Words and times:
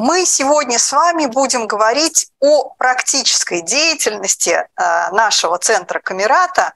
Мы 0.00 0.26
сегодня 0.26 0.78
с 0.78 0.92
вами 0.92 1.26
будем 1.26 1.66
говорить 1.66 2.30
о 2.38 2.70
практической 2.78 3.62
деятельности 3.62 4.50
э, 4.50 4.66
нашего 5.10 5.58
центра 5.58 5.98
Камерата 5.98 6.72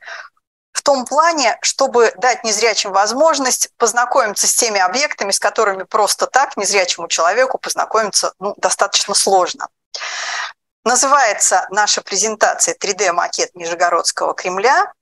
в 0.72 0.83
том 0.83 1.04
плане, 1.04 1.56
чтобы 1.62 2.12
дать 2.16 2.43
незрячим 2.43 2.90
возможность 2.90 3.69
познакомиться 3.77 4.48
с 4.48 4.54
теми 4.56 4.80
объектами, 4.80 5.30
с 5.30 5.38
которыми 5.38 5.85
просто 5.85 6.27
так 6.27 6.56
незрячему 6.56 7.06
человеку 7.06 7.58
познакомиться 7.58 8.35
ну, 8.40 8.54
достаточно 8.56 9.14
сложно. 9.14 9.68
Называется 10.84 11.68
наша 11.70 12.02
презентация 12.02 12.75
3D-макет 12.75 13.54
Нижегородского 13.54 14.34
Кремля. 14.34 14.93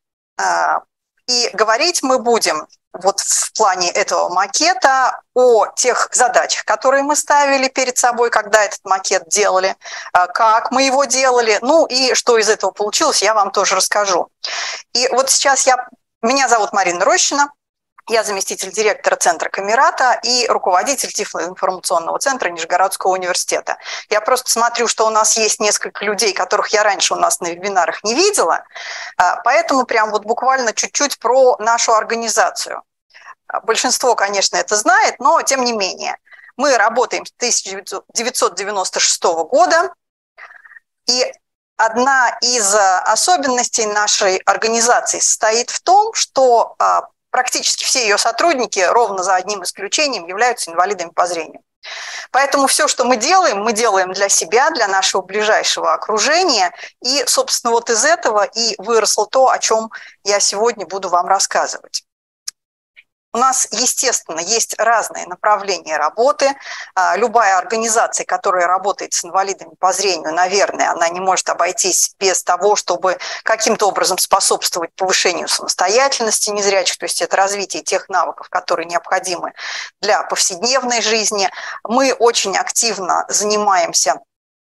И 1.31 1.49
говорить 1.53 2.03
мы 2.03 2.19
будем 2.19 2.67
вот 2.93 3.21
в 3.21 3.53
плане 3.53 3.89
этого 3.89 4.31
макета 4.31 5.21
о 5.33 5.69
тех 5.77 6.09
задачах, 6.13 6.65
которые 6.65 7.05
мы 7.05 7.15
ставили 7.15 7.69
перед 7.69 7.97
собой, 7.97 8.31
когда 8.31 8.65
этот 8.65 8.85
макет 8.85 9.29
делали, 9.29 9.77
а, 10.13 10.27
как 10.27 10.73
мы 10.73 10.83
его 10.83 11.05
делали, 11.05 11.57
ну 11.63 11.87
и 11.87 12.15
что 12.15 12.37
из 12.37 12.49
этого 12.49 12.73
получилось, 12.73 13.23
я 13.23 13.33
вам 13.33 13.53
тоже 13.53 13.77
расскажу. 13.77 14.29
И 14.93 15.07
вот 15.13 15.31
сейчас 15.31 15.69
я... 15.69 15.89
Меня 16.21 16.49
зовут 16.49 16.73
Марина 16.73 17.05
Рощина, 17.05 17.53
я 18.11 18.25
заместитель 18.25 18.73
директора 18.73 19.17
Центра 19.17 19.49
Камерата 19.49 20.19
и 20.25 20.47
руководитель 20.49 21.13
Тифлоинформационного 21.13 22.19
центра 22.19 22.51
Нижегородского 22.51 23.13
университета. 23.13 23.79
Я 24.09 24.21
просто 24.21 24.51
смотрю, 24.51 24.89
что 24.89 25.07
у 25.07 25.11
нас 25.11 25.37
есть 25.37 25.61
несколько 25.61 26.05
людей, 26.05 26.33
которых 26.33 26.69
я 26.69 26.83
раньше 26.83 27.15
у 27.15 27.17
нас 27.17 27.41
на 27.41 27.49
вебинарах 27.49 28.03
не 28.03 28.15
видела, 28.15 28.65
а, 29.17 29.37
поэтому 29.43 29.87
прям 29.87 30.11
вот 30.11 30.25
буквально 30.25 30.73
чуть-чуть 30.73 31.19
про 31.19 31.57
нашу 31.59 31.95
организацию. 31.95 32.83
Большинство, 33.63 34.17
конечно, 34.17 34.57
это 34.57 34.77
знает, 34.77 35.21
но 35.21 35.41
тем 35.43 35.65
не 35.65 35.73
менее. 35.73 36.17
Мы 36.57 36.77
работаем 36.77 37.25
с 37.25 37.33
1996 37.37 39.45
года, 39.45 39.95
и 41.07 41.33
одна 41.77 42.37
из 42.43 42.75
особенностей 42.75 43.87
нашей 43.87 44.39
организации 44.39 45.21
состоит 45.21 45.71
в 45.71 45.81
том, 45.81 46.13
что 46.13 46.75
а, 46.79 47.03
практически 47.31 47.85
все 47.85 48.03
ее 48.03 48.19
сотрудники, 48.19 48.81
ровно 48.81 49.23
за 49.23 49.35
одним 49.35 49.63
исключением, 49.63 50.27
являются 50.27 50.71
инвалидами 50.71 51.11
по 51.11 51.27
зрению. 51.27 51.63
Поэтому 52.31 52.67
все, 52.67 52.89
что 52.89 53.05
мы 53.05 53.17
делаем, 53.17 53.63
мы 53.63 53.73
делаем 53.73 54.13
для 54.13 54.29
себя, 54.29 54.71
для 54.71 54.87
нашего 54.87 55.23
ближайшего 55.23 55.93
окружения. 55.93 56.73
И, 57.03 57.25
собственно, 57.27 57.73
вот 57.73 57.91
из 57.91 58.05
этого 58.05 58.45
и 58.45 58.75
выросло 58.79 59.27
то, 59.27 59.49
о 59.49 59.59
чем 59.59 59.91
я 60.25 60.41
сегодня 60.41 60.87
буду 60.87 61.09
вам 61.09 61.27
рассказывать. 61.27 62.05
У 63.33 63.39
нас, 63.39 63.69
естественно, 63.71 64.41
есть 64.41 64.75
разные 64.77 65.27
направления 65.27 65.97
работы. 65.97 66.53
А, 66.97 67.17
любая 67.17 67.59
организация, 67.59 68.27
которая 68.27 68.67
работает 68.67 69.13
с 69.13 69.25
инвалидами 69.25 69.73
по 69.79 69.93
зрению, 69.93 70.35
наверное, 70.35 70.91
она 70.91 71.09
не 71.09 71.21
может 71.21 71.49
обойтись 71.49 72.15
без 72.19 72.43
того, 72.43 72.75
чтобы 72.75 73.19
каким-то 73.45 73.87
образом 73.87 74.19
способствовать 74.19 74.93
повышению 74.97 75.47
самостоятельности 75.47 76.51
незрячих, 76.51 76.99
то 76.99 77.05
есть 77.05 77.23
это 77.23 77.37
развитие 77.37 77.85
тех 77.85 78.09
навыков, 78.09 78.49
которые 78.49 78.87
необходимы 78.87 79.53
для 80.01 80.23
повседневной 80.25 81.01
жизни. 81.01 81.49
Мы 81.85 82.13
очень 82.13 82.57
активно 82.57 83.27
занимаемся 83.29 84.17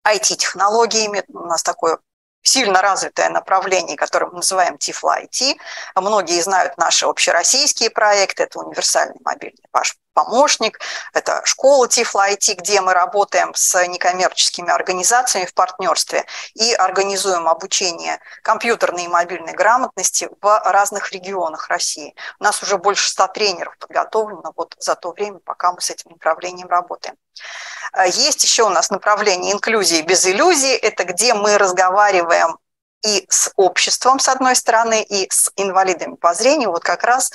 IT-технологиями. 0.06 1.24
У 1.28 1.46
нас 1.46 1.62
такое 1.62 1.98
сильно 2.42 2.80
развитое 2.80 3.28
направление, 3.30 3.96
которое 3.96 4.26
мы 4.26 4.36
называем 4.36 4.76
Tiflo 4.76 5.10
IT. 5.22 5.56
Многие 5.96 6.40
знают 6.40 6.76
наши 6.76 7.06
общероссийские 7.06 7.90
проекты. 7.90 8.44
Это 8.44 8.60
универсальный 8.60 9.20
мобильный 9.24 9.64
ваш 9.72 9.96
помощник, 10.18 10.80
это 11.12 11.42
школа 11.44 11.86
Tiflo 11.86 12.28
IT, 12.28 12.54
где 12.54 12.80
мы 12.80 12.92
работаем 12.92 13.54
с 13.54 13.86
некоммерческими 13.86 14.68
организациями 14.68 15.46
в 15.46 15.54
партнерстве 15.54 16.24
и 16.54 16.72
организуем 16.72 17.46
обучение 17.46 18.18
компьютерной 18.42 19.04
и 19.04 19.08
мобильной 19.08 19.52
грамотности 19.52 20.28
в 20.40 20.62
разных 20.64 21.12
регионах 21.12 21.68
России. 21.68 22.16
У 22.40 22.44
нас 22.44 22.60
уже 22.64 22.78
больше 22.78 23.08
100 23.10 23.28
тренеров 23.28 23.78
подготовлено 23.78 24.52
вот 24.56 24.74
за 24.80 24.96
то 24.96 25.12
время, 25.12 25.38
пока 25.38 25.72
мы 25.72 25.80
с 25.80 25.90
этим 25.90 26.10
направлением 26.10 26.66
работаем. 26.66 27.14
А, 27.92 28.06
есть 28.06 28.42
еще 28.42 28.64
у 28.64 28.70
нас 28.70 28.90
направление 28.90 29.52
инклюзии 29.52 30.02
без 30.02 30.26
иллюзий. 30.26 30.74
Это 30.74 31.04
где 31.04 31.34
мы 31.34 31.58
разговариваем 31.58 32.58
и 33.06 33.24
с 33.28 33.52
обществом, 33.56 34.18
с 34.18 34.28
одной 34.28 34.56
стороны, 34.56 35.02
и 35.02 35.28
с 35.30 35.52
инвалидами 35.56 36.16
по 36.16 36.34
зрению, 36.34 36.72
вот 36.72 36.82
как 36.82 37.04
раз 37.04 37.30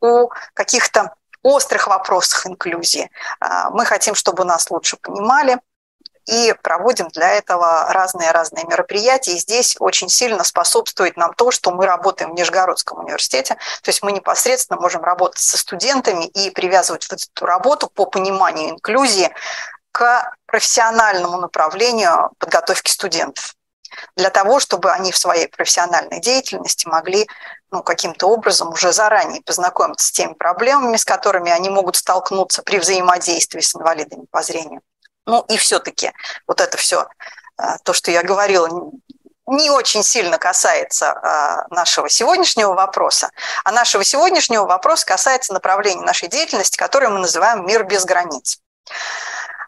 о 0.00 0.28
каких-то 0.54 1.14
острых 1.42 1.86
вопросах 1.86 2.46
инклюзии. 2.46 3.10
А, 3.40 3.70
мы 3.70 3.84
хотим, 3.84 4.14
чтобы 4.14 4.44
нас 4.44 4.70
лучше 4.70 4.96
понимали, 4.96 5.58
и 6.28 6.54
проводим 6.62 7.08
для 7.08 7.30
этого 7.30 7.90
разные-разные 7.90 8.66
мероприятия. 8.66 9.32
И 9.32 9.38
здесь 9.38 9.76
очень 9.80 10.10
сильно 10.10 10.44
способствует 10.44 11.16
нам 11.16 11.32
то, 11.32 11.50
что 11.50 11.70
мы 11.70 11.86
работаем 11.86 12.32
в 12.32 12.34
Нижегородском 12.34 12.98
университете. 12.98 13.54
То 13.82 13.88
есть 13.88 14.02
мы 14.02 14.12
непосредственно 14.12 14.78
можем 14.78 15.02
работать 15.02 15.40
со 15.40 15.56
студентами 15.56 16.26
и 16.26 16.50
привязывать 16.50 17.08
вот 17.10 17.20
эту 17.22 17.46
работу 17.46 17.88
по 17.88 18.04
пониманию 18.04 18.70
инклюзии 18.70 19.30
к 19.90 20.34
профессиональному 20.46 21.38
направлению 21.38 22.30
подготовки 22.38 22.90
студентов 22.90 23.54
для 24.16 24.30
того, 24.30 24.60
чтобы 24.60 24.92
они 24.92 25.12
в 25.12 25.16
своей 25.16 25.48
профессиональной 25.48 26.20
деятельности 26.20 26.86
могли 26.86 27.28
ну, 27.70 27.82
каким-то 27.82 28.28
образом 28.28 28.70
уже 28.70 28.92
заранее 28.92 29.42
познакомиться 29.42 30.06
с 30.06 30.12
теми 30.12 30.32
проблемами, 30.32 30.96
с 30.96 31.04
которыми 31.04 31.50
они 31.50 31.70
могут 31.70 31.96
столкнуться 31.96 32.62
при 32.62 32.78
взаимодействии 32.78 33.60
с 33.60 33.74
инвалидами 33.74 34.26
по 34.30 34.42
зрению. 34.42 34.80
Ну 35.26 35.44
и 35.48 35.56
все-таки 35.56 36.12
вот 36.46 36.60
это 36.60 36.76
все, 36.76 37.06
э, 37.58 37.62
то, 37.84 37.92
что 37.92 38.10
я 38.10 38.22
говорила, 38.22 38.90
не 39.46 39.70
очень 39.70 40.02
сильно 40.02 40.38
касается 40.38 41.06
э, 41.06 41.74
нашего 41.74 42.08
сегодняшнего 42.08 42.74
вопроса, 42.74 43.30
а 43.64 43.72
нашего 43.72 44.04
сегодняшнего 44.04 44.64
вопроса 44.66 45.06
касается 45.06 45.52
направления 45.52 46.02
нашей 46.02 46.28
деятельности, 46.28 46.76
которое 46.76 47.08
мы 47.08 47.18
называем 47.18 47.66
«Мир 47.66 47.84
без 47.84 48.04
границ». 48.04 48.60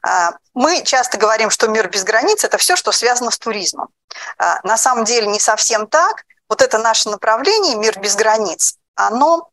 А, 0.02 0.32
мы 0.54 0.82
часто 0.82 1.18
говорим, 1.18 1.50
что 1.50 1.68
мир 1.68 1.88
без 1.88 2.04
границ– 2.04 2.44
это 2.44 2.58
все, 2.58 2.76
что 2.76 2.92
связано 2.92 3.30
с 3.30 3.38
туризмом. 3.38 3.88
А, 4.38 4.60
на 4.65 4.76
самом 4.76 5.04
деле 5.04 5.26
не 5.26 5.41
совсем 5.41 5.87
так. 5.87 6.25
Вот 6.48 6.62
это 6.62 6.78
наше 6.78 7.09
направление 7.09 7.76
«Мир 7.76 7.98
без 8.00 8.16
границ», 8.16 8.76
оно 8.94 9.50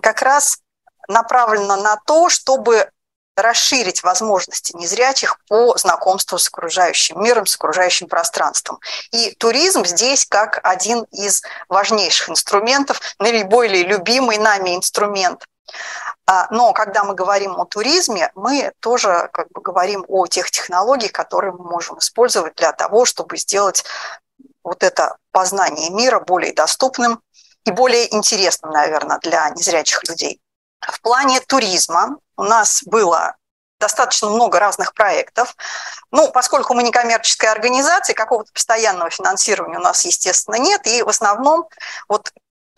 как 0.00 0.22
раз 0.22 0.58
направлено 1.08 1.76
на 1.76 1.96
то, 2.06 2.28
чтобы 2.28 2.90
расширить 3.36 4.02
возможности 4.02 4.76
незрячих 4.76 5.38
по 5.48 5.76
знакомству 5.76 6.38
с 6.38 6.48
окружающим 6.48 7.22
миром, 7.22 7.46
с 7.46 7.54
окружающим 7.54 8.08
пространством. 8.08 8.78
И 9.12 9.34
туризм 9.38 9.84
здесь 9.84 10.26
как 10.26 10.60
один 10.62 11.04
из 11.10 11.42
важнейших 11.68 12.30
инструментов, 12.30 13.00
наиболее 13.18 13.84
любимый 13.84 14.38
нами 14.38 14.76
инструмент. 14.76 15.46
А, 16.26 16.46
но 16.50 16.72
когда 16.72 17.04
мы 17.04 17.14
говорим 17.14 17.58
о 17.60 17.64
туризме, 17.64 18.30
мы 18.34 18.72
тоже 18.80 19.28
как 19.32 19.48
бы 19.50 19.60
говорим 19.60 20.04
о 20.08 20.26
тех 20.26 20.50
технологиях, 20.50 21.12
которые 21.12 21.52
мы 21.52 21.64
можем 21.64 21.98
использовать 21.98 22.54
для 22.54 22.72
того, 22.72 23.04
чтобы 23.04 23.36
сделать 23.36 23.84
вот 24.62 24.82
это 24.82 25.16
познание 25.32 25.90
мира 25.90 26.20
более 26.20 26.52
доступным 26.52 27.20
и 27.64 27.70
более 27.70 28.14
интересным, 28.14 28.70
наверное, 28.72 29.18
для 29.18 29.48
незрячих 29.50 30.08
людей. 30.08 30.40
В 30.80 31.00
плане 31.00 31.40
туризма 31.40 32.16
у 32.36 32.44
нас 32.44 32.82
было 32.84 33.36
достаточно 33.80 34.28
много 34.28 34.60
разных 34.60 34.94
проектов. 34.94 35.56
Ну, 36.10 36.30
поскольку 36.30 36.74
мы 36.74 36.82
не 36.82 36.92
коммерческая 36.92 37.50
организация, 37.50 38.14
какого-то 38.14 38.52
постоянного 38.52 39.10
финансирования 39.10 39.78
у 39.78 39.82
нас, 39.82 40.04
естественно, 40.04 40.56
нет. 40.56 40.86
И 40.86 41.02
в 41.02 41.08
основном 41.08 41.68
вот 42.08 42.30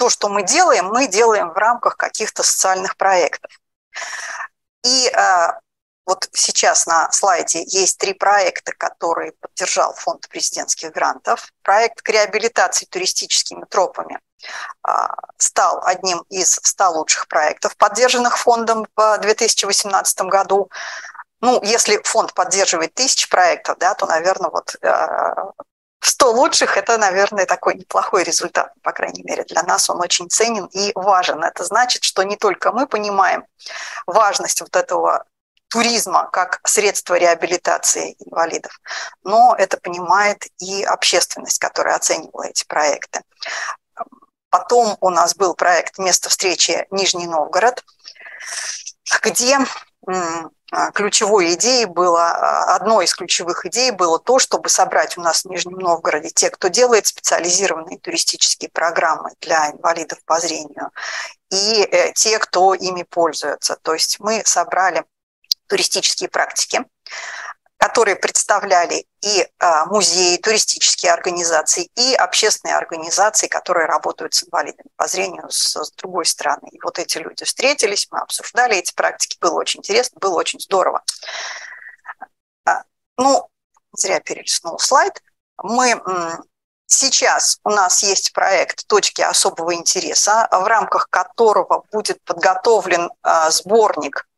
то, 0.03 0.11
что 0.11 0.29
мы 0.29 0.43
делаем, 0.43 0.87
мы 0.87 1.07
делаем 1.07 1.51
в 1.51 1.57
рамках 1.57 1.97
каких-то 1.97 2.43
социальных 2.43 2.97
проектов. 2.97 3.53
И 4.85 5.09
а, 5.11 5.61
вот 6.05 6.29
сейчас 6.33 6.87
на 6.89 7.09
слайде 7.13 7.63
есть 7.69 7.99
три 7.99 8.13
проекта, 8.13 8.73
которые 8.77 9.31
поддержал 9.39 9.95
фонд 9.95 10.29
президентских 10.29 10.91
грантов. 10.91 11.53
Проект 11.63 12.03
к 12.03 12.09
реабилитации 12.09 12.85
туристическими 12.87 13.65
тропами 13.65 14.19
а, 14.83 15.15
стал 15.39 15.81
одним 15.85 16.25
из 16.31 16.51
100 16.61 16.91
лучших 16.91 17.29
проектов, 17.29 17.77
поддержанных 17.77 18.39
фондом 18.39 18.89
в 18.97 19.19
2018 19.19 20.23
году. 20.23 20.69
Ну, 21.41 21.63
если 21.63 22.03
фонд 22.03 22.35
поддерживает 22.35 22.93
тысячи 22.95 23.31
проектов, 23.31 23.79
да, 23.79 23.95
то, 23.95 24.07
наверное, 24.07 24.51
вот 24.51 24.75
а, 24.83 25.53
100 26.03 26.33
лучших– 26.33 26.77
это, 26.79 26.99
наверное, 26.99 27.47
такой 27.47 27.75
неплохой 27.77 28.25
результат, 28.25 28.73
по 28.83 28.93
крайней 28.93 29.23
мере, 29.23 29.45
для 29.45 29.63
нас 29.63 29.89
он 29.89 30.01
очень 30.01 30.29
ценен 30.29 30.67
и 30.67 30.91
важен. 30.97 31.45
Это 31.45 31.65
значит, 31.65 32.03
что 32.03 32.25
не 32.25 32.37
только 32.37 32.73
мы 32.73 32.89
понимаем 32.89 33.45
важность 34.07 34.61
вот 34.61 34.75
этого 34.75 35.25
туризма 35.69 36.29
как 36.31 36.61
средство 36.65 37.15
реабилитации 37.15 38.17
инвалидов, 38.19 38.81
но 39.23 39.55
это 39.57 39.77
понимает 39.79 40.45
и 40.59 40.83
общественность, 40.83 41.61
которая 41.61 41.95
оценивала 41.95 42.49
эти 42.49 42.65
проекты. 42.65 43.23
Потом 44.51 44.99
у 45.01 45.09
нас 45.09 45.37
был 45.37 45.55
проект 45.55 45.99
«Место 45.99 46.29
встречи 46.29 46.85
Нижний 46.91 47.27
Новгород», 47.27 47.83
где 49.23 49.59
ключевой 50.95 51.55
идеей 51.55 51.85
было, 51.85 52.25
а, 52.25 52.77
одной 52.77 53.05
из 53.05 53.15
ключевых 53.15 53.67
идей 53.67 53.91
было 53.91 54.19
то, 54.19 54.39
чтобы 54.39 54.71
собрать 54.71 55.19
у 55.19 55.21
нас 55.21 55.45
в 55.45 55.49
Нижнем 55.49 55.79
Новгороде 55.79 56.31
те, 56.31 56.49
кто 56.49 56.69
делает 56.69 57.07
специализированные 57.07 57.99
туристические 57.99 58.71
программы 58.71 59.33
для 59.41 59.71
инвалидов 59.71 60.19
по 60.25 60.41
зрению, 60.41 60.91
и 61.51 61.83
э, 61.83 62.13
те, 62.15 62.39
кто 62.39 62.75
ими 62.75 63.03
пользуется. 63.03 63.77
То 63.83 63.93
есть 63.93 64.19
мы 64.19 64.43
собрали 64.47 65.05
туристические 65.67 66.31
практики, 66.31 66.85
которые 67.83 68.15
представляли 68.15 69.07
и 69.23 69.45
а, 69.59 69.87
музеи, 69.87 70.37
туристические 70.37 71.11
организации, 71.11 71.91
и 71.97 72.15
общественные 72.15 72.77
организации, 72.77 73.49
которые 73.49 73.87
работают 73.87 74.35
с 74.35 74.45
инвалидами 74.45 74.89
по 74.95 75.09
зрению 75.09 75.51
с, 75.51 75.75
с 75.75 75.91
другой 75.95 76.25
стороны. 76.25 76.69
И 76.71 76.79
вот 76.81 77.01
эти 77.01 77.19
люди 77.19 77.45
встретились, 77.45 78.07
мы 78.13 78.21
обсуждали 78.21 78.77
эти 78.77 78.95
практики, 78.95 79.37
было 79.41 79.59
очень 79.59 79.81
интересно, 79.81 80.21
было 80.21 80.39
очень 80.39 80.61
здорово. 80.61 81.03
А, 82.67 82.85
ну, 83.17 83.49
зря 83.97 84.21
перелистнул 84.21 84.79
слайд. 84.79 85.21
Мы 85.61 86.01
Сейчас 86.87 87.59
у 87.65 87.71
нас 87.71 88.03
есть 88.03 88.33
проект 88.33 88.87
«Точки 88.87 89.23
особого 89.23 89.75
интереса», 89.75 90.47
в 90.53 90.67
рамках 90.67 91.09
которого 91.09 91.85
будет 91.91 92.23
подготовлен 92.23 93.11
а, 93.23 93.51
сборник 93.51 94.29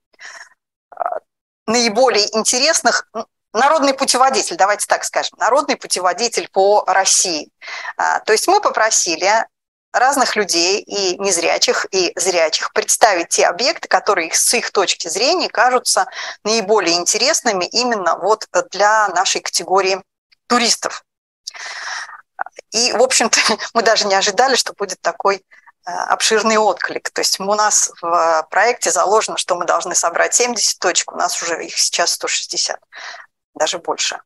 наиболее 1.67 2.27
интересных 2.37 3.09
народный 3.55 3.95
путеводитель, 3.95 4.57
давайте 4.57 4.87
так 4.87 5.05
скажем, 5.05 5.39
народный 5.39 5.77
путеводитель 5.77 6.49
по 6.53 6.85
России. 6.87 7.49
А, 7.97 8.21
то 8.21 8.33
есть 8.33 8.47
мы 8.49 8.61
попросили 8.61 9.47
разных 9.93 10.35
людей, 10.35 10.81
и 10.81 11.17
незрячих, 11.19 11.87
и 11.93 12.13
зрячих, 12.17 12.73
представить 12.73 13.29
те 13.29 13.47
объекты, 13.47 13.87
которые 13.87 14.35
с 14.35 14.53
их 14.53 14.73
точки 14.73 15.07
зрения 15.07 15.49
кажутся 15.49 16.07
наиболее 16.43 16.97
интересными 16.97 17.65
именно 17.67 18.19
вот 18.19 18.49
для 18.73 19.09
нашей 19.09 19.41
категории 19.41 20.03
туристов. 20.49 21.05
И, 22.73 22.93
в 22.93 23.03
общем-то, 23.03 23.39
мы 23.75 23.83
даже 23.83 24.07
не 24.07 24.17
ожидали, 24.17 24.57
что 24.57 24.73
будет 24.73 25.01
такой 25.01 25.45
а, 25.85 26.07
обширный 26.07 26.57
отклик. 26.57 27.11
То 27.11 27.21
есть 27.21 27.39
у 27.39 27.55
нас 27.55 27.93
в 28.03 28.47
проекте 28.51 28.91
заложено, 28.91 29.39
что 29.39 29.55
мы 29.55 29.65
должны 29.65 29.95
собрать 29.95 30.35
70 30.35 30.81
точек, 30.81 31.13
у 31.13 31.17
нас 31.17 31.41
уже 31.41 31.65
их 31.65 31.79
сейчас 31.79 32.15
160 32.15 32.81
даже 33.55 33.79
больше. 33.79 34.21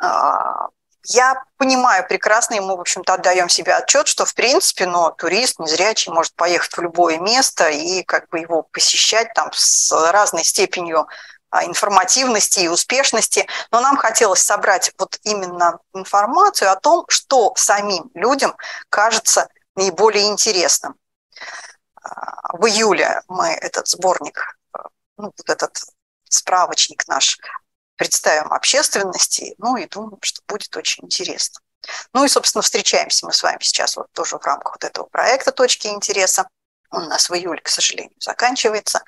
А, 0.00 0.68
я 1.04 1.42
понимаю 1.56 2.06
прекрасно, 2.06 2.54
и 2.54 2.60
мы, 2.60 2.76
в 2.76 2.80
общем-то, 2.80 3.14
отдаем 3.14 3.48
себе 3.48 3.74
отчет, 3.74 4.06
что, 4.06 4.24
в 4.24 4.34
принципе, 4.34 4.86
но 4.86 5.10
турист 5.10 5.58
незрячий 5.58 6.12
может 6.12 6.34
поехать 6.34 6.76
в 6.76 6.80
любое 6.80 7.18
место 7.18 7.68
и 7.68 8.02
как 8.02 8.28
бы 8.28 8.38
его 8.38 8.62
посещать 8.62 9.32
там 9.34 9.50
с 9.52 9.90
разной 10.12 10.44
степенью 10.44 11.08
а, 11.50 11.64
информативности 11.64 12.60
и 12.60 12.68
успешности, 12.68 13.46
но 13.70 13.80
нам 13.80 13.96
хотелось 13.96 14.40
собрать 14.40 14.92
вот 14.98 15.18
именно 15.22 15.80
информацию 15.94 16.70
о 16.70 16.76
том, 16.76 17.04
что 17.08 17.54
самим 17.56 18.10
людям 18.14 18.54
кажется 18.88 19.48
наиболее 19.74 20.28
интересным. 20.28 20.94
А, 22.02 22.56
в 22.56 22.66
июле 22.66 23.22
мы 23.26 23.48
этот 23.48 23.88
сборник, 23.88 24.56
ну, 25.16 25.32
вот 25.36 25.50
этот 25.50 25.76
справочник 26.28 27.08
наш 27.08 27.38
представим 28.00 28.50
общественности, 28.50 29.54
ну 29.58 29.76
и 29.76 29.86
думаю, 29.86 30.18
что 30.22 30.40
будет 30.48 30.74
очень 30.74 31.04
интересно. 31.04 31.60
Ну 32.14 32.24
и, 32.24 32.28
собственно, 32.28 32.62
встречаемся 32.62 33.26
мы 33.26 33.34
с 33.34 33.42
вами 33.42 33.58
сейчас 33.60 33.94
вот 33.94 34.06
тоже 34.12 34.38
в 34.38 34.42
рамках 34.42 34.76
вот 34.76 34.84
этого 34.84 35.04
проекта 35.04 35.52
«Точки 35.52 35.86
интереса». 35.88 36.48
Он 36.90 37.04
у 37.04 37.08
нас 37.08 37.28
в 37.28 37.34
июле, 37.34 37.60
к 37.60 37.68
сожалению, 37.68 38.16
заканчивается. 38.18 39.02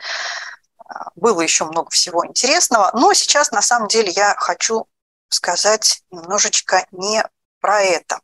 А, 0.78 1.08
было 1.14 1.40
еще 1.40 1.64
много 1.64 1.88
всего 1.88 2.26
интересного, 2.26 2.90
но 2.92 3.14
сейчас, 3.14 3.50
на 3.50 3.62
самом 3.62 3.88
деле, 3.88 4.12
я 4.12 4.34
хочу 4.36 4.86
сказать 5.30 6.02
немножечко 6.10 6.86
не 6.90 7.24
про 7.60 7.80
это. 7.80 8.20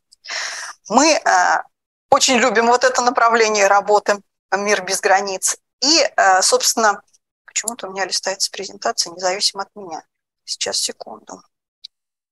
Мы 0.87 1.15
а, 1.15 1.63
очень 2.11 2.35
любим 2.35 2.67
вот 2.67 2.83
это 2.83 3.01
направление 3.01 3.65
работы 3.65 4.21
«Мир 4.51 4.83
без 4.83 5.01
границ». 5.01 5.57
И, 5.81 6.03
а, 6.15 6.43
собственно, 6.43 7.01
почему-то 7.47 7.87
у 7.87 7.91
меня 7.91 8.05
листается 8.05 8.51
презентация 8.51 9.11
независимо 9.13 9.63
от 9.63 9.69
меня. 9.73 10.03
Сейчас, 10.49 10.77
секунду. 10.77 11.43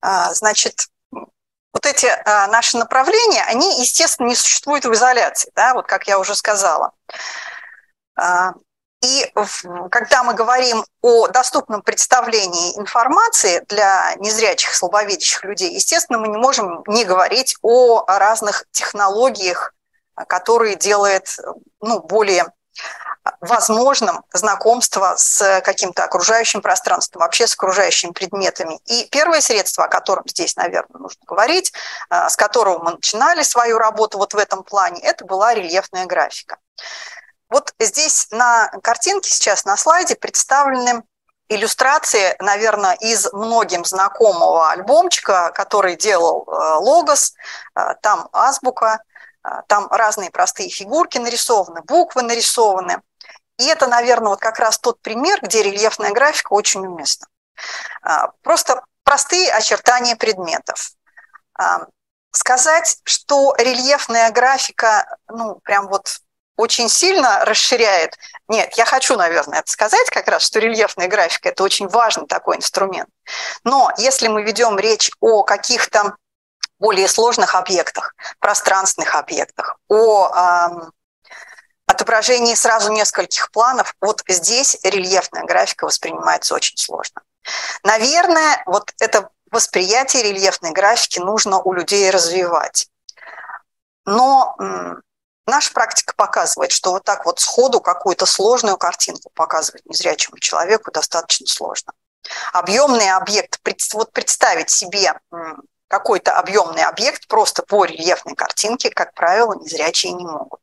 А, 0.02 0.34
значит, 0.34 0.88
вот 1.12 1.86
эти 1.86 2.08
а, 2.08 2.48
наши 2.48 2.76
направления, 2.76 3.44
они, 3.44 3.80
естественно, 3.80 4.28
не 4.28 4.36
существуют 4.36 4.86
в 4.86 4.94
изоляции, 4.94 5.52
да, 5.56 5.76
вот 5.76 5.86
как 5.86 6.08
я 6.08 6.18
уже 6.18 6.34
сказала. 6.34 6.94
А, 8.16 8.54
и 9.04 9.32
когда 9.92 10.24
мы 10.24 10.34
говорим 10.34 10.84
о 11.02 11.28
доступном 11.28 11.84
представлении 11.84 12.76
информации 12.80 13.64
для 13.70 14.16
незрячих, 14.16 14.74
слабовидящих 14.74 15.44
людей, 15.44 15.76
естественно, 15.76 16.18
мы 16.18 16.30
не 16.30 16.38
можем 16.38 16.84
не 16.88 17.06
говорить 17.06 17.56
о 17.62 18.04
разных 18.08 18.66
технологиях, 18.72 19.76
которые 20.16 20.76
делают 20.76 21.38
ну, 21.82 22.02
более 22.02 22.52
возможным 23.42 24.24
знакомство 24.34 25.16
с 25.18 25.62
каким-то 25.62 26.04
окружающим 26.04 26.62
пространством, 26.62 27.22
вообще 27.22 27.48
с 27.48 27.54
окружающими 27.54 28.12
предметами. 28.12 28.80
И 28.86 29.08
первое 29.12 29.42
средство, 29.42 29.86
о 29.86 29.88
котором 29.88 30.24
здесь, 30.28 30.56
наверное, 30.56 31.00
нужно 31.00 31.22
говорить, 31.26 31.74
э, 32.10 32.30
с 32.30 32.36
которого 32.36 32.84
мы 32.84 32.92
начинали 32.92 33.44
свою 33.44 33.78
работу 33.78 34.18
вот 34.18 34.34
в 34.34 34.38
этом 34.38 34.64
плане, 34.64 35.02
это 35.02 35.26
была 35.26 35.54
рельефная 35.54 36.06
графика. 36.06 36.58
Вот 37.50 37.74
здесь 37.80 38.28
на 38.32 38.70
картинке 38.84 39.30
сейчас 39.30 39.66
на 39.66 39.78
слайде 39.78 40.16
представлены 40.16 41.04
иллюстрации, 41.50 42.36
наверное, 42.40 42.96
из 42.96 43.32
многим 43.32 43.86
знакомого 43.86 44.70
альбомчика, 44.72 45.52
который 45.56 45.96
делал 45.96 46.46
э, 46.46 46.76
Логос. 46.80 47.34
Э, 47.76 47.94
там 48.02 48.28
азбука, 48.34 49.00
там 49.68 49.88
разные 49.90 50.30
простые 50.30 50.70
фигурки 50.70 51.18
нарисованы, 51.18 51.82
буквы 51.84 52.22
нарисованы. 52.22 53.02
И 53.58 53.66
это, 53.66 53.88
наверное, 53.88 54.30
вот 54.30 54.40
как 54.40 54.60
раз 54.60 54.78
тот 54.80 55.02
пример, 55.02 55.40
где 55.42 55.64
рельефная 55.64 56.12
графика 56.12 56.54
очень 56.54 56.86
уместна. 56.86 57.28
А, 58.02 58.32
просто 58.44 58.84
простые 59.04 59.52
очертания 59.52 60.16
предметов. 60.16 60.92
А, 61.58 61.88
сказать, 62.32 63.00
что 63.04 63.56
рельефная 63.58 64.32
графика, 64.32 65.18
ну, 65.28 65.56
прям 65.64 65.88
вот 65.88 66.20
очень 66.56 66.90
сильно 66.90 67.46
расширяет. 67.46 68.18
Нет, 68.48 68.74
я 68.74 68.86
хочу, 68.86 69.16
наверное, 69.16 69.60
это 69.60 69.72
сказать 69.72 70.10
как 70.10 70.28
раз, 70.28 70.44
что 70.44 70.60
рельефная 70.60 71.08
графика– 71.08 71.50
это 71.50 71.64
очень 71.64 71.88
важный 71.88 72.28
такой 72.28 72.58
инструмент. 72.58 73.10
Но 73.64 73.92
если 73.98 74.28
мы 74.28 74.44
ведем 74.44 74.78
речь 74.78 75.12
о 75.20 75.44
каких-то 75.44 76.16
более 76.80 77.08
сложных 77.08 77.56
объектах, 77.56 78.16
пространственных 78.40 79.16
объектах, 79.16 79.78
о 79.88 80.90
отображении 81.98 82.54
сразу 82.54 82.92
нескольких 82.92 83.52
планов, 83.52 83.96
вот 84.00 84.22
здесь 84.28 84.78
рельефная 84.84 85.44
графика 85.44 85.86
воспринимается 85.86 86.54
очень 86.54 86.78
сложно. 86.78 87.22
Наверное, 87.84 88.62
вот 88.68 88.94
это 89.00 89.30
восприятие 89.52 90.24
рельефной 90.24 90.72
графики 90.72 91.20
нужно 91.20 91.60
у 91.60 91.74
людей 91.74 92.10
развивать. 92.12 92.88
Но 94.06 94.56
наша 95.48 95.74
практика 95.74 96.14
показывает, 96.16 96.72
что 96.72 96.92
вот 96.92 97.04
так 97.04 97.26
вот 97.26 97.40
сходу 97.40 97.82
какую-то 97.82 98.26
сложную 98.26 98.78
картинку 98.78 99.32
показывать 99.34 99.86
незрячему 99.86 100.38
человеку 100.38 100.92
достаточно 100.92 101.48
сложно. 101.48 101.94
Объемный 102.54 103.10
объект, 103.12 103.60
вот 103.94 104.12
представить 104.12 104.70
себе 104.70 105.20
какой-то 105.88 106.38
объемный 106.38 106.84
объект 106.84 107.28
просто 107.28 107.64
по 107.64 107.86
рельефной 107.86 108.36
картинке, 108.36 108.92
как 108.92 109.14
правило, 109.14 109.56
незрячие 109.56 110.14
не 110.14 110.26
могут. 110.26 110.60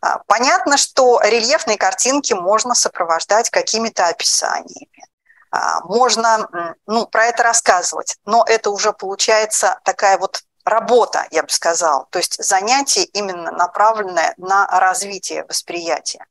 А, 0.00 0.18
понятно, 0.26 0.76
что 0.76 1.20
рельефные 1.22 1.76
картинки 1.76 2.32
можно 2.32 2.74
сопровождать 2.74 3.50
какими-то 3.50 4.06
описаниями. 4.06 5.06
А, 5.50 5.80
можно 5.84 6.74
ну, 6.86 7.06
про 7.06 7.26
это 7.26 7.42
рассказывать, 7.42 8.16
но 8.24 8.44
это 8.46 8.70
уже 8.70 8.92
получается 8.92 9.80
такая 9.84 10.18
вот 10.18 10.42
работа, 10.64 11.26
я 11.30 11.42
бы 11.42 11.48
сказала, 11.48 12.06
то 12.10 12.18
есть 12.18 12.42
занятие 12.42 13.04
именно 13.04 13.50
направленное 13.50 14.34
на 14.36 14.66
развитие 14.66 15.44
восприятия. 15.44 16.24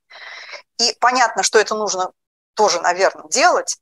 И 0.78 0.96
понятно, 1.00 1.44
что 1.44 1.60
это 1.60 1.76
нужно 1.76 2.12
тоже, 2.54 2.80
наверное, 2.80 3.28
делать, 3.28 3.78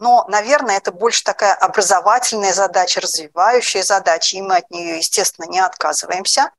но, 0.00 0.24
наверное, 0.28 0.78
это 0.78 0.92
больше 0.92 1.22
такая 1.22 1.54
образовательная 1.54 2.54
задача, 2.54 3.02
развивающая 3.02 3.82
задача, 3.82 4.36
и 4.38 4.42
мы 4.42 4.56
от 4.56 4.70
нее, 4.70 4.96
естественно, 4.96 5.44
не 5.44 5.60
отказываемся. 5.60 6.50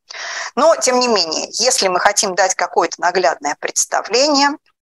Но, 0.56 0.76
тем 0.76 1.00
не 1.00 1.08
менее, 1.08 1.48
если 1.54 1.88
мы 1.88 2.00
хотим 2.00 2.36
дать 2.36 2.54
какое-то 2.54 3.02
наглядное 3.02 3.58
представление, 3.60 4.52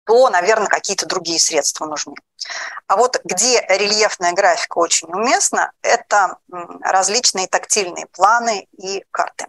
то, 0.05 0.29
наверное, 0.29 0.67
какие-то 0.67 1.05
другие 1.05 1.39
средства 1.39 1.85
нужны. 1.85 2.15
А 2.87 2.97
вот 2.97 3.21
где 3.23 3.65
рельефная 3.69 4.33
графика 4.33 4.77
очень 4.77 5.07
уместна, 5.07 5.71
это 5.81 6.37
различные 6.81 7.47
тактильные 7.47 8.07
планы 8.07 8.67
и 8.77 9.05
карты. 9.09 9.47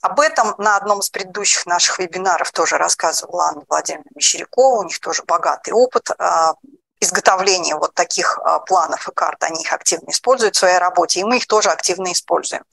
об 0.00 0.20
этом 0.20 0.54
на 0.58 0.76
одном 0.76 1.00
из 1.00 1.10
предыдущих 1.10 1.66
наших 1.66 1.98
вебинаров 1.98 2.52
тоже 2.52 2.78
рассказывала 2.78 3.46
Анна 3.46 3.62
Владимировна 3.68 4.10
Мещерякова. 4.14 4.80
У 4.80 4.84
них 4.84 5.00
тоже 5.00 5.24
богатый 5.24 5.72
опыт 5.72 6.10
а, 6.18 6.54
изготовления 7.02 7.74
вот 7.74 7.94
таких 7.94 8.38
а, 8.38 8.60
планов 8.60 9.08
и 9.08 9.12
карт, 9.12 9.42
они 9.42 9.62
их 9.62 9.72
активно 9.72 10.10
используют 10.10 10.54
в 10.54 10.58
своей 10.58 10.78
работе, 10.78 11.20
и 11.20 11.24
мы 11.24 11.38
их 11.38 11.46
тоже 11.46 11.70
активно 11.70 12.12
используем. 12.12 12.64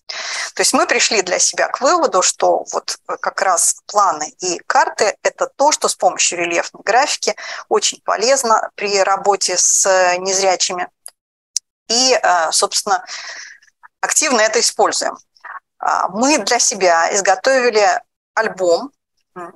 То 0.53 0.61
есть 0.61 0.73
мы 0.73 0.85
пришли 0.85 1.21
для 1.21 1.39
себя 1.39 1.67
к 1.67 1.81
выводу, 1.81 2.21
что 2.21 2.65
вот 2.71 2.97
как 3.05 3.41
раз 3.41 3.77
планы 3.87 4.33
и 4.39 4.59
карты– 4.67 5.15
это 5.23 5.47
то, 5.47 5.71
что 5.71 5.87
с 5.87 5.95
помощью 5.95 6.39
рельефной 6.39 6.83
графики 6.83 7.35
очень 7.69 8.01
полезно 8.01 8.69
при 8.75 9.01
работе 9.01 9.57
с 9.57 10.15
незрячими. 10.17 10.87
И, 11.87 12.13
а, 12.13 12.51
собственно, 12.51 13.03
активно 13.99 14.41
это 14.41 14.59
используем. 14.59 15.17
А, 15.79 16.07
мы 16.09 16.37
для 16.37 16.59
себя 16.59 17.13
изготовили 17.15 17.99
альбом, 18.35 18.91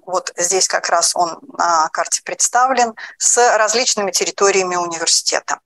вот 0.05 0.31
здесь 0.37 0.67
как 0.67 0.89
раз 0.89 1.15
он 1.15 1.39
на 1.57 1.89
карте 1.89 2.21
представлен, 2.23 2.93
с 3.17 3.57
различными 3.57 4.11
территориями 4.11 4.75
университета. 4.75 5.59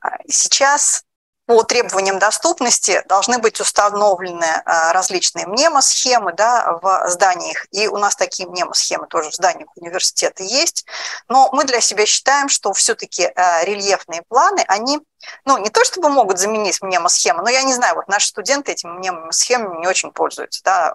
А, 0.00 0.10
сейчас 0.28 1.04
по 1.46 1.64
требованиям 1.64 2.20
доступности 2.20 3.02
должны 3.08 3.38
быть 3.38 3.60
установлены 3.60 4.62
а, 4.64 4.92
различные 4.92 5.46
мнемосхемы 5.46 6.32
да, 6.32 6.78
в 6.80 7.08
зданиях. 7.08 7.66
И 7.72 7.88
у 7.88 7.98
нас 7.98 8.16
такие 8.16 8.48
мнемосхемы 8.48 9.06
тоже 9.08 9.30
в 9.30 9.34
зданиях 9.34 9.68
университета 9.76 10.42
есть. 10.42 10.86
Но 11.28 11.50
мы 11.52 11.64
для 11.64 11.80
себя 11.80 12.06
считаем, 12.06 12.48
что 12.48 12.72
все-таки 12.72 13.32
рельефные 13.62 14.22
планы, 14.28 14.64
они 14.68 15.00
ну, 15.44 15.58
не 15.58 15.70
то 15.70 15.84
чтобы 15.84 16.08
могут 16.08 16.38
заменить 16.38 16.80
мнемосхемы, 16.82 17.42
но 17.42 17.50
я 17.50 17.62
не 17.62 17.72
знаю, 17.74 17.94
вот 17.96 18.08
наши 18.08 18.28
студенты 18.28 18.72
этими 18.72 18.90
мнемосхемами 18.90 19.80
не 19.80 19.86
очень 19.86 20.12
пользуются. 20.12 20.62
Да? 20.64 20.94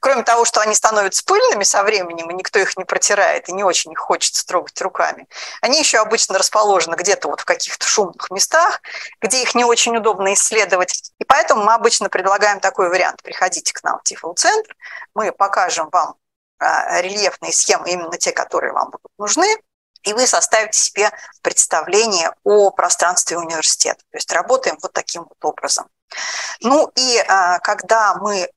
Кроме 0.00 0.22
того, 0.22 0.44
что 0.44 0.60
они 0.60 0.74
становятся 0.74 1.24
пыльными 1.24 1.64
со 1.64 1.82
временем, 1.82 2.30
и 2.30 2.34
никто 2.34 2.58
их 2.58 2.76
не 2.76 2.84
протирает, 2.84 3.48
и 3.48 3.52
не 3.52 3.64
очень 3.64 3.92
их 3.92 3.98
хочется 3.98 4.46
трогать 4.46 4.80
руками, 4.80 5.26
они 5.60 5.78
еще 5.78 5.98
обычно 5.98 6.38
расположены 6.38 6.94
где-то 6.94 7.28
вот 7.28 7.40
в 7.40 7.44
каких-то 7.44 7.86
шумных 7.86 8.30
местах, 8.30 8.80
где 9.20 9.42
их 9.42 9.54
не 9.54 9.64
очень 9.64 9.96
удобно 9.96 10.32
исследовать. 10.34 11.12
И 11.18 11.24
поэтому 11.24 11.64
мы 11.64 11.74
обычно 11.74 12.08
предлагаем 12.08 12.60
такой 12.60 12.88
вариант. 12.88 13.22
Приходите 13.22 13.72
к 13.72 13.82
нам 13.82 13.98
в 13.98 14.02
Тифл-центр, 14.02 14.74
мы 15.14 15.32
покажем 15.32 15.88
вам 15.90 16.16
а, 16.58 17.00
рельефные 17.00 17.52
схемы, 17.52 17.90
именно 17.90 18.18
те, 18.18 18.32
которые 18.32 18.72
вам 18.72 18.90
будут 18.90 19.12
нужны, 19.18 19.46
и 20.02 20.12
вы 20.12 20.26
составите 20.26 20.78
себе 20.78 21.10
представление 21.42 22.32
о 22.44 22.70
пространстве 22.70 23.38
университета. 23.38 24.00
То 24.10 24.16
есть 24.16 24.32
работаем 24.32 24.78
вот 24.82 24.92
таким 24.92 25.24
вот 25.24 25.44
образом. 25.44 25.88
Ну 26.60 26.90
и 26.94 27.18
а, 27.28 27.58
когда 27.60 28.14
мы 28.14 28.48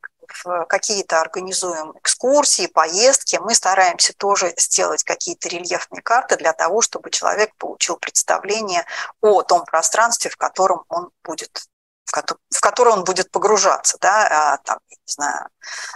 какие-то 0.68 1.20
организуем 1.20 1.92
экскурсии, 1.98 2.68
поездки, 2.68 3.38
мы 3.42 3.54
стараемся 3.54 4.14
тоже 4.14 4.54
сделать 4.58 5.04
какие-то 5.04 5.50
рельефные 5.50 6.02
карты 6.02 6.38
для 6.38 6.54
того, 6.54 6.82
чтобы 6.82 7.10
человек 7.10 7.54
получил 7.58 7.98
представление 7.98 8.86
о 9.22 9.42
том 9.42 9.66
пространстве, 9.66 10.32
в 10.32 10.38
котором 10.38 10.84
он 10.88 11.12
будет 11.24 11.66
в 12.12 12.60
который 12.62 12.94
он 12.94 13.04
будет 13.04 13.32
погружаться, 13.32 13.98
да, 14.02 14.54
а, 14.54 14.58
там, 14.58 14.80
не 14.90 14.98
знаю, 15.06 15.48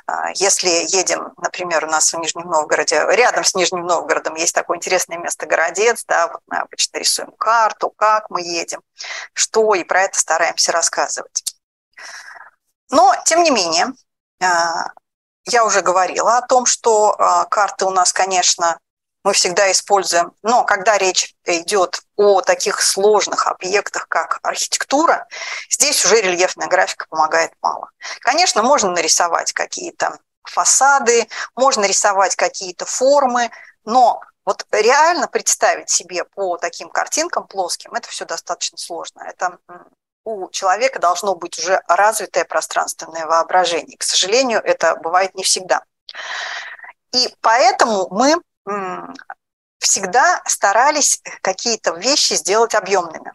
а, 0.08 0.32
если 0.36 0.70
едем, 0.70 1.34
например, 1.38 1.86
у 1.86 1.88
нас 1.88 2.14
в 2.14 2.18
Нижнем 2.18 2.48
Новгороде, 2.48 3.06
рядом 3.10 3.44
с 3.44 3.56
Нижним 3.56 3.86
Новгородом 3.86 4.36
есть 4.36 4.56
такое 4.56 4.78
интересное 4.78 5.18
место 5.18 5.46
Городец, 5.46 6.04
да, 6.08 6.28
вот 6.28 6.42
мы 6.48 6.58
обычно 6.58 6.98
рисуем 6.98 7.32
карту, 7.32 7.90
как 7.90 8.30
мы 8.30 8.42
едем, 8.42 8.82
что, 9.34 9.76
и 9.76 9.84
про 9.84 10.04
это 10.04 10.18
стараемся 10.18 10.72
рассказывать. 10.72 11.44
Но, 12.90 13.14
тем 13.26 13.44
не 13.44 13.52
менее, 13.52 13.88
а, 14.42 14.88
я 15.46 15.66
уже 15.66 15.82
говорила 15.82 16.38
о 16.38 16.48
том, 16.48 16.66
что 16.66 17.16
карты 17.52 17.86
у 17.86 17.92
нас, 17.92 18.12
конечно, 18.12 18.80
мы 19.26 19.34
всегда 19.34 19.72
используем. 19.72 20.34
Но 20.44 20.64
когда 20.64 21.00
речь 21.00 21.34
идет 21.46 22.00
о 22.16 22.42
таких 22.42 22.80
сложных 22.80 23.48
объектах, 23.48 24.08
как 24.08 24.40
архитектура, 24.44 25.28
здесь 25.68 26.06
уже 26.06 26.22
рельефная 26.22 26.68
графика 26.68 27.08
помогает 27.10 27.52
мало. 27.60 27.90
Конечно, 28.20 28.62
можно 28.62 28.92
нарисовать 28.92 29.52
какие-то 29.52 30.20
фасады, 30.44 31.28
можно 31.56 31.86
рисовать 31.86 32.36
какие-то 32.36 32.86
формы, 32.86 33.50
но 33.84 34.22
вот 34.46 34.64
реально 34.70 35.28
представить 35.28 35.90
себе 35.90 36.24
по 36.24 36.58
таким 36.58 36.92
картинкам 36.92 37.48
плоским, 37.48 37.94
это 37.94 38.08
все 38.08 38.26
достаточно 38.26 38.78
сложно. 38.78 39.24
Это 39.24 39.58
у 40.24 40.50
человека 40.50 41.00
должно 41.00 41.34
быть 41.34 41.58
уже 41.58 41.82
развитое 41.88 42.46
пространственное 42.46 43.26
воображение. 43.26 43.98
К 43.98 44.04
сожалению, 44.04 44.62
это 44.64 44.96
бывает 44.98 45.34
не 45.34 45.44
всегда. 45.44 45.84
И 47.12 47.34
поэтому 47.42 48.08
мы 48.12 48.40
всегда 49.80 50.42
старались 50.46 51.22
какие-то 51.42 51.92
вещи 51.92 52.34
сделать 52.34 52.76
объемными. 52.76 53.34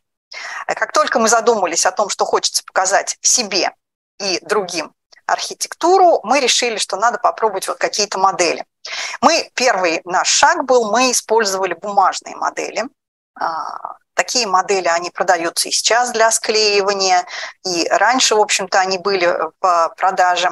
Как 0.67 0.93
только 0.93 1.19
мы 1.19 1.29
задумались 1.29 1.87
о 1.87 1.93
том, 1.93 2.09
что 2.09 2.25
хочется 2.25 2.63
показать 2.65 3.19
себе 3.21 3.73
и 4.19 4.39
другим 4.43 4.93
архитектуру, 5.27 6.21
мы 6.25 6.41
решили, 6.41 6.77
что 6.77 6.97
надо 6.97 7.19
попробовать 7.19 7.69
вот 7.69 7.79
какие-то 7.79 8.19
модели. 8.19 8.65
Мы, 9.21 9.51
первый 9.55 10.01
наш 10.05 10.29
шаг 10.29 10.65
был, 10.65 10.91
мы 10.91 11.13
использовали 11.13 11.75
бумажные 11.75 12.37
модели. 12.37 12.85
А, 13.39 13.97
такие 14.15 14.47
модели, 14.47 14.89
они 14.89 15.11
продаются 15.11 15.69
и 15.69 15.73
сейчас 15.73 16.11
для 16.11 16.31
склеивания, 16.31 17.27
и 17.65 17.87
раньше, 17.89 18.35
в 18.35 18.41
общем-то, 18.41 18.81
они 18.81 18.99
были 18.99 19.27
в 19.61 19.95
продаже. 19.97 20.51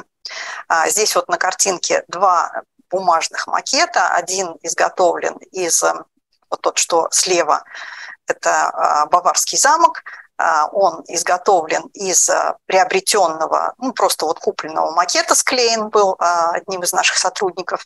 А, 0.67 0.89
здесь 0.89 1.15
вот 1.15 1.27
на 1.27 1.37
картинке 1.37 2.03
два 2.07 2.63
бумажных 2.89 3.47
макета. 3.47 4.09
Один 4.09 4.55
изготовлен 4.61 5.35
из, 5.51 5.83
э, 5.83 5.93
вот 6.49 6.61
тот, 6.61 6.77
что 6.77 7.07
слева, 7.11 7.63
это 8.27 8.69
а, 8.69 9.05
Баварский 9.07 9.57
замок, 9.57 10.03
а, 10.37 10.67
он 10.67 11.03
изготовлен 11.07 11.83
из 11.93 12.29
э, 12.29 12.55
приобретенного, 12.65 13.73
ну, 13.77 13.91
просто 13.93 14.25
вот 14.25 14.39
купленного 14.39 14.91
макета, 14.91 15.33
склеен 15.35 15.89
был 15.89 16.15
одним 16.19 16.83
из 16.83 16.93
наших 16.93 17.17
сотрудников. 17.17 17.85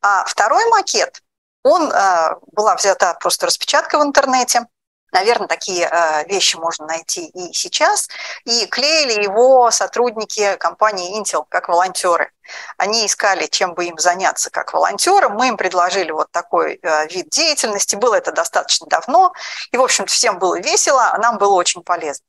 А 0.00 0.24
второй 0.24 0.64
макет, 0.70 1.22
он 1.62 1.88
была 1.90 2.74
взята 2.74 3.16
просто 3.20 3.46
распечатка 3.46 3.98
в 3.98 4.02
интернете, 4.02 4.66
Наверное, 5.12 5.46
такие 5.46 5.86
э, 5.86 6.24
вещи 6.26 6.56
можно 6.56 6.86
найти 6.86 7.26
и 7.26 7.52
сейчас. 7.52 8.08
И 8.44 8.66
клеили 8.66 9.22
его 9.22 9.70
сотрудники 9.70 10.56
компании 10.56 11.20
Intel 11.20 11.44
как 11.48 11.68
волонтеры. 11.68 12.32
Они 12.78 13.04
искали, 13.06 13.46
чем 13.46 13.74
бы 13.74 13.84
им 13.84 13.98
заняться 13.98 14.50
как 14.50 14.72
волонтерам. 14.72 15.34
Мы 15.34 15.48
им 15.48 15.58
предложили 15.58 16.10
вот 16.10 16.30
такой 16.30 16.80
э, 16.82 17.08
вид 17.08 17.28
деятельности. 17.28 17.94
Было 17.94 18.14
это 18.14 18.32
достаточно 18.32 18.86
давно. 18.86 19.34
И, 19.70 19.76
в 19.76 19.82
общем-то, 19.82 20.10
всем 20.10 20.38
было 20.38 20.58
весело, 20.58 21.10
а 21.12 21.18
нам 21.18 21.36
было 21.36 21.54
очень 21.54 21.82
полезно. 21.82 22.24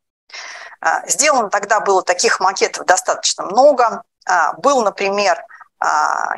Э, 0.81 1.07
сделано 1.07 1.49
тогда 1.49 1.79
было 1.79 2.03
таких 2.03 2.41
макетов 2.41 2.85
достаточно 2.85 3.45
много. 3.45 4.03
Был, 4.59 4.83
например, 4.83 5.43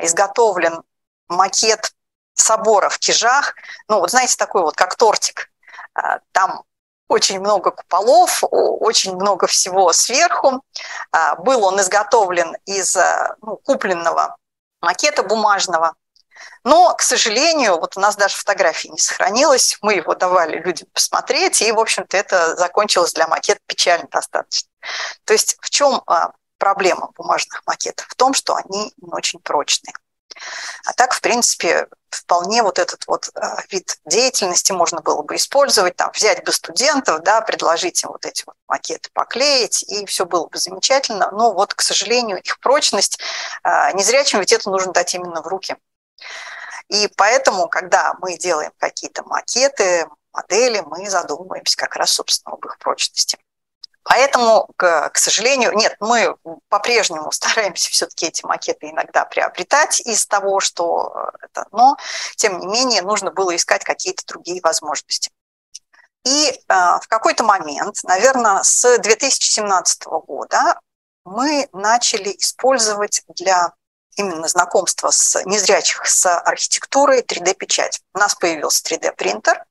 изготовлен 0.00 0.82
макет 1.28 1.92
собора 2.34 2.88
в 2.88 2.98
Кижах. 2.98 3.54
Ну, 3.88 4.00
вот 4.00 4.10
знаете, 4.10 4.36
такой 4.36 4.62
вот, 4.62 4.74
как 4.74 4.96
тортик 4.96 5.50
а, 5.96 6.20
очень 7.16 7.40
много 7.40 7.70
куполов, 7.70 8.44
очень 8.50 9.16
много 9.16 9.46
всего 9.46 9.92
сверху. 9.92 10.62
А, 11.12 11.34
был 11.36 11.64
он 11.64 11.80
изготовлен 11.80 12.56
из 12.66 12.94
а, 12.94 13.36
ну, 13.42 13.56
купленного 13.56 14.36
макета 14.80 15.22
бумажного. 15.22 15.94
Но, 16.62 16.94
к 16.94 17.00
сожалению, 17.02 17.78
вот 17.78 17.96
у 17.96 18.00
нас 18.00 18.16
даже 18.16 18.36
фотографии 18.36 18.88
не 18.88 18.98
сохранилось. 18.98 19.78
Мы 19.80 19.94
его 19.94 20.14
давали 20.14 20.58
людям 20.58 20.88
посмотреть, 20.92 21.62
и, 21.62 21.72
в 21.72 21.80
общем-то, 21.80 22.16
это 22.16 22.54
закончилось 22.56 23.14
для 23.14 23.26
макета 23.26 23.60
печально 23.66 24.06
достаточно. 24.10 24.68
То 25.24 25.32
есть 25.32 25.56
в 25.60 25.70
чем 25.70 26.02
проблема 26.58 27.10
бумажных 27.16 27.62
макетов? 27.66 28.06
В 28.08 28.14
том, 28.14 28.34
что 28.34 28.54
они 28.54 28.92
не 28.98 29.12
очень 29.12 29.40
прочные. 29.40 29.94
А 30.84 30.92
так, 30.92 31.14
в 31.14 31.20
принципе, 31.20 31.88
вполне 32.10 32.62
вот 32.62 32.78
этот 32.78 33.06
вот 33.06 33.30
а, 33.34 33.62
вид 33.70 33.98
деятельности 34.04 34.72
можно 34.72 35.00
было 35.00 35.22
бы 35.22 35.36
использовать, 35.36 35.96
там, 35.96 36.10
взять 36.12 36.44
бы 36.44 36.52
студентов, 36.52 37.22
да, 37.22 37.40
предложить 37.40 38.02
им 38.02 38.10
вот 38.10 38.24
эти 38.24 38.44
вот 38.46 38.56
макеты 38.68 39.10
поклеить, 39.12 39.82
и 39.84 40.06
все 40.06 40.26
было 40.26 40.46
бы 40.46 40.58
замечательно. 40.58 41.30
Но 41.32 41.52
вот, 41.52 41.74
к 41.74 41.80
сожалению, 41.80 42.40
их 42.40 42.58
прочность 42.60 43.18
а, 43.62 43.92
незрячим 43.92 44.40
ведь 44.40 44.52
это 44.52 44.70
нужно 44.70 44.92
дать 44.92 45.14
именно 45.14 45.42
в 45.42 45.46
руки. 45.46 45.76
И 46.88 47.08
поэтому, 47.16 47.68
когда 47.68 48.14
мы 48.20 48.36
делаем 48.36 48.72
какие-то 48.78 49.24
макеты, 49.24 50.06
модели, 50.32 50.80
мы 50.86 51.08
задумываемся 51.10 51.76
как 51.76 51.96
раз, 51.96 52.12
собственно, 52.12 52.54
об 52.54 52.64
их 52.64 52.78
прочности. 52.78 53.38
Поэтому, 54.08 54.68
к, 54.76 55.10
к 55.10 55.18
сожалению, 55.18 55.72
нет, 55.72 55.96
мы 55.98 56.36
по-прежнему 56.68 57.30
стараемся 57.32 57.90
все-таки 57.90 58.26
эти 58.26 58.44
макеты 58.46 58.90
иногда 58.90 59.24
приобретать 59.24 60.00
из 60.00 60.26
того, 60.26 60.60
что 60.60 61.30
это, 61.42 61.66
но, 61.72 61.96
тем 62.36 62.60
не 62.60 62.66
менее, 62.66 63.02
нужно 63.02 63.32
было 63.32 63.54
искать 63.56 63.82
какие-то 63.84 64.24
другие 64.26 64.60
возможности. 64.62 65.30
И 66.24 66.50
э, 66.50 66.74
в 66.74 67.06
какой-то 67.08 67.44
момент, 67.44 67.98
наверное, 68.04 68.62
с 68.62 68.98
2017 68.98 70.06
года 70.06 70.80
мы 71.24 71.68
начали 71.72 72.30
использовать 72.38 73.22
для 73.28 73.72
именно 74.16 74.48
знакомства 74.48 75.10
с 75.10 75.40
незрячих 75.44 76.06
с 76.06 76.26
архитектурой 76.26 77.22
3D-печать. 77.22 78.00
У 78.14 78.18
нас 78.18 78.34
появился 78.34 78.82
3D-принтер, 78.84 79.64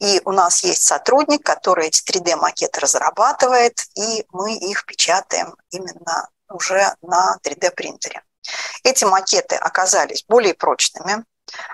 и 0.00 0.20
у 0.24 0.32
нас 0.32 0.64
есть 0.64 0.82
сотрудник, 0.82 1.44
который 1.44 1.88
эти 1.88 2.02
3D-макеты 2.02 2.80
разрабатывает, 2.80 3.80
и 3.94 4.24
мы 4.32 4.56
их 4.56 4.86
печатаем 4.86 5.54
именно 5.70 6.28
уже 6.48 6.94
на 7.02 7.36
3D-принтере. 7.44 8.22
Эти 8.82 9.04
макеты 9.04 9.56
оказались 9.56 10.24
более 10.26 10.54
прочными. 10.54 11.24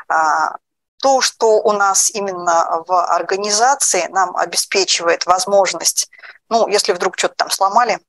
А, 0.09 0.57
то, 0.99 1.21
что 1.21 1.61
у 1.61 1.73
нас 1.73 2.11
именно 2.11 2.83
в 2.87 3.05
организации 3.07 4.07
нам 4.09 4.37
обеспечивает 4.37 5.25
возможность, 5.25 6.11
ну, 6.49 6.67
если 6.69 6.93
вдруг 6.93 7.17
что-то 7.17 7.35
там 7.37 7.51
сломали, 7.51 8.01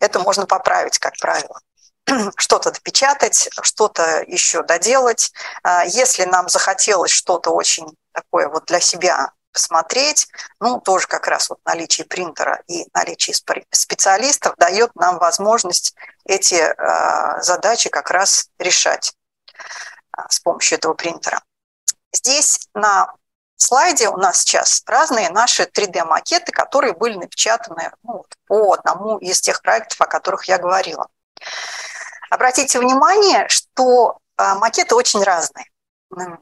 это 0.00 0.18
можно 0.20 0.46
поправить, 0.46 0.98
как 0.98 1.12
правило 1.20 1.60
что-то 2.36 2.72
допечатать, 2.72 3.48
что-то 3.62 4.22
еще 4.26 4.62
доделать. 4.62 5.32
А, 5.62 5.84
если 5.84 6.24
нам 6.24 6.48
захотелось 6.48 7.10
что-то 7.10 7.50
очень 7.50 7.86
такое 8.12 8.48
вот 8.48 8.66
для 8.66 8.80
себя 8.80 9.32
посмотреть, 9.52 10.28
ну, 10.60 10.80
тоже 10.80 11.06
как 11.06 11.26
раз 11.26 11.50
вот 11.50 11.58
наличие 11.64 12.06
принтера 12.06 12.62
и 12.66 12.86
наличие 12.94 13.36
специалистов 13.70 14.54
дает 14.56 14.94
нам 14.94 15.18
возможность 15.18 15.94
эти 16.24 16.54
э, 16.54 17.42
задачи 17.42 17.90
как 17.90 18.10
раз 18.10 18.48
решать 18.58 19.14
э, 20.16 20.22
с 20.28 20.40
помощью 20.40 20.78
этого 20.78 20.94
принтера. 20.94 21.42
Здесь 22.14 22.66
на 22.74 23.12
слайде 23.56 24.08
у 24.08 24.16
нас 24.16 24.40
сейчас 24.40 24.82
разные 24.86 25.30
наши 25.30 25.64
3D-макеты, 25.64 26.50
которые 26.52 26.94
были 26.94 27.16
напечатаны 27.16 27.92
ну, 28.02 28.24
по 28.46 28.72
одному 28.72 29.18
из 29.18 29.40
тех 29.40 29.60
проектов, 29.60 30.00
о 30.00 30.06
которых 30.06 30.44
я 30.44 30.58
говорила. 30.58 31.08
Обратите 32.32 32.78
внимание, 32.78 33.46
что 33.50 34.16
э, 34.38 34.54
макеты 34.54 34.94
очень 34.94 35.22
разные. 35.22 35.66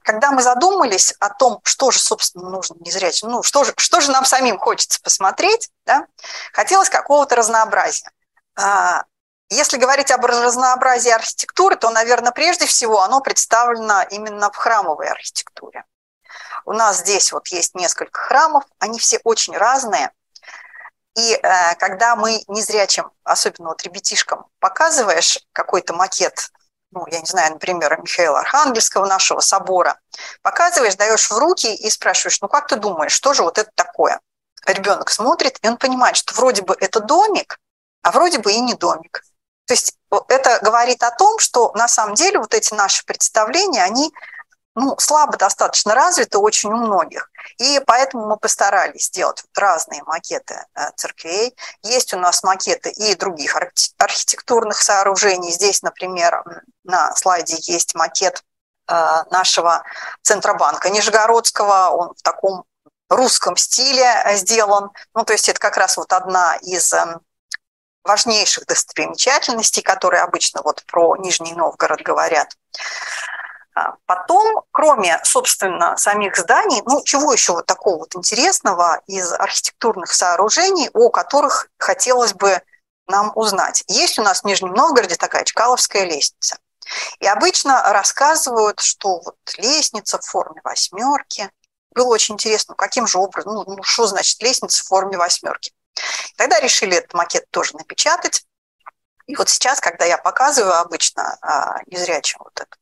Когда 0.04 0.30
мы 0.30 0.40
задумались 0.40 1.12
о 1.18 1.30
том, 1.30 1.58
что 1.64 1.90
же, 1.90 1.98
собственно, 1.98 2.48
нужно 2.48 2.76
незрячим, 2.78 3.28
ну, 3.28 3.42
что 3.42 3.64
же, 3.64 3.74
что 3.76 4.00
же 4.00 4.12
нам 4.12 4.24
самим 4.24 4.56
хочется 4.60 5.00
посмотреть, 5.02 5.68
да, 5.86 6.06
хотелось 6.52 6.90
какого-то 6.90 7.34
разнообразия. 7.34 8.08
А, 8.54 9.02
если 9.48 9.78
говорить 9.78 10.12
об 10.12 10.24
разнообразии 10.24 11.10
архитектуры, 11.10 11.74
то, 11.74 11.90
наверное, 11.90 12.30
прежде 12.30 12.66
всего 12.66 13.02
оно 13.02 13.20
представлено 13.20 14.02
именно 14.10 14.52
в 14.52 14.56
храмовой 14.56 15.08
архитектуре. 15.08 15.84
У 16.66 16.72
нас 16.72 16.98
здесь 16.98 17.32
вот 17.32 17.48
есть 17.48 17.74
несколько 17.74 18.20
храмов, 18.20 18.62
они 18.78 19.00
все 19.00 19.20
очень 19.24 19.56
разные, 19.56 20.12
и 21.16 21.34
э, 21.34 21.74
когда 21.76 22.16
мы 22.16 22.42
незрячим, 22.48 23.10
особенно 23.24 23.70
вот 23.70 23.82
ребятишкам, 23.82 24.46
показываешь 24.60 25.40
какой-то 25.52 25.92
макет, 25.92 26.50
ну, 26.92 27.06
я 27.10 27.20
не 27.20 27.26
знаю, 27.26 27.52
например, 27.52 28.00
Михаила 28.00 28.40
Архангельского 28.40 29.06
нашего 29.06 29.40
собора, 29.40 29.98
показываешь, 30.42 30.96
даешь 30.96 31.30
в 31.30 31.38
руки 31.38 31.72
и 31.72 31.88
спрашиваешь, 31.90 32.40
ну 32.40 32.48
как 32.48 32.66
ты 32.66 32.76
думаешь, 32.76 33.12
что 33.12 33.32
же 33.32 33.42
вот 33.42 33.58
это 33.58 33.70
такое? 33.74 34.20
Ребенок 34.66 35.10
смотрит, 35.10 35.58
и 35.62 35.68
он 35.68 35.76
понимает, 35.76 36.16
что 36.16 36.34
вроде 36.34 36.62
бы 36.62 36.76
это 36.78 37.00
домик, 37.00 37.58
а 38.02 38.10
вроде 38.10 38.38
бы 38.38 38.52
и 38.52 38.60
не 38.60 38.74
домик. 38.74 39.22
То 39.66 39.74
есть 39.74 39.96
это 40.28 40.58
говорит 40.62 41.02
о 41.02 41.12
том, 41.12 41.38
что 41.38 41.72
на 41.74 41.86
самом 41.86 42.14
деле 42.14 42.38
вот 42.40 42.54
эти 42.54 42.74
наши 42.74 43.04
представления, 43.04 43.84
они 43.84 44.12
ну, 44.74 44.96
слабо 44.98 45.36
достаточно 45.36 45.94
развиты 45.94 46.38
очень 46.38 46.70
у 46.70 46.76
многих. 46.76 47.30
И 47.58 47.80
поэтому 47.86 48.26
мы 48.26 48.36
постарались 48.36 49.06
сделать 49.06 49.42
разные 49.56 50.02
макеты 50.04 50.64
э, 50.74 50.90
церквей. 50.96 51.56
Есть 51.82 52.14
у 52.14 52.18
нас 52.18 52.42
макеты 52.42 52.90
и 52.90 53.14
других 53.14 53.56
архитектурных 53.98 54.80
сооружений. 54.80 55.50
Здесь, 55.50 55.82
например, 55.82 56.44
на 56.84 57.14
слайде 57.16 57.56
есть 57.60 57.94
макет 57.94 58.44
э, 58.88 58.94
нашего 59.30 59.82
Центробанка 60.22 60.90
Нижегородского. 60.90 61.90
Он 61.90 62.14
в 62.14 62.22
таком 62.22 62.64
русском 63.08 63.56
стиле 63.56 64.22
э, 64.24 64.36
сделан. 64.36 64.90
Ну, 65.14 65.24
то 65.24 65.32
есть 65.32 65.48
это 65.48 65.58
как 65.58 65.76
раз 65.76 65.96
вот 65.96 66.12
одна 66.12 66.56
из 66.62 66.94
важнейших 68.04 68.66
достопримечательностей, 68.66 69.82
которые 69.82 70.22
обычно 70.22 70.62
вот 70.62 70.84
про 70.86 71.16
Нижний 71.16 71.54
Новгород 71.54 72.00
говорят. 72.02 72.56
А 73.74 73.94
потом, 74.06 74.62
кроме, 74.72 75.20
собственно, 75.22 75.96
самих 75.96 76.36
зданий, 76.36 76.82
ну, 76.86 77.02
чего 77.04 77.32
еще 77.32 77.52
вот 77.52 77.66
такого 77.66 77.98
вот 77.98 78.16
интересного 78.16 79.00
из 79.06 79.32
архитектурных 79.32 80.12
сооружений, 80.12 80.90
о 80.92 81.08
которых 81.10 81.68
хотелось 81.78 82.34
бы 82.34 82.62
нам 83.06 83.32
узнать. 83.34 83.84
Есть 83.88 84.18
у 84.18 84.22
нас 84.22 84.40
в 84.40 84.44
Нижнем 84.44 84.72
Новгороде 84.72 85.16
такая 85.16 85.44
Чкаловская 85.44 86.04
лестница. 86.04 86.58
И 87.20 87.26
обычно 87.26 87.92
рассказывают, 87.92 88.80
что 88.80 89.20
вот 89.20 89.36
лестница 89.56 90.18
в 90.18 90.24
форме 90.24 90.60
восьмерки. 90.64 91.50
Было 91.94 92.08
очень 92.08 92.34
интересно, 92.34 92.74
каким 92.74 93.06
же 93.06 93.18
образом, 93.18 93.54
ну, 93.54 93.64
ну 93.66 93.82
что 93.82 94.06
значит 94.06 94.40
лестница 94.42 94.82
в 94.82 94.86
форме 94.86 95.16
восьмерки. 95.16 95.72
Тогда 96.36 96.58
решили 96.60 96.96
этот 96.96 97.14
макет 97.14 97.44
тоже 97.50 97.76
напечатать. 97.76 98.44
И 99.26 99.36
вот 99.36 99.48
сейчас, 99.48 99.80
когда 99.80 100.04
я 100.04 100.18
показываю 100.18 100.74
обычно 100.74 101.38
а, 101.40 101.80
незрячим 101.86 102.38
вот 102.40 102.58
эту 102.60 102.76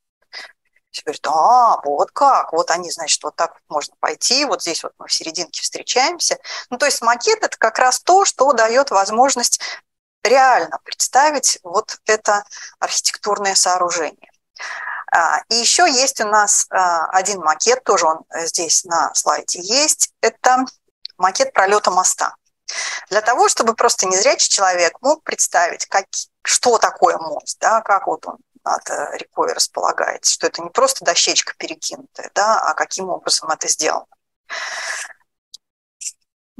все 0.99 1.05
говорят, 1.05 1.27
а, 1.27 1.81
вот 1.85 2.11
как, 2.11 2.53
вот 2.53 2.71
они, 2.71 2.91
значит, 2.91 3.23
вот 3.23 3.37
так 3.37 3.53
вот 3.55 3.63
можно 3.69 3.95
пойти, 4.01 4.45
вот 4.45 4.63
здесь 4.63 4.83
вот 4.83 4.93
мы 4.99 5.07
в 5.07 5.13
серединке 5.13 5.63
встречаемся. 5.63 6.39
Ну, 6.71 6.79
то 6.79 6.87
есть 6.87 7.03
макет– 7.03 7.39
это 7.43 7.57
как 7.57 7.79
раз 7.79 8.01
то, 8.01 8.25
что 8.25 8.53
дает 8.53 8.91
возможность 8.91 9.61
реально 10.23 10.79
представить 10.85 11.59
вот 11.63 11.99
это 12.07 12.45
архитектурное 12.81 13.55
сооружение. 13.55 14.31
А, 15.11 15.41
и 15.49 15.55
еще 15.55 15.91
есть 15.91 16.21
у 16.21 16.27
нас 16.27 16.67
а, 16.71 17.07
один 17.11 17.41
макет, 17.41 17.83
тоже 17.85 18.07
он 18.07 18.25
здесь 18.35 18.85
на 18.85 19.15
слайде 19.15 19.61
есть, 19.61 20.13
это 20.21 20.65
макет 21.17 21.53
пролета 21.53 21.91
моста. 21.91 22.35
Для 23.09 23.23
того, 23.23 23.49
чтобы 23.49 23.75
просто 23.75 24.07
незрячий 24.07 24.51
человек 24.51 24.99
мог 25.01 25.23
представить, 25.23 25.87
как, 25.87 26.05
что 26.43 26.79
такое 26.79 27.17
мост, 27.17 27.57
да, 27.61 27.81
как 27.81 28.07
вот 28.07 28.27
он 28.27 28.37
над 28.69 28.91
э, 28.91 29.17
рекой 29.19 29.53
располагается, 29.53 30.33
что 30.33 30.47
это 30.47 30.63
не 30.63 30.71
просто 30.71 31.05
дощечка 31.05 31.55
перекинутая, 31.59 32.31
да, 32.35 32.61
а 32.61 32.75
каким 32.75 33.09
образом 33.09 33.51
это 33.51 33.69
сделано. 33.69 34.07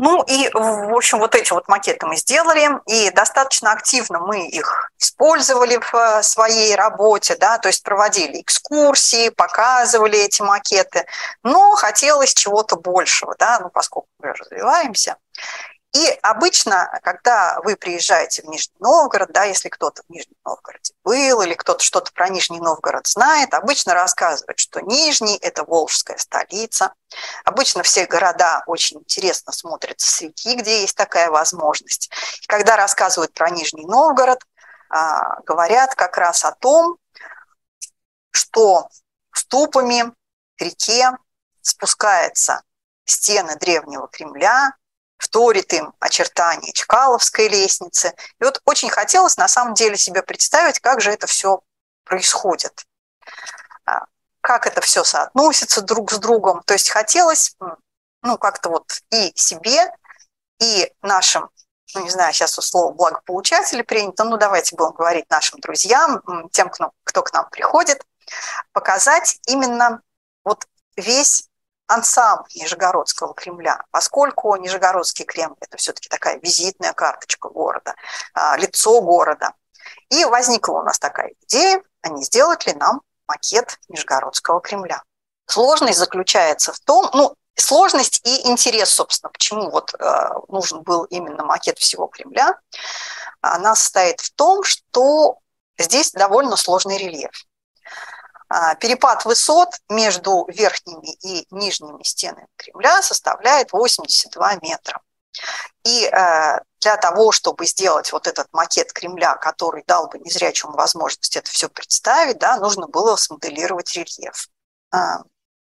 Ну 0.01 0.23
и, 0.23 0.49
в 0.55 0.97
общем, 0.97 1.19
вот 1.19 1.35
эти 1.35 1.53
вот 1.53 1.67
макеты 1.67 2.07
мы 2.07 2.15
сделали, 2.15 2.71
и 2.87 3.11
достаточно 3.11 3.73
активно 3.73 4.21
мы 4.21 4.47
их 4.47 4.93
использовали 4.97 5.79
в 5.79 5.93
э, 5.93 6.23
своей 6.23 6.77
работе, 6.77 7.35
да, 7.35 7.59
то 7.59 7.69
есть 7.69 7.83
проводили 7.83 8.41
экскурсии, 8.41 9.31
показывали 9.31 10.21
эти 10.21 10.41
макеты, 10.41 11.05
но 11.43 11.73
хотелось 11.73 12.33
чего-то 12.33 12.77
большего, 12.77 13.35
да, 13.41 13.59
ну 13.61 13.71
поскольку 13.71 14.09
мы 14.21 14.33
развиваемся. 14.33 15.17
И 15.95 16.07
обычно, 16.23 16.91
когда 17.03 17.59
вы 17.65 17.75
приезжаете 17.75 18.43
в 18.43 18.45
Нижний 18.47 18.77
Новгород, 18.79 19.33
да, 19.33 19.45
если 19.45 19.71
кто-то 19.71 20.03
в 20.07 20.11
Нижнем 20.13 20.37
Новгороде 20.45 20.93
был 21.03 21.41
или 21.41 21.55
кто-то 21.55 21.83
что-то 21.83 22.13
про 22.13 22.29
Нижний 22.29 22.61
Новгород 22.61 23.07
знает, 23.07 23.55
обычно 23.55 23.95
рассказывают, 23.95 24.59
что 24.59 24.81
Нижний– 24.81 25.39
это 25.41 25.65
Волжская 25.65 26.19
столица. 26.19 26.93
Обычно 27.45 27.83
все 27.83 28.05
города 28.05 28.63
очень 28.67 28.99
интересно 28.99 29.53
смотрятся 29.53 30.11
с 30.11 30.21
реки, 30.21 30.57
где 30.57 30.83
есть 30.83 30.95
такая 30.95 31.31
возможность. 31.31 32.11
И 32.43 32.47
когда 32.47 32.77
рассказывают 32.77 33.33
про 33.33 33.49
Нижний 33.49 33.87
Новгород, 33.87 34.43
а, 34.91 35.41
говорят 35.41 35.95
как 35.95 36.19
раз 36.19 36.45
о 36.45 36.53
том, 36.53 36.99
что 38.31 38.89
ступами 39.33 40.13
к 40.59 40.61
реке 40.61 41.13
спускается 41.63 42.63
стены 43.07 43.57
древнего 43.57 44.07
Кремля, 44.09 44.75
вторит 45.19 45.73
им 45.73 45.93
очертания 45.99 46.73
Чкаловской 46.73 47.49
лестницы. 47.49 48.15
И 48.41 48.45
вот 48.45 48.63
очень 48.65 48.89
хотелось 48.89 49.37
на 49.37 49.49
самом 49.49 49.75
деле 49.75 49.97
себе 49.97 50.23
представить, 50.23 50.81
как 50.81 51.01
же 51.01 51.11
это 51.11 51.27
все 51.27 51.61
происходит, 52.05 52.85
а, 53.85 54.07
как 54.41 54.67
это 54.67 54.81
все 54.81 55.05
соотносится 55.05 55.83
друг 55.83 56.13
с 56.13 56.19
другом. 56.19 56.63
То 56.65 56.75
есть 56.75 56.89
хотелось 56.89 57.57
ну, 58.23 58.39
как-то 58.39 58.71
вот 58.71 59.01
и 59.11 59.33
себе, 59.35 59.93
и 60.61 60.93
нашим, 61.03 61.51
ну, 61.95 62.03
не 62.03 62.11
знаю, 62.11 62.33
сейчас 62.33 62.53
слово 62.53 62.93
благополучатели 62.93 63.83
принято, 63.83 64.25
ну, 64.25 64.37
давайте 64.37 64.77
будем 64.77 64.93
говорить 64.93 65.29
нашим 65.31 65.61
друзьям, 65.61 66.23
тем, 66.53 66.71
кто, 66.71 66.93
кто 67.05 67.23
к 67.23 67.33
нам 67.33 67.49
приходит, 67.51 68.05
показать 68.73 69.41
именно 69.47 70.01
вот 70.45 70.67
весь 70.97 71.49
ансамбль 71.89 72.49
Нижегородского 72.55 73.35
Кремля, 73.35 73.83
поскольку 73.91 74.55
Нижегородский 74.57 75.25
Кремль– 75.25 75.57
это 75.61 75.77
все-таки 75.77 76.09
такая 76.09 76.39
визитная 76.39 76.93
карточка 76.93 77.49
города, 77.49 77.95
а, 78.35 78.57
лицо 78.57 79.01
города. 79.01 79.53
И 80.11 80.25
возникла 80.25 80.81
у 80.81 80.83
нас 80.83 80.99
такая 80.99 81.35
идея, 81.43 81.83
а 82.03 82.11
не 82.11 82.23
сделать 82.23 82.67
ли 82.67 82.75
нам 82.75 83.03
макет 83.27 83.79
Нижегородского 83.89 84.61
Кремля. 84.61 85.03
Сложность 85.47 85.99
заключается 85.99 86.73
в 86.73 86.79
том, 86.81 87.11
ну, 87.15 87.35
сложность 87.57 88.21
и 88.27 88.49
интерес, 88.49 88.91
собственно, 88.91 89.31
почему 89.31 89.71
вот 89.71 89.95
э, 89.95 90.29
нужен 90.49 90.83
был 90.83 91.05
именно 91.05 91.45
макет 91.45 91.79
всего 91.79 92.07
Кремля. 92.07 92.59
она 93.41 93.75
состоит 93.75 94.21
в 94.21 94.31
том, 94.35 94.63
что 94.63 95.39
здесь 95.79 96.13
довольно 96.13 96.57
сложный 96.57 96.99
рельеф. 96.99 97.33
А, 98.51 98.75
перепад 98.77 99.25
высот 99.25 99.69
между 99.89 100.47
верхними 100.49 101.13
и 101.23 101.47
нижними 101.51 102.03
стенами 102.03 102.49
Кремля 102.57 103.03
составляет 103.03 103.73
82 103.73 104.57
метра. 104.63 105.01
И 105.85 106.07
э, 106.07 106.61
для 106.81 106.97
того, 106.97 107.31
чтобы 107.33 107.67
сделать 107.67 108.13
вот 108.13 108.27
этот 108.27 108.49
макет 108.53 108.93
Кремля, 108.93 109.35
который 109.37 109.85
дал 109.87 110.09
бы 110.09 110.19
незрячему 110.19 110.73
возможность 110.73 111.37
это 111.37 111.51
все 111.51 111.69
представить, 111.69 112.39
да, 112.39 112.57
нужно 112.57 112.87
было 112.87 113.17
смоделировать 113.17 113.95
рельеф. 113.95 114.49
А, 114.91 115.19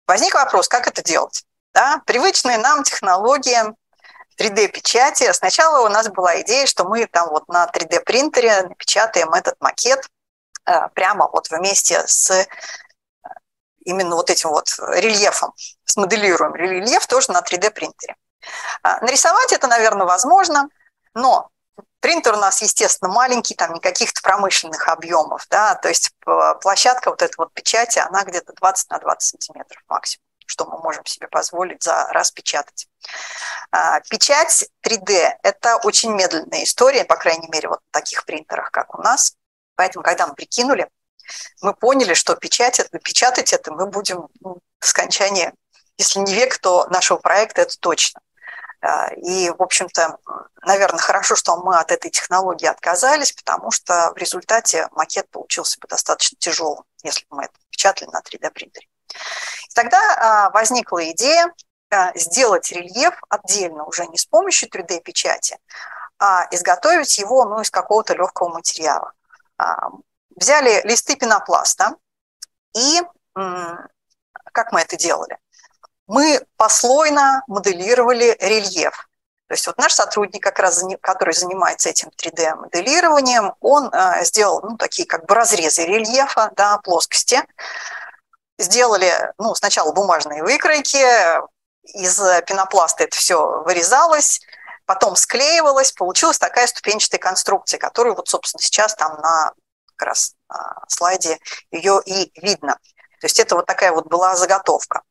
возник 0.07 0.33
вопрос, 0.33 0.67
как 0.67 0.87
это 0.87 1.03
делать? 1.03 1.43
Да? 1.73 2.01
Привычные 2.05 2.57
нам 2.57 2.83
технологии 2.83 3.59
3D-печати. 4.39 5.31
Сначала 5.33 5.85
у 5.85 5.89
нас 5.89 6.07
была 6.09 6.41
идея, 6.41 6.65
что 6.65 6.85
мы 6.85 7.05
там 7.07 7.29
вот 7.29 7.47
на 7.49 7.65
3D-принтере 7.67 8.63
напечатаем 8.63 9.33
этот 9.33 9.55
макет 9.59 10.07
прямо 10.93 11.29
вот 11.31 11.49
вместе 11.49 12.05
с 12.05 12.31
э, 12.31 12.45
именно 13.85 14.15
вот 14.15 14.29
этим 14.29 14.49
вот 14.49 14.67
рельефом, 14.79 15.53
смоделируем 15.85 16.55
рельеф 16.55 17.07
тоже 17.07 17.31
на 17.31 17.39
3D-принтере. 17.39 18.15
А, 18.83 18.99
нарисовать 19.01 19.53
это, 19.53 19.67
наверное, 19.67 20.05
возможно, 20.05 20.69
но 21.13 21.49
принтер 21.99 22.33
у 22.33 22.37
нас, 22.37 22.61
естественно, 22.61 23.11
маленький, 23.11 23.55
там 23.55 23.73
не 23.73 23.79
каких-то 23.79 24.21
промышленных 24.21 24.87
объемов, 24.87 25.45
да, 25.49 25.75
то 25.75 25.89
есть 25.89 26.11
площадка 26.61 27.09
вот 27.09 27.21
этой 27.21 27.35
вот 27.37 27.53
печати, 27.53 27.99
она 27.99 28.23
где-то 28.23 28.53
20 28.53 28.91
на 28.91 28.99
20 28.99 29.29
сантиметров 29.29 29.81
максимум, 29.87 30.23
что 30.45 30.65
мы 30.65 30.79
можем 30.79 31.05
себе 31.05 31.27
позволить 31.27 31.83
за 31.83 32.07
раз 32.11 32.31
печатать. 32.31 32.87
А, 33.71 33.99
печать 34.01 34.69
3D– 34.85 35.31
это 35.43 35.77
очень 35.77 36.13
медленная 36.13 36.63
история, 36.63 37.05
по 37.05 37.15
крайней 37.15 37.47
мере, 37.49 37.69
вот 37.69 37.79
в 37.87 37.91
таких 37.91 38.25
принтерах, 38.25 38.71
как 38.71 38.97
у 38.97 39.01
нас. 39.01 39.36
Поэтому, 39.77 40.03
когда 40.03 40.27
мы 40.27 40.33
прикинули, 40.33 40.89
мы 41.61 41.73
поняли, 41.73 42.13
что 42.15 42.35
печатать, 42.35 42.89
печатать 43.03 43.53
это 43.53 43.71
мы 43.71 43.85
будем 43.85 44.27
ну, 44.41 44.57
в 44.79 44.85
скончании, 44.85 45.53
если 45.97 46.19
не 46.19 46.33
век, 46.33 46.57
то 46.57 46.87
нашего 46.87 47.17
проекта 47.17 47.61
это 47.61 47.77
точно. 47.79 48.19
А, 48.81 49.13
и, 49.13 49.49
в 49.49 49.61
общем-то, 49.61 50.17
наверное, 50.63 50.99
хорошо, 50.99 51.35
что 51.35 51.57
мы 51.57 51.77
от 51.77 51.91
этой 51.91 52.09
технологии 52.09 52.65
отказались, 52.65 53.31
потому 53.31 53.71
что 53.71 54.11
в 54.13 54.17
результате 54.17 54.87
макет 54.91 55.29
получился 55.29 55.79
бы 55.79 55.87
достаточно 55.87 56.37
тяжелым, 56.39 56.83
если 57.03 57.25
бы 57.29 57.37
мы 57.37 57.43
это 57.45 57.53
печатали 57.69 58.09
на 58.09 58.19
3D-принтере. 58.19 58.87
Тогда 59.75 59.99
а, 59.99 60.49
возникла 60.51 61.09
идея 61.11 61.53
а, 61.91 62.17
сделать 62.17 62.71
рельеф 62.71 63.13
отдельно, 63.29 63.85
уже 63.85 64.07
не 64.07 64.17
с 64.17 64.25
помощью 64.25 64.69
3D-печати, 64.69 65.57
а 66.19 66.47
изготовить 66.51 67.17
его 67.19 67.45
ну, 67.45 67.61
из 67.61 67.69
какого-то 67.69 68.13
легкого 68.13 68.49
материала. 68.49 69.13
Взяли 70.35 70.81
листы 70.87 71.15
пенопласта 71.15 71.95
и 72.75 73.01
как 73.33 74.71
мы 74.71 74.81
это 74.81 74.97
делали? 74.97 75.37
мы 76.07 76.41
послойно 76.55 77.43
моделировали 77.47 78.35
рельеф. 78.39 79.09
То 79.47 79.53
есть 79.53 79.67
вот 79.67 79.77
наш 79.77 79.93
сотрудник, 79.93 80.43
как 80.43 80.59
раз, 80.59 80.83
который 81.01 81.33
занимается 81.33 81.89
этим 81.89 82.09
3D-моделированием, 82.09 83.53
он 83.61 83.93
э, 83.93 84.25
сделал 84.25 84.61
ну, 84.61 84.77
такие 84.77 85.07
как 85.07 85.25
бы 85.25 85.35
разрезы 85.35 85.85
рельефа, 85.85 86.51
да, 86.55 86.77
плоскости. 86.79 87.41
Сделали 88.57 89.13
ну, 89.37 89.55
сначала 89.55 89.93
бумажные 89.93 90.43
выкройки, 90.43 91.05
из 91.83 92.19
пенопласта 92.45 93.05
это 93.05 93.15
все 93.15 93.61
вырезалось, 93.63 94.41
потом 94.87 95.15
склеивалось, 95.15 95.91
получилась 95.91 96.39
такая 96.39 96.65
ступенчатая 96.65 97.19
конструкция, 97.19 97.77
которую 97.77 98.15
вот, 98.15 98.27
собственно, 98.29 98.61
сейчас 98.61 98.95
там 98.95 99.19
на 99.21 99.53
как 99.95 100.07
раз 100.07 100.35
на 100.49 100.83
слайде 100.87 101.39
ее 101.71 102.01
и 102.05 102.31
видно. 102.39 102.79
То 103.19 103.25
есть 103.25 103.39
это 103.39 103.55
вот 103.55 103.65
такая 103.65 103.91
вот 103.91 104.07
была 104.07 104.35
заготовка. 104.35 105.03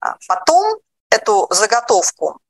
А 0.00 0.16
потом 0.28 0.78
эту 1.10 1.48
заготовку 1.50 2.40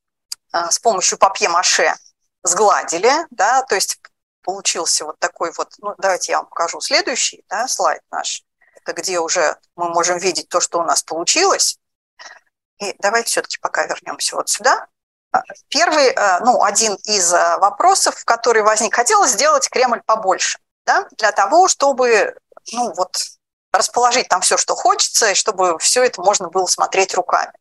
а, 0.53 0.71
с 0.71 0.79
помощью 0.79 1.19
папье-маше 1.19 1.95
сгладили, 2.43 3.13
да, 3.31 3.63
то 3.63 3.75
есть 3.75 4.01
получился 4.43 5.05
вот 5.05 5.19
такой 5.19 5.53
вот, 5.57 5.73
ну, 5.79 5.95
давайте 5.99 6.33
я 6.33 6.39
вам 6.39 6.47
покажу 6.47 6.81
следующий 6.81 7.45
да, 7.49 7.69
слайд 7.69 8.03
наш, 8.11 8.43
это 8.75 8.93
где 8.93 9.21
уже 9.21 9.57
мы 9.77 9.91
можем 9.91 10.19
видеть 10.19 10.49
то, 10.49 10.61
что 10.61 10.81
у 10.81 10.85
нас 10.85 11.03
получилось. 11.03 11.79
И 12.79 12.95
давайте 12.99 13.29
все-таки 13.29 13.59
пока 13.59 13.87
вернемся 13.87 14.37
вот 14.37 14.49
сюда. 14.49 14.89
Первый, 15.69 16.17
ну, 16.41 16.63
один 16.63 16.95
из 17.05 17.33
вопросов, 17.33 18.25
который 18.25 18.63
возник, 18.63 18.95
хотелось 18.95 19.33
сделать 19.33 19.69
Кремль 19.69 20.03
побольше, 20.07 20.59
да, 20.87 21.07
для 21.19 21.33
того, 21.33 21.69
чтобы, 21.69 22.35
ну, 22.73 22.93
вот 22.95 23.17
расположить 23.73 24.29
там 24.29 24.41
все, 24.41 24.57
что 24.57 24.75
хочется, 24.75 25.31
и 25.31 25.35
чтобы 25.35 25.79
все 25.79 26.05
это 26.05 26.23
можно 26.23 26.49
было 26.49 26.67
смотреть 26.67 27.15
руками. 27.15 27.53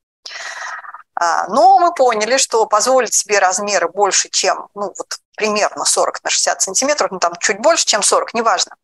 А, 1.19 1.47
но 1.47 1.79
мы 1.79 1.93
поняли, 1.93 2.37
что 2.37 2.65
позволить 2.67 3.13
себе 3.13 3.39
размеры 3.39 3.89
больше, 3.89 4.29
чем, 4.29 4.69
ну, 4.75 4.93
вот 4.97 5.17
примерно 5.35 5.83
40 5.83 6.23
на 6.23 6.29
60 6.29 6.61
сантиметров, 6.61 7.11
ну, 7.11 7.19
там 7.19 7.35
чуть 7.39 7.59
больше, 7.59 7.85
чем 7.85 8.03
40, 8.03 8.33
неважно, 8.33 8.75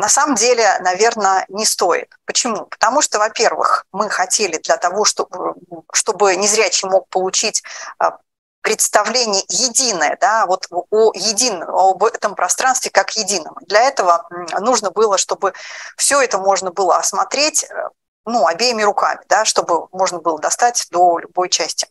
на 0.00 0.08
самом 0.08 0.34
деле, 0.34 0.78
наверное, 0.80 1.44
не 1.48 1.64
стоит. 1.66 2.10
Почему? 2.24 2.66
Потому 2.66 3.02
что, 3.02 3.18
во-первых, 3.18 3.86
мы 3.92 4.08
хотели 4.08 4.56
для 4.58 4.76
того, 4.76 5.04
чтобы, 5.04 5.54
чтобы 5.92 6.36
незрячий 6.36 6.88
мог 6.88 7.08
получить 7.08 7.62
а, 7.98 8.18
представление 8.62 9.42
единое, 9.48 10.16
да, 10.20 10.46
вот 10.46 10.66
о 10.70 11.12
едином, 11.14 11.68
об 11.70 12.04
этом 12.04 12.34
пространстве 12.34 12.90
как 12.90 13.10
едином. 13.16 13.56
Для 13.62 13.82
этого 13.82 14.26
нужно 14.60 14.90
было, 14.90 15.18
чтобы 15.18 15.52
все 15.96 16.20
это 16.20 16.38
можно 16.38 16.70
было 16.70 16.96
осмотреть 16.96 17.64
э, 17.64 17.88
ну, 18.24 18.46
обеими 18.46 18.82
руками, 18.82 19.20
да, 19.28 19.44
чтобы 19.44 19.88
можно 19.92 20.18
было 20.18 20.38
достать 20.38 20.86
до 20.90 21.18
любой 21.18 21.48
части. 21.48 21.88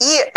И 0.00 0.18
э, 0.18 0.30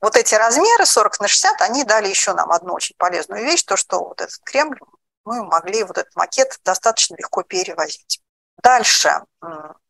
вот 0.00 0.16
эти 0.16 0.34
размеры 0.34 0.86
40 0.86 1.20
на 1.20 1.28
60, 1.28 1.60
они 1.62 1.84
дали 1.84 2.08
еще 2.08 2.34
нам 2.34 2.50
одну 2.50 2.74
очень 2.74 2.94
полезную 2.98 3.44
вещь, 3.44 3.62
то, 3.62 3.76
что 3.76 4.04
вот 4.04 4.20
этот 4.20 4.38
Кремль 4.44 4.78
мы 5.24 5.44
могли 5.44 5.84
вот 5.84 5.98
этот 5.98 6.14
макет 6.16 6.58
достаточно 6.64 7.16
легко 7.16 7.42
перевозить. 7.42 8.20
Дальше, 8.62 9.22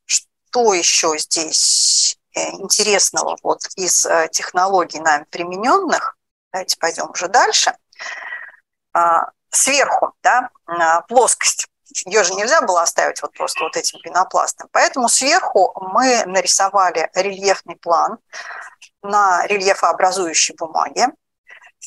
что 0.06 0.74
еще 0.74 1.16
здесь 1.18 2.18
Э, 2.34 2.48
интересного 2.52 3.36
вот 3.42 3.60
из 3.76 4.06
э, 4.06 4.28
технологий 4.32 5.00
нами 5.00 5.26
примененных, 5.28 6.16
давайте 6.50 6.78
пойдем 6.78 7.10
уже 7.10 7.28
дальше, 7.28 7.74
а, 8.94 9.28
сверху, 9.50 10.14
да, 10.22 10.50
плоскость. 11.08 11.66
Ее 12.06 12.24
же 12.24 12.32
нельзя 12.34 12.62
было 12.62 12.80
оставить 12.80 13.20
вот 13.20 13.34
просто 13.34 13.64
вот 13.64 13.76
этим 13.76 14.00
пенопластом. 14.00 14.68
Поэтому 14.72 15.10
сверху 15.10 15.74
мы 15.76 16.24
нарисовали 16.24 17.10
рельефный 17.14 17.76
план 17.76 18.18
на 19.02 19.46
рельефообразующей 19.46 20.54
бумаге 20.56 21.08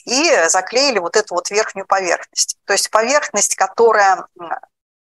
и 0.06 0.48
заклеили 0.50 1.00
вот 1.00 1.16
эту 1.16 1.36
вот 1.36 1.50
верхнюю 1.50 1.88
поверхность. 1.88 2.58
То 2.66 2.74
есть 2.74 2.90
поверхность, 2.92 3.56
которая 3.56 4.28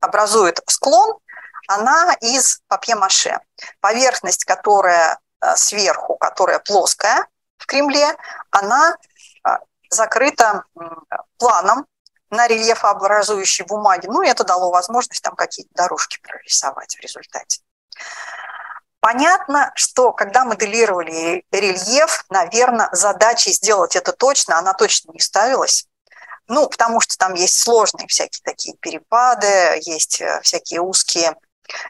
образует 0.01 0.61
склон, 0.67 1.19
она 1.67 2.15
из 2.21 2.61
папье-маше. 2.69 3.39
Поверхность, 3.81 4.45
которая 4.45 5.19
Э, 5.45 5.57
сверху, 5.57 6.17
которая 6.17 6.59
плоская 6.59 7.27
в 7.59 7.67
Кремле, 7.67 8.17
она 8.51 8.97
э, 9.47 9.51
закрыта 9.91 10.65
планом 11.39 11.87
на 12.31 12.47
рельефообразующей 12.49 13.65
бумаге. 13.67 14.09
Ну, 14.11 14.23
и 14.23 14.29
это 14.29 14.45
дало 14.45 14.71
возможность 14.71 15.23
там 15.23 15.35
какие-то 15.35 15.71
дорожки 15.75 16.19
прорисовать 16.23 16.97
в 16.97 17.01
результате. 17.01 17.61
Понятно, 19.05 19.71
что 19.75 20.13
когда 20.13 20.47
моделировали 20.47 21.45
рельеф, 21.53 22.25
наверное, 22.31 22.89
задачей 22.93 23.53
сделать 23.53 23.97
это 23.97 24.13
точно, 24.13 24.59
она 24.59 24.73
точно 24.73 25.13
не 25.13 25.21
ставилась. 25.21 25.85
Ну, 26.49 26.67
потому 26.71 27.03
что 27.03 27.19
там 27.19 27.35
есть 27.35 27.59
сложные 27.59 28.07
всякие 28.07 28.41
такие 28.43 28.75
перепады, 28.79 29.79
есть 29.83 30.23
э, 30.23 30.41
всякие 30.41 30.81
узкие 30.81 31.37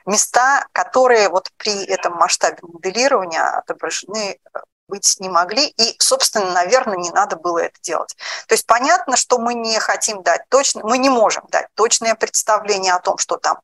места, 0.07 0.67
которые 0.73 1.29
вот 1.29 1.53
при 1.57 1.85
этом 1.85 2.15
масштабе 2.15 2.59
моделирования 2.63 3.45
отображены 3.45 4.41
э, 4.53 4.59
быть 4.89 5.15
не 5.21 5.29
могли, 5.29 5.69
и, 5.69 5.95
собственно, 6.01 6.51
наверное, 6.51 6.97
не 6.97 7.11
надо 7.11 7.37
было 7.37 7.59
это 7.59 7.81
делать. 7.81 8.17
То 8.49 8.55
есть 8.57 8.67
понятно, 8.67 9.17
что 9.17 9.39
мы 9.39 9.55
не 9.55 9.79
хотим 9.79 10.25
дать 10.25 10.49
точно, 10.49 10.81
мы 10.83 10.99
не 10.99 11.11
можем 11.11 11.45
дать 11.51 11.69
точное 11.77 12.17
представление 12.17 12.93
о 12.93 13.01
том, 13.01 13.19
что 13.19 13.37
там. 13.37 13.61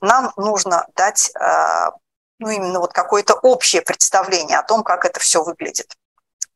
Нам 0.00 0.32
нужно 0.36 0.86
дать 0.94 1.32
э, 1.34 1.90
ну, 2.38 2.50
именно 2.50 2.80
вот 2.80 2.92
какое-то 2.92 3.34
общее 3.34 3.82
представление 3.82 4.58
о 4.58 4.62
том, 4.62 4.82
как 4.82 5.04
это 5.04 5.20
все 5.20 5.42
выглядит. 5.42 5.96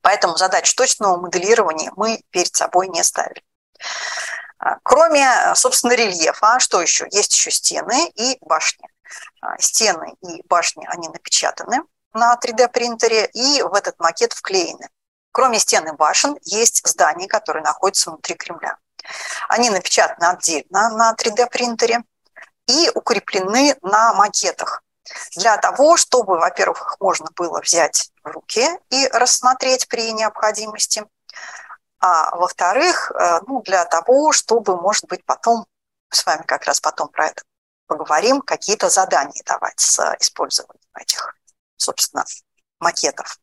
Поэтому 0.00 0.36
задач 0.36 0.72
точного 0.74 1.16
моделирования 1.16 1.92
мы 1.96 2.22
перед 2.30 2.54
собой 2.54 2.88
не 2.88 3.02
ставили. 3.02 3.42
А, 4.58 4.78
кроме, 4.82 5.54
собственно, 5.54 5.92
рельефа, 5.92 6.58
что 6.60 6.80
еще? 6.80 7.06
Есть 7.10 7.34
еще 7.34 7.50
стены 7.50 8.08
и 8.14 8.38
башни. 8.40 8.88
А, 9.40 9.58
стены 9.58 10.14
и 10.22 10.42
башни, 10.48 10.86
они 10.88 11.08
напечатаны 11.08 11.82
на 12.12 12.36
3D-принтере 12.36 13.26
и 13.32 13.62
в 13.62 13.74
этот 13.74 13.98
макет 13.98 14.32
вклеены. 14.32 14.88
Кроме 15.32 15.58
стен 15.58 15.88
и 15.88 15.92
башен, 15.92 16.36
есть 16.42 16.86
здания, 16.86 17.26
которые 17.26 17.62
находятся 17.64 18.10
внутри 18.10 18.34
Кремля. 18.34 18.76
Они 19.48 19.70
напечатаны 19.70 20.26
отдельно 20.26 20.90
на 20.90 21.14
3D-принтере 21.14 22.02
и 22.66 22.90
укреплены 22.94 23.76
на 23.82 24.12
макетах 24.12 24.82
для 25.36 25.56
того, 25.58 25.96
чтобы, 25.96 26.38
во-первых, 26.38 26.80
их 26.80 26.96
можно 27.00 27.28
было 27.34 27.60
взять 27.60 28.10
в 28.22 28.28
руки 28.28 28.66
и 28.90 29.08
рассмотреть 29.08 29.88
при 29.88 30.12
необходимости, 30.12 31.04
а 31.98 32.34
во-вторых, 32.36 33.12
э, 33.12 33.40
ну, 33.46 33.62
для 33.62 33.84
того, 33.84 34.32
чтобы, 34.32 34.80
может 34.80 35.06
быть, 35.06 35.24
потом, 35.24 35.66
мы 36.10 36.16
с 36.16 36.26
вами 36.26 36.42
как 36.42 36.64
раз 36.64 36.80
потом 36.80 37.08
про 37.08 37.28
это 37.28 37.42
поговорим, 37.86 38.40
какие-то 38.40 38.88
задания 38.90 39.42
давать 39.44 39.78
с 39.78 39.98
использованием 40.18 40.82
этих, 40.98 41.36
собственно, 41.76 42.24
макетов. 42.80 43.38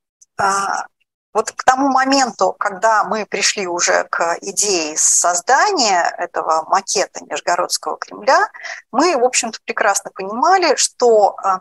Вот 1.32 1.52
к 1.52 1.63
тому 1.63 1.89
моменту, 1.89 2.54
когда 2.54 3.04
мы 3.04 3.26
пришли 3.26 3.68
уже 3.68 4.06
к 4.06 4.38
идее 4.42 4.98
создания 4.98 6.04
этого 6.18 6.63
макета 6.68 7.24
Нижегородского 7.24 7.98
Кремля, 7.98 8.50
мы, 8.92 9.15
в 9.15 9.24
общем-то, 9.24 9.60
прекрасно 9.63 10.10
понимали, 10.12 10.76
что 10.76 11.36
а, 11.38 11.60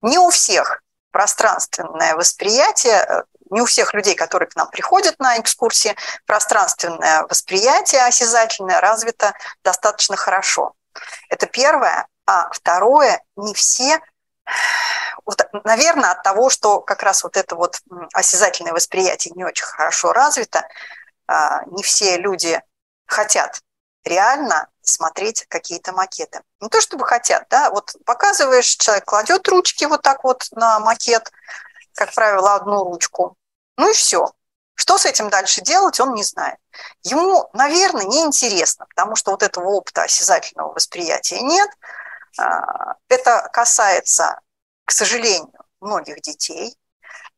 не 0.00 0.18
у 0.18 0.30
всех 0.30 0.82
пространственное 1.10 2.14
восприятие, 2.14 3.04
э, 3.06 3.22
не 3.50 3.60
у 3.60 3.66
всех 3.66 3.92
людей, 3.94 4.14
которые 4.14 4.48
к 4.48 4.56
нам 4.56 4.70
приходят 4.70 5.18
на 5.18 5.38
экскурсии, 5.38 5.96
пространственное 6.24 7.26
восприятие 7.28 8.04
осязательное 8.04 8.80
развито 8.80 9.34
достаточно 9.62 10.16
хорошо. 10.16 10.74
Это 11.28 11.46
первое. 11.46 12.06
А 12.26 12.48
второе, 12.52 13.22
не 13.36 13.54
все 13.54 14.00
вот, 15.24 15.42
наверное, 15.64 16.12
от 16.12 16.22
того, 16.22 16.50
что 16.50 16.80
как 16.80 17.02
раз 17.02 17.22
вот 17.24 17.36
это 17.36 17.56
вот 17.56 17.80
осязательное 18.14 18.72
восприятие 18.72 19.32
не 19.34 19.44
очень 19.44 19.64
хорошо 19.64 20.12
развито, 20.12 20.66
а, 21.26 21.64
не 21.66 21.82
все 21.82 22.16
люди 22.18 22.60
хотят 23.06 23.60
реально 24.04 24.68
смотреть 24.82 25.46
какие-то 25.48 25.92
макеты. 25.92 26.40
Не 26.60 26.68
то 26.68 26.80
чтобы 26.80 27.04
хотят, 27.04 27.46
да, 27.50 27.70
вот 27.70 27.94
показываешь, 28.04 28.76
человек 28.76 29.04
кладет 29.04 29.46
ручки 29.48 29.84
вот 29.84 30.02
так 30.02 30.24
вот 30.24 30.46
на 30.52 30.80
макет, 30.80 31.30
как 31.94 32.12
правило, 32.14 32.54
одну 32.54 32.84
ручку, 32.84 33.36
ну 33.76 33.90
и 33.90 33.94
все. 33.94 34.32
Что 34.74 34.96
с 34.96 35.04
этим 35.04 35.28
дальше 35.28 35.60
делать, 35.60 36.00
он 36.00 36.14
не 36.14 36.24
знает. 36.24 36.56
Ему, 37.02 37.50
наверное, 37.52 38.06
неинтересно, 38.06 38.86
потому 38.86 39.14
что 39.14 39.30
вот 39.32 39.42
этого 39.42 39.68
опыта 39.68 40.04
осязательного 40.04 40.72
восприятия 40.72 41.40
нет. 41.42 41.68
А, 42.38 42.94
это 43.08 43.48
касается 43.52 44.40
к 44.90 44.92
сожалению, 44.92 45.52
многих 45.80 46.20
детей. 46.20 46.76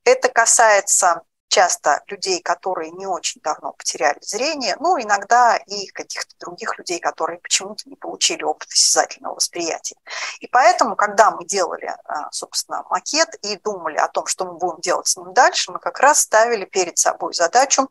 Это 0.05 0.31
касается 0.31 1.21
часто 1.49 2.03
людей, 2.07 2.41
которые 2.41 2.91
не 2.93 3.07
очень 3.07 3.43
давно 3.43 3.75
потеряли 3.75 4.19
зрение, 4.23 4.75
ну, 4.81 4.99
иногда 4.99 5.59
и 5.59 5.87
каких-то 5.89 6.35
других 6.41 6.79
людей, 6.79 6.99
которые 6.99 7.41
почему-то 7.41 7.91
не 7.91 7.97
получили 7.97 8.43
опыт 8.43 8.73
осязательного 8.73 9.35
восприятия. 9.35 9.97
И 10.41 10.47
поэтому, 10.47 10.97
когда 10.97 11.31
мы 11.31 11.45
делали, 11.45 11.95
а, 12.07 12.33
собственно, 12.33 12.87
макет 12.89 13.35
и 13.43 13.59
думали 13.59 13.99
о 13.99 14.09
том, 14.09 14.27
что 14.27 14.47
мы 14.47 14.55
будем 14.55 14.81
делать 14.81 15.09
с 15.09 15.19
ним 15.19 15.35
дальше, 15.35 15.73
мы 15.73 15.79
как 15.79 16.01
раз 16.01 16.21
ставили 16.21 16.65
перед 16.65 16.97
собой 16.97 17.35
задачу, 17.35 17.91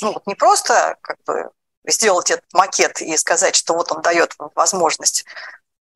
ну, 0.00 0.14
вот 0.14 0.26
не 0.26 0.34
просто 0.34 0.96
как 1.02 1.22
бы 1.24 1.50
сделать 1.86 2.30
этот 2.30 2.52
макет 2.52 3.00
и 3.00 3.16
сказать, 3.16 3.54
что 3.54 3.74
вот 3.74 3.92
он 3.92 4.02
дает 4.02 4.34
возможность 4.54 5.24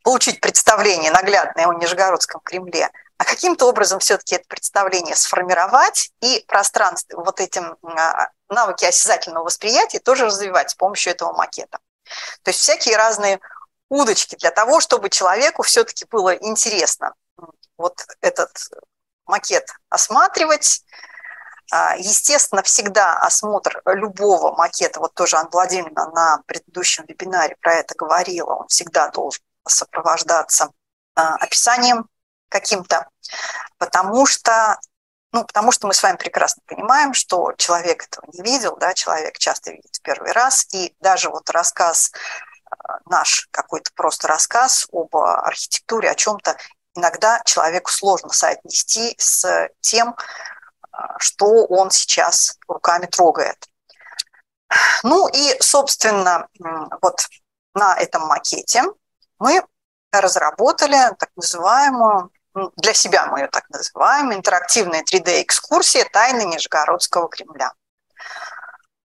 получить 0.02 0.40
представление 0.40 1.10
наглядное 1.10 1.66
о 1.66 1.74
Нижегородском 1.74 2.40
Кремле, 2.42 2.90
а 3.18 3.24
каким-то 3.24 3.66
образом 3.68 3.98
все-таки 3.98 4.36
это 4.36 4.46
представление 4.48 5.16
сформировать 5.16 6.12
и 6.20 6.44
пространство, 6.46 7.22
вот 7.22 7.40
этим 7.40 7.76
а, 7.82 8.28
навыки 8.48 8.84
осязательного 8.84 9.44
восприятия 9.44 9.98
тоже 9.98 10.26
развивать 10.26 10.70
с 10.70 10.74
помощью 10.74 11.12
этого 11.12 11.32
макета. 11.32 11.78
То 12.42 12.50
есть 12.50 12.60
всякие 12.60 12.96
разные 12.96 13.40
удочки 13.88 14.36
для 14.36 14.50
того, 14.50 14.80
чтобы 14.80 15.10
человеку 15.10 15.62
все-таки 15.62 16.06
было 16.10 16.34
интересно 16.36 17.14
вот 17.76 18.04
этот 18.20 18.50
макет 19.26 19.68
осматривать. 19.88 20.82
А, 21.70 21.96
естественно, 21.96 22.62
всегда 22.62 23.18
осмотр 23.18 23.82
любого 23.84 24.54
макета, 24.56 25.00
вот 25.00 25.14
тоже 25.14 25.36
Анна 25.36 25.50
Владимировна 25.52 26.10
на 26.10 26.42
предыдущем 26.46 27.04
вебинаре 27.06 27.56
про 27.60 27.74
это 27.74 27.94
говорила, 27.94 28.54
он 28.54 28.68
всегда 28.68 29.08
должен 29.08 29.42
сопровождаться 29.66 30.70
а, 31.14 31.34
описанием 31.36 32.08
каким-то, 32.48 33.08
потому 33.76 34.24
что 34.26 34.78
ну, 35.30 35.44
потому 35.44 35.72
что 35.72 35.86
мы 35.86 35.92
с 35.92 36.02
вами 36.02 36.16
прекрасно 36.16 36.62
понимаем, 36.64 37.12
что 37.12 37.52
человек 37.58 38.04
этого 38.04 38.24
не 38.32 38.40
видел, 38.40 38.78
да, 38.78 38.94
человек 38.94 39.36
часто 39.36 39.72
видит 39.72 39.94
в 39.94 40.00
первый 40.00 40.32
раз, 40.32 40.66
и 40.72 40.96
даже 41.00 41.28
вот 41.28 41.50
рассказ 41.50 42.12
а, 42.70 42.98
наш, 43.04 43.46
какой-то 43.50 43.90
просто 43.94 44.26
рассказ 44.26 44.86
об 44.90 45.14
архитектуре, 45.14 46.10
о 46.10 46.14
чем-то, 46.14 46.56
иногда 46.94 47.42
человеку 47.44 47.90
сложно 47.90 48.30
соотнести 48.30 49.14
с 49.18 49.68
тем, 49.80 50.16
что 51.18 51.64
он 51.66 51.90
сейчас 51.90 52.58
руками 52.66 53.06
трогает. 53.06 53.56
Ну 55.02 55.28
и, 55.28 55.56
собственно, 55.60 56.48
вот 57.00 57.26
на 57.74 57.96
этом 57.96 58.26
макете 58.26 58.84
мы 59.38 59.62
разработали 60.12 61.14
так 61.18 61.30
называемую, 61.36 62.30
ну, 62.54 62.72
для 62.76 62.94
себя 62.94 63.26
мы 63.26 63.40
ее 63.40 63.48
так 63.48 63.68
называем, 63.70 64.32
интерактивная 64.32 65.02
3D-экскурсия 65.02 66.04
«Тайны 66.10 66.42
Нижегородского 66.42 67.28
Кремля». 67.28 67.72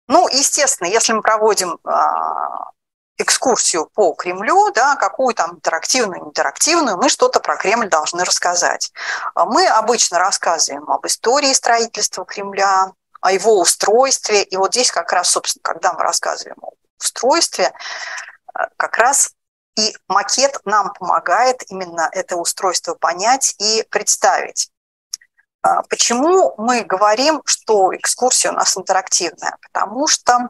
Ну, 0.06 0.28
естественно, 0.28 0.88
если 0.88 1.12
мы 1.12 1.22
проводим 1.22 1.78
а, 1.84 2.70
экскурсию 3.18 3.90
по 3.94 4.14
Кремлю, 4.14 4.70
да, 4.72 4.96
какую 4.96 5.34
там 5.34 5.56
интерактивную, 5.56 6.24
интерактивную, 6.24 6.96
мы 6.96 7.08
что-то 7.08 7.40
про 7.40 7.56
Кремль 7.56 7.88
должны 7.88 8.24
рассказать. 8.24 8.92
А 9.34 9.44
мы 9.44 9.66
обычно 9.66 10.18
рассказываем 10.18 10.88
об 10.88 11.06
истории 11.06 11.52
строительства 11.52 12.24
Кремля, 12.24 12.92
о 13.20 13.32
его 13.32 13.60
устройстве. 13.60 14.42
И 14.44 14.56
вот 14.56 14.72
здесь 14.72 14.92
как 14.92 15.12
раз, 15.12 15.30
собственно, 15.30 15.62
когда 15.62 15.92
мы 15.92 16.02
рассказываем 16.02 16.56
о 16.62 16.70
устройстве, 16.98 17.72
а, 18.54 18.68
как 18.76 18.96
раз 18.96 19.32
и 19.76 19.96
макет 20.08 20.58
нам 20.64 20.92
помогает 20.92 21.62
именно 21.68 22.08
это 22.12 22.36
устройство 22.36 22.94
понять 22.94 23.54
и 23.58 23.84
представить. 23.90 24.70
А, 25.62 25.82
почему 25.82 26.54
мы 26.56 26.82
говорим, 26.82 27.42
что 27.44 27.94
экскурсия 27.94 28.50
у 28.50 28.54
нас 28.54 28.76
интерактивная? 28.76 29.56
Потому 29.62 30.06
что, 30.06 30.48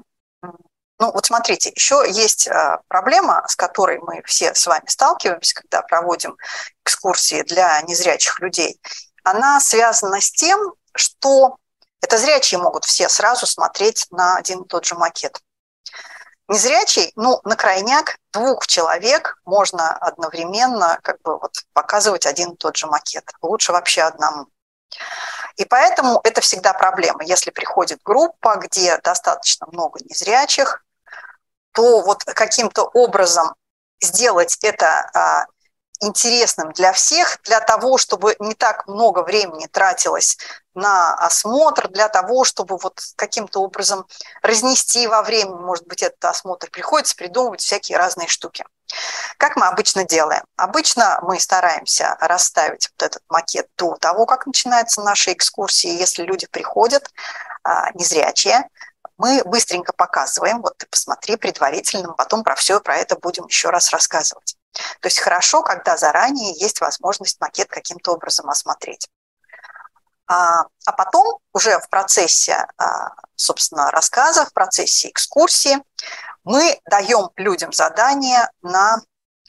ну 0.99 1.13
вот 1.13 1.27
смотрите, 1.27 1.71
еще 1.75 2.05
есть 2.09 2.49
а, 2.49 2.81
проблема, 2.89 3.45
с 3.47 3.55
которой 3.55 3.99
мы 4.01 4.23
все 4.27 4.55
с 4.55 4.67
вами 4.67 4.87
сталкиваемся, 4.87 5.55
когда 5.55 5.83
проводим 5.83 6.37
экскурсии 6.85 7.43
для 7.43 7.81
незрячих 7.83 8.41
людей. 8.41 8.81
Она 9.23 9.61
связана 9.61 10.21
с 10.21 10.31
тем, 10.31 10.75
что 10.95 11.57
это 12.01 12.19
зрячие 12.19 12.59
могут 12.59 12.85
все 12.85 13.09
сразу 13.09 13.47
смотреть 13.47 14.07
на 14.11 14.37
один 14.37 14.63
и 14.63 14.69
тот 14.69 14.85
же 14.85 14.97
макет. 14.97 15.41
Незрячий, 16.49 17.13
ну, 17.15 17.41
на 17.45 17.57
крайняк 17.57 18.17
двух 18.33 18.67
человек 18.67 19.39
можно 19.45 19.97
одновременно 19.99 20.99
как 21.03 21.21
бы 21.21 21.39
вот 21.39 21.53
показывать 21.75 22.27
один 22.27 22.53
и 22.53 22.57
тот 22.57 22.77
же 22.77 22.87
макет. 22.87 23.31
Лучше 23.43 23.73
вообще 23.73 24.03
одному. 24.03 24.47
И 25.57 25.65
поэтому 25.65 26.21
это 26.25 26.41
всегда 26.41 26.73
проблема. 26.73 27.23
Если 27.23 27.51
приходит 27.51 28.01
группа, 28.03 28.57
где 28.57 28.97
достаточно 28.99 29.67
много 29.71 30.01
незрячих, 30.03 30.85
то 31.79 32.01
вот 32.01 32.25
каким-то 32.25 32.83
образом 32.93 33.55
сделать 34.03 34.59
это 34.62 35.09
а, 35.14 35.47
интересным 36.01 36.73
для 36.73 36.93
всех, 36.93 37.38
для 37.45 37.61
того, 37.61 37.99
чтобы 37.99 38.35
не 38.41 38.55
так 38.55 38.88
много 38.88 39.23
времени 39.23 39.69
тратилось 39.71 40.38
на 40.75 41.14
осмотр, 41.14 41.87
для 41.87 42.09
того, 42.09 42.43
чтобы 42.43 42.79
вот 42.79 43.01
каким-то 43.14 43.61
образом 43.61 44.09
разнести 44.43 45.07
во 45.07 45.23
времени, 45.23 45.55
может 45.55 45.87
быть, 45.87 46.03
этот 46.03 46.25
осмотр, 46.25 46.69
приходится 46.69 47.14
придумывать 47.14 47.61
всякие 47.61 47.97
разные 47.97 48.27
штуки. 48.27 48.64
Как 49.37 49.55
мы 49.55 49.69
обычно 49.69 50.03
делаем? 50.03 50.43
Обычно 50.57 51.21
мы 51.23 51.38
стараемся 51.38 52.17
расставить 52.19 52.91
вот 52.91 53.07
этот 53.07 53.23
макет 53.29 53.69
до 53.77 53.95
того, 54.01 54.27
как 54.27 54.49
начинается 54.49 55.01
наша 55.01 55.33
экскурсия. 55.33 55.93
Если 55.93 56.25
люди 56.25 56.49
приходят 56.51 57.09
а, 57.62 57.93
незрячие, 57.93 58.69
мы 59.19 59.43
быстренько 59.45 59.93
показываем, 59.93 60.63
вот 60.63 60.79
ты 60.79 60.87
посмотри 60.87 61.37
предварительно, 61.37 62.15
потом 62.15 62.45
про 62.45 62.55
все 62.55 62.81
про 62.81 62.97
это 62.97 63.17
будем 63.17 63.47
еще 63.47 63.71
раз 63.71 63.91
рассказывать. 63.91 64.57
То 65.01 65.09
есть 65.09 65.19
хорошо, 65.19 65.63
когда 65.63 65.97
заранее 65.97 66.53
есть 66.59 66.81
возможность 66.81 67.41
макет 67.41 67.69
каким-то 67.69 68.13
образом 68.13 68.49
осмотреть. 68.49 69.09
А, 70.29 70.67
а 70.85 70.93
потом 70.93 71.39
уже 71.53 71.79
в 71.81 71.89
процессе, 71.89 72.67
а, 72.77 73.11
собственно, 73.35 73.91
рассказа, 73.91 74.45
в 74.45 74.53
процессе 74.53 75.09
экскурсии 75.09 75.83
мы 76.45 76.79
даем 76.85 77.31
людям 77.37 77.73
задание 77.73 78.49
на, 78.63 79.01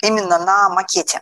именно 0.02 0.40
на 0.40 0.70
макете. 0.70 1.22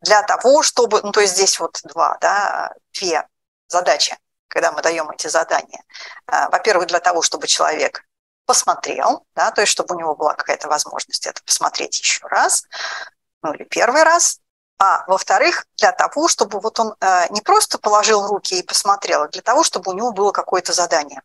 Для 0.00 0.22
того, 0.22 0.62
чтобы, 0.62 1.02
ну 1.02 1.12
то 1.12 1.20
есть 1.20 1.34
здесь 1.34 1.60
вот 1.60 1.78
два, 1.84 2.16
да, 2.20 2.72
две 2.94 3.28
задачи. 3.68 4.16
Когда 4.48 4.72
мы 4.72 4.82
даем 4.82 5.10
эти 5.10 5.26
задания. 5.26 5.82
Во-первых, 6.26 6.86
для 6.86 7.00
того, 7.00 7.22
чтобы 7.22 7.46
человек 7.46 8.04
посмотрел, 8.46 9.24
да, 9.34 9.50
то 9.50 9.60
есть 9.60 9.72
чтобы 9.72 9.96
у 9.96 9.98
него 9.98 10.14
была 10.14 10.34
какая-то 10.34 10.68
возможность 10.68 11.26
это 11.26 11.42
посмотреть 11.44 11.98
еще 11.98 12.26
раз, 12.28 12.64
ну 13.42 13.52
или 13.52 13.64
первый 13.64 14.04
раз, 14.04 14.40
а 14.78 15.04
во-вторых, 15.06 15.66
для 15.78 15.92
того, 15.92 16.28
чтобы 16.28 16.60
вот 16.60 16.78
он 16.78 16.94
э, 17.00 17.26
не 17.30 17.40
просто 17.40 17.78
положил 17.78 18.26
руки 18.26 18.58
и 18.58 18.62
посмотрел, 18.62 19.22
а 19.22 19.28
для 19.28 19.40
того, 19.40 19.64
чтобы 19.64 19.90
у 19.90 19.94
него 19.94 20.12
было 20.12 20.32
какое-то 20.32 20.74
задание, 20.74 21.22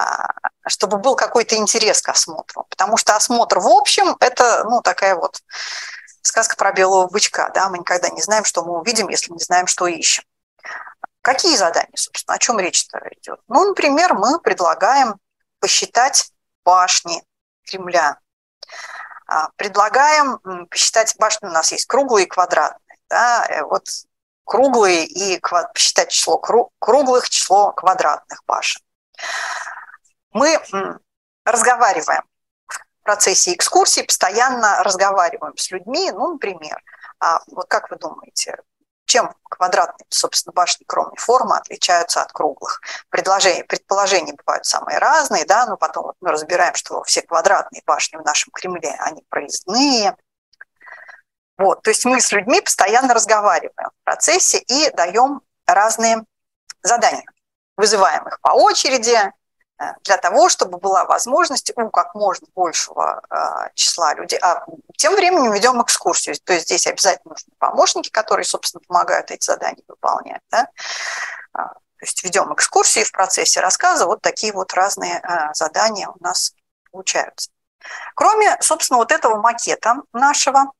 э, 0.00 0.02
чтобы 0.66 0.96
был 0.96 1.16
какой-то 1.16 1.56
интерес 1.56 2.00
к 2.00 2.08
осмотру. 2.08 2.64
Потому 2.70 2.96
что 2.96 3.14
осмотр 3.14 3.58
в 3.58 3.68
общем– 3.68 4.16
это 4.20 4.64
ну, 4.64 4.80
такая 4.80 5.16
вот 5.16 5.42
сказка 6.22 6.56
про 6.56 6.72
белого 6.72 7.08
бычка. 7.08 7.50
Да? 7.50 7.68
Мы 7.68 7.78
никогда 7.78 8.08
не 8.08 8.22
знаем, 8.22 8.44
что 8.44 8.64
мы 8.64 8.78
увидим, 8.78 9.08
если 9.10 9.32
не 9.32 9.40
знаем, 9.40 9.66
что 9.66 9.86
ищем. 9.86 10.24
Какие 11.22 11.56
задания, 11.56 11.96
собственно, 11.96 12.36
о 12.36 12.38
чем 12.38 12.58
речь-то 12.58 12.98
идет? 13.16 13.40
Ну, 13.48 13.68
например, 13.68 14.14
мы 14.14 14.40
предлагаем 14.40 15.16
посчитать 15.58 16.32
башни 16.64 17.22
Кремля. 17.64 18.18
А, 19.26 19.50
предлагаем 19.56 20.38
посчитать 20.68 21.14
башни, 21.18 21.46
у 21.46 21.50
нас 21.50 21.72
есть 21.72 21.86
круглые 21.86 22.26
и 22.26 22.28
квадратные. 22.28 22.98
Да? 23.08 23.46
Э, 23.48 23.62
вот 23.62 23.86
круглые 24.44 25.04
и 25.04 25.40
посчитать 25.72 26.10
число 26.10 26.38
круглых, 26.38 27.28
число 27.28 27.72
квадратных 27.72 28.42
башен. 28.46 28.82
Мы 30.32 30.58
разговариваем 31.44 32.22
в 32.66 33.02
процессе 33.02 33.54
экскурсии, 33.54 34.02
постоянно 34.02 34.82
разговариваем 34.82 35.56
с 35.56 35.70
людьми. 35.70 36.10
Ну, 36.10 36.32
например, 36.32 36.82
а 37.20 37.40
вот 37.48 37.68
как 37.68 37.90
вы 37.90 37.96
думаете, 37.96 38.56
чем 39.10 39.34
квадратные, 39.42 40.06
собственно, 40.08 40.52
башни, 40.52 40.84
кроме 40.86 41.16
формы, 41.16 41.56
отличаются 41.56 42.22
от 42.22 42.32
круглых? 42.32 42.80
Предложения, 43.08 43.64
предположения 43.64 44.34
бывают 44.34 44.64
самые 44.64 44.98
разные, 44.98 45.44
да, 45.44 45.66
но 45.66 45.76
потом 45.76 46.04
вот 46.04 46.16
мы 46.20 46.30
разбираем, 46.30 46.74
что 46.76 47.02
все 47.02 47.22
квадратные 47.22 47.82
башни 47.84 48.18
в 48.18 48.24
нашем 48.24 48.52
Кремле, 48.52 48.94
они 49.00 49.24
проездные. 49.28 50.16
Вот, 51.58 51.82
то 51.82 51.90
есть 51.90 52.04
мы 52.04 52.20
с 52.20 52.30
людьми 52.30 52.60
постоянно 52.60 53.12
разговариваем 53.12 53.90
в 54.00 54.04
процессе 54.04 54.58
и 54.58 54.90
даем 54.90 55.40
разные 55.66 56.24
задания. 56.82 57.26
Вызываем 57.76 58.28
их 58.28 58.40
по 58.40 58.50
очереди, 58.50 59.18
для 60.04 60.18
того, 60.18 60.48
чтобы 60.48 60.78
была 60.78 61.04
возможность 61.04 61.72
у 61.76 61.90
как 61.90 62.14
можно 62.14 62.46
большего 62.54 63.22
э, 63.30 63.70
числа 63.74 64.14
людей. 64.14 64.38
А 64.40 64.64
тем 64.96 65.14
временем 65.14 65.52
ведем 65.52 65.80
экскурсию. 65.82 66.36
То 66.44 66.52
есть 66.52 66.66
здесь 66.66 66.86
обязательно 66.86 67.30
нужны 67.30 67.52
помощники, 67.58 68.10
которые, 68.10 68.44
собственно, 68.44 68.82
помогают 68.86 69.30
эти 69.30 69.44
задания 69.44 69.82
выполнять. 69.88 70.42
Да? 70.50 70.68
А, 71.54 71.68
то 71.68 72.02
есть 72.02 72.22
ведем 72.22 72.52
экскурсии 72.52 73.04
в 73.04 73.12
процессе 73.12 73.60
рассказа. 73.60 74.06
Вот 74.06 74.20
такие 74.20 74.52
вот 74.52 74.74
разные 74.74 75.20
э, 75.20 75.54
задания 75.54 76.08
у 76.08 76.22
нас 76.22 76.52
получаются. 76.90 77.50
Кроме, 78.14 78.58
собственно, 78.60 78.98
вот 78.98 79.12
этого 79.12 79.40
макета 79.40 80.02
нашего, 80.12 80.72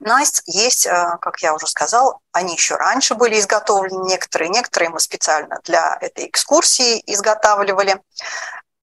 у 0.00 0.04
нас 0.04 0.42
есть, 0.46 0.86
как 0.86 1.40
я 1.40 1.54
уже 1.54 1.66
сказал, 1.66 2.20
они 2.32 2.54
еще 2.54 2.76
раньше 2.76 3.14
были 3.14 3.38
изготовлены, 3.38 4.08
некоторые, 4.08 4.50
некоторые 4.50 4.90
мы 4.90 5.00
специально 5.00 5.58
для 5.64 5.96
этой 6.00 6.26
экскурсии 6.28 7.02
изготавливали 7.06 8.02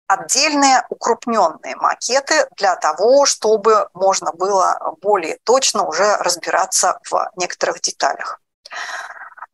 отдельные 0.06 0.84
укрупненные 0.88 1.76
макеты 1.76 2.48
для 2.56 2.76
того, 2.76 3.26
чтобы 3.26 3.88
можно 3.92 4.32
было 4.32 4.96
более 5.00 5.38
точно 5.44 5.84
уже 5.84 6.16
разбираться 6.18 7.00
в 7.10 7.30
некоторых 7.36 7.80
деталях. 7.80 8.40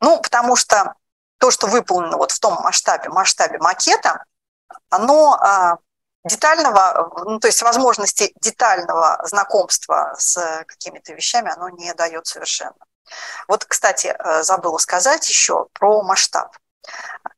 Ну, 0.01 0.21
потому 0.21 0.57
что 0.57 0.95
то, 1.39 1.51
что 1.51 1.67
выполнено 1.67 2.19
вот 2.19 2.33
в 2.33 2.39
том 2.39 2.55
масштабе, 2.63 3.09
масштабе 3.09 3.59
макета, 3.59 4.25
оно 4.91 5.35
а, 5.35 5.79
детального, 6.25 7.11
ну, 7.25 7.39
то 7.39 7.49
есть 7.49 7.63
возможности 7.63 8.33
детального 8.41 9.21
знакомства 9.25 10.15
с 10.19 10.65
какими-то 10.67 11.13
вещами 11.15 11.51
оно 11.53 11.69
не 11.69 11.93
дает 11.95 12.27
совершенно. 12.27 12.77
Вот, 13.49 13.65
кстати, 13.65 14.15
э, 14.17 14.43
забыла 14.43 14.79
сказать 14.79 15.29
еще 15.29 15.67
про 15.75 16.03
масштаб. 16.03 16.57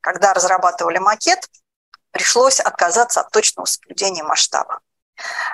Когда 0.01 0.33
разрабатывали 0.33 0.99
макет, 0.99 1.49
пришлось 2.11 2.59
отказаться 2.59 3.21
от 3.21 3.31
точного 3.31 3.65
соблюдения 3.65 4.23
масштаба. 4.23 4.79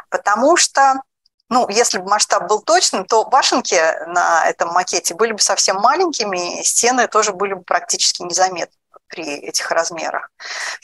Потому 0.10 0.58
что, 0.58 1.02
ну, 1.50 1.67
если 1.70 1.98
бы 1.98 2.10
масштаб 2.10 2.48
был 2.48 2.62
точным, 2.62 3.06
то 3.06 3.24
башенки 3.26 3.76
на 4.08 4.46
этом 4.48 4.70
макете 4.70 5.13
были 5.15 5.32
бы 5.32 5.39
совсем 5.39 5.78
маленькими, 5.78 6.62
стены 6.63 7.08
тоже 7.08 7.32
были 7.32 7.54
бы 7.54 7.63
практически 7.63 8.22
незаметны 8.24 8.81
при 9.12 9.24
этих 9.24 9.69
размерах. 9.69 10.32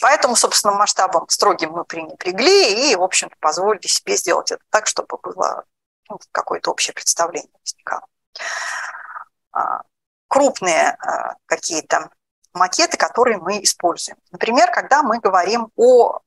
Поэтому, 0.01 0.35
собственно, 0.35 0.73
масштабом 0.73 1.27
строгим 1.29 1.71
мы 1.71 1.85
пренебрегли 1.85 2.91
и, 2.91 2.95
в 2.95 3.01
общем-то, 3.01 3.35
позволили 3.39 3.87
себе 3.87 4.15
сделать 4.17 4.51
это 4.51 4.61
так, 4.69 4.85
чтобы 4.85 5.17
было 5.17 5.63
ну, 6.09 6.19
какое-то 6.31 6.71
общее 6.71 6.93
представление 6.93 7.51
возникало. 7.63 8.05
А, 9.51 9.81
крупные 10.27 10.97
а, 10.99 11.35
какие-то 11.45 12.09
макеты, 12.53 12.97
которые 12.97 13.37
мы 13.37 13.63
используем. 13.63 14.17
Например, 14.31 14.71
когда 14.71 15.03
мы 15.03 15.19
говорим 15.19 15.71
о 15.75 16.19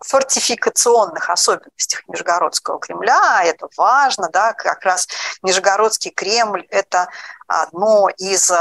фортификационных 0.00 1.30
особенностях 1.30 2.06
Нижегородского 2.08 2.78
Кремля, 2.78 3.42
это 3.44 3.68
важно, 3.76 4.28
да, 4.30 4.52
как 4.52 4.84
раз 4.84 5.08
Нижегородский 5.42 6.10
Кремль– 6.10 6.66
это 6.70 7.08
одно 7.46 8.08
из, 8.16 8.52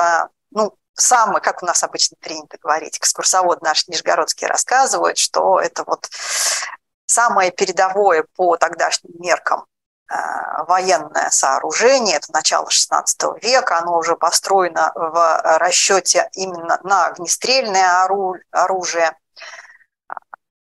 ну, 0.52 0.78
самое, 0.96 1.42
как 1.42 1.62
у 1.64 1.66
нас 1.66 1.84
обычно 1.84 2.18
принято 2.20 2.58
говорить, 2.58 2.98
экскурсовод 2.98 3.62
наш 3.62 3.88
Нижегородский 3.88 4.48
рассказывает, 4.48 5.18
что 5.18 5.60
это 5.60 5.84
вот 5.86 6.10
самое 7.06 7.52
передовое 7.52 8.26
по 8.36 8.58
тогдашним 8.58 9.14
меркам 9.20 9.66
Э, 10.08 10.64
военное 10.68 11.32
сооружение, 11.32 12.18
это 12.18 12.32
начало 12.32 12.68
XVI 12.68 13.40
века, 13.42 13.80
оно 13.80 13.98
уже 13.98 14.16
построено 14.16 14.92
в 14.94 15.42
расчете 15.58 16.30
именно 16.34 16.80
на 16.84 17.08
огнестрельное 17.08 18.04
оружие. 18.52 19.18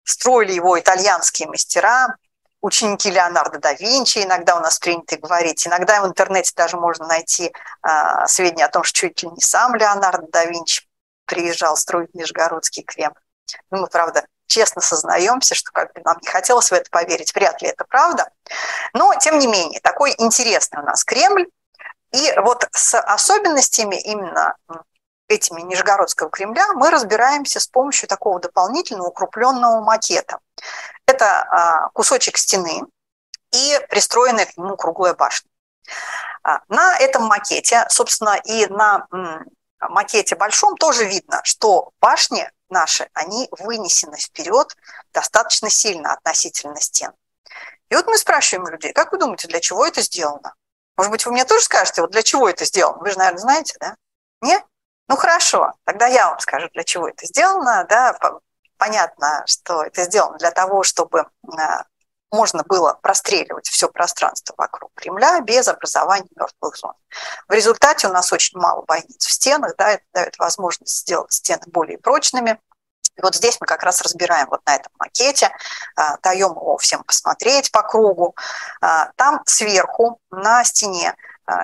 Строили 0.04 0.54
его 0.54 0.80
итальянские 0.80 1.48
мастера, 1.48 2.16
ученики 2.62 3.10
Леонардо 3.10 3.60
да 3.60 3.74
Винчи, 3.74 4.24
иногда 4.24 4.56
у 4.56 4.60
нас 4.60 4.80
принято 4.80 5.18
говорить, 5.18 5.66
иногда 5.66 6.02
в 6.02 6.08
интернете 6.08 6.52
даже 6.56 6.78
можно 6.78 7.08
найти 7.08 7.52
э, 7.84 8.28
сведения 8.28 8.66
о 8.66 8.70
том, 8.70 8.84
что 8.84 9.00
чуть 9.00 9.24
ли 9.24 9.30
не 9.30 9.42
сам 9.42 9.76
Леонардо 9.76 10.28
да 10.32 10.46
Винчи 10.46 10.84
приезжал 11.26 11.78
строить 11.78 12.14
Нижегородский 12.14 12.84
Кремль. 12.84 13.14
Ну, 13.72 13.82
мы, 13.82 13.88
правда, 13.88 14.26
честно 14.48 14.82
сознаемся, 14.82 15.56
что 15.56 15.72
как 15.72 15.94
бы 15.94 16.02
нам 16.04 16.18
не 16.22 16.28
хотелось 16.28 16.70
в 16.70 16.74
это 16.74 16.90
поверить, 16.90 17.34
вряд 17.34 17.62
ли 17.62 17.70
это 17.70 17.86
правда. 17.86 18.30
Но, 18.94 19.14
тем 19.16 19.40
не 19.40 19.48
менее, 19.48 19.80
такой 19.80 20.14
интересный 20.18 20.82
у 20.82 20.86
нас 20.86 21.04
Кремль. 21.04 21.48
И 22.12 22.34
вот 22.38 22.68
с 22.72 23.00
особенностями 23.00 23.96
именно 23.96 24.56
этими 25.30 25.62
Нижегородского 25.62 26.30
Кремля 26.30 26.68
мы 26.74 26.90
разбираемся 26.90 27.60
с 27.60 27.68
помощью 27.68 28.10
такого 28.10 28.40
дополнительного 28.40 29.08
укрупленного 29.08 29.82
макета. 29.82 30.40
Это 31.06 31.42
а, 31.44 31.90
кусочек 31.90 32.38
стены 32.38 32.82
и 33.52 33.80
пристроенная 33.90 34.46
к 34.46 34.58
нему 34.58 34.76
круглая 34.76 35.14
башня. 35.14 35.50
А, 36.44 36.62
на 36.68 36.98
этом 36.98 37.24
макете, 37.24 37.86
собственно, 37.90 38.36
и 38.44 38.66
на 38.68 39.08
макете 39.80 40.36
большом 40.36 40.76
тоже 40.76 41.06
видно, 41.06 41.42
что 41.44 41.92
башни 42.02 42.50
наши, 42.70 43.10
они 43.14 43.48
вынесены 43.52 44.18
вперед 44.18 44.76
достаточно 45.14 45.70
сильно 45.70 46.14
относительно 46.14 46.80
стен. 46.82 47.12
И 47.90 47.96
вот 47.96 48.06
мы 48.06 48.18
спрашиваем 48.18 48.68
людей, 48.68 48.94
как 48.94 49.12
вы 49.12 49.18
думаете, 49.18 49.48
для 49.48 49.60
чего 49.60 49.86
это 49.86 50.02
сделано? 50.02 50.54
Может 50.98 51.12
быть, 51.12 51.26
вы 51.26 51.32
мне 51.32 51.46
тоже 51.46 51.64
скажете, 51.64 52.02
вот 52.02 52.12
для 52.12 52.24
чего 52.24 52.50
это 52.50 52.66
сделано? 52.66 53.00
Вы 53.00 53.12
же, 53.12 53.18
наверное, 53.18 53.40
знаете, 53.40 53.76
да? 53.80 53.96
Нет? 54.42 54.64
Ну 55.10 55.18
хорошо, 55.18 55.74
тогда 55.86 56.06
я 56.06 56.30
вам 56.30 56.40
скажу, 56.40 56.70
для 56.72 56.84
чего 56.84 57.10
это 57.10 57.26
сделано. 57.26 57.84
Да, 57.90 58.16
понятно, 58.78 59.44
что 59.48 59.84
это 59.84 60.04
сделано 60.04 60.38
для 60.38 60.52
того, 60.52 60.84
чтобы 60.84 61.26
а, 61.52 61.84
можно 62.32 62.64
было 62.64 62.94
простреливать 63.02 63.68
все 63.68 63.90
пространство 63.90 64.54
вокруг 64.56 64.92
Кремля 64.94 65.40
без 65.42 65.68
образования 65.68 66.30
мертвых 66.36 66.78
зон. 66.78 66.94
В 67.48 67.54
результате 67.54 68.08
у 68.08 68.12
нас 68.12 68.32
очень 68.32 68.60
мало 68.60 68.84
бойниц 68.84 69.26
в 69.26 69.32
стенах, 69.32 69.76
да, 69.78 69.94
это 69.94 70.04
дает 70.14 70.38
возможность 70.38 71.00
сделать 71.00 71.34
стены 71.34 71.64
более 71.66 71.98
прочными. 71.98 72.62
И 73.16 73.22
вот 73.24 73.36
здесь 73.36 73.58
мы 73.60 73.66
как 73.66 73.82
раз 73.82 74.04
разбираем 74.04 74.48
вот 74.52 74.62
на 74.68 74.76
этом 74.76 74.92
макете, 75.00 75.50
а, 75.96 76.18
даем 76.18 76.52
его 76.52 76.78
всем 76.78 77.04
посмотреть 77.04 77.72
по 77.72 77.82
кругу. 77.82 78.36
А, 78.80 79.12
там 79.16 79.42
сверху 79.48 80.22
на 80.30 80.64
стене, 80.64 81.16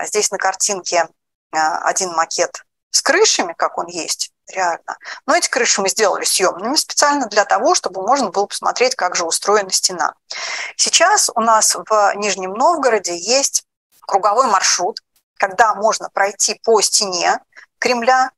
здесь 0.06 0.32
на 0.32 0.40
картинке 0.40 1.08
один 1.52 2.12
макет 2.14 2.66
с 2.92 3.02
крышами, 3.02 3.54
как 3.58 3.78
он 3.78 3.88
есть, 3.88 4.32
реально. 4.48 4.98
Но 5.26 5.36
эти 5.36 5.50
крыши 5.50 5.82
мы 5.82 5.90
сделали 5.90 6.24
съемными 6.24 6.76
специально 6.76 7.28
для 7.28 7.46
того, 7.46 7.76
чтобы 7.76 8.02
можно 8.02 8.30
было 8.30 8.46
посмотреть, 8.46 8.96
как 8.96 9.16
же 9.16 9.26
устроена 9.26 9.72
стена. 9.72 10.14
Сейчас 10.78 11.30
у 11.36 11.42
нас 11.42 11.76
в 11.76 12.14
Нижнем 12.16 12.54
Новгороде 12.54 13.18
есть 13.18 13.64
круговой 14.02 14.48
маршрут, 14.48 15.00
когда 15.38 15.76
можно 15.76 16.10
пройти 16.10 16.60
по 16.64 16.80
стене 16.82 17.40
Кремля 17.80 18.32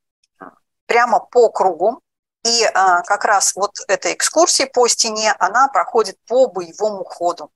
прямо 0.86 1.20
по 1.20 1.50
кругу, 1.50 2.00
И 2.44 2.64
а, 2.64 3.02
как 3.02 3.24
раз 3.24 3.54
вот 3.54 3.72
эта 3.88 4.12
экскурсия 4.14 4.66
по 4.66 4.88
стене, 4.88 5.34
она 5.38 5.68
проходит 5.68 6.16
по 6.26 6.46
боевому 6.48 7.04
ходу. 7.04 7.50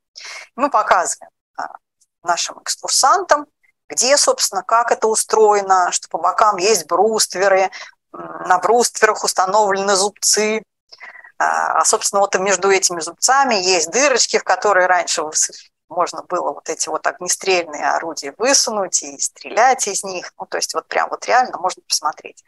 Мы 0.55 0.71
показываем 0.71 1.31
а, 1.57 1.77
нашим 2.23 2.61
экскурсантам, 2.63 3.47
где, 3.93 4.17
собственно, 4.17 4.63
как 4.63 4.91
это 4.91 5.07
устроено, 5.07 5.93
что 5.93 6.09
по 6.09 6.19
бокам 6.19 6.57
есть 6.57 6.87
брустверы, 6.87 7.71
на 8.13 8.59
брустверах 8.59 9.25
установлены 9.25 9.95
зубцы, 9.95 10.63
а, 11.39 11.85
собственно, 11.85 12.21
вот 12.21 12.39
между 12.39 12.71
этими 12.71 13.01
зубцами 13.01 13.55
есть 13.55 13.91
дырочки, 13.91 14.39
в 14.39 14.45
которые 14.45 14.87
раньше 14.87 15.23
можно 15.89 16.23
было 16.23 16.53
вот 16.53 16.69
эти 16.69 16.89
вот 16.89 17.07
огнестрельные 17.07 17.91
орудия 17.91 18.35
высунуть 18.39 19.03
и 19.03 19.19
стрелять 19.19 19.87
из 19.89 20.03
них. 20.05 20.33
Ну, 20.39 20.47
то 20.47 20.57
есть 20.57 20.75
вот 20.75 20.87
прям 20.89 21.09
вот 21.11 21.27
реально 21.27 21.59
можно 21.59 21.83
посмотреть. 21.87 22.45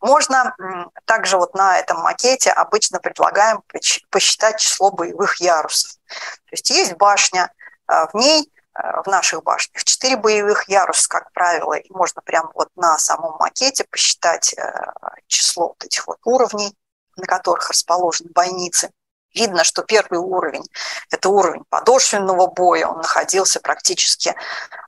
Можно 0.00 0.56
также 1.04 1.36
вот 1.36 1.54
на 1.54 1.78
этом 1.78 2.00
макете 2.00 2.50
обычно 2.50 2.98
предлагаем 2.98 3.62
посчитать 4.10 4.58
число 4.58 4.90
боевых 4.90 5.40
ярусов. 5.40 5.92
То 6.08 6.52
есть 6.52 6.70
есть 6.70 6.94
башня, 6.94 7.52
а, 7.86 8.08
в 8.08 8.14
ней 8.14 8.50
а, 8.50 8.57
в 9.04 9.08
наших 9.08 9.42
башнях 9.42 9.82
четыре 9.84 10.16
боевых 10.16 10.68
яруса, 10.68 11.08
как 11.08 11.32
правило, 11.32 11.74
и 11.74 11.92
можно 11.92 12.22
прямо 12.22 12.50
вот 12.54 12.68
на 12.76 12.98
самом 12.98 13.36
макете 13.38 13.84
посчитать 13.84 14.54
э, 14.54 14.92
число 15.26 15.68
вот 15.68 15.84
этих 15.84 16.06
вот 16.06 16.18
уровней, 16.24 16.76
на 17.16 17.26
которых 17.26 17.70
расположены 17.70 18.30
бойницы. 18.32 18.90
Видно, 19.34 19.64
что 19.64 19.82
первый 19.82 20.18
уровень– 20.18 20.64
это 21.10 21.28
уровень 21.28 21.64
подошвенного 21.68 22.46
боя, 22.46 22.86
он 22.86 22.98
находился 22.98 23.60
практически 23.60 24.34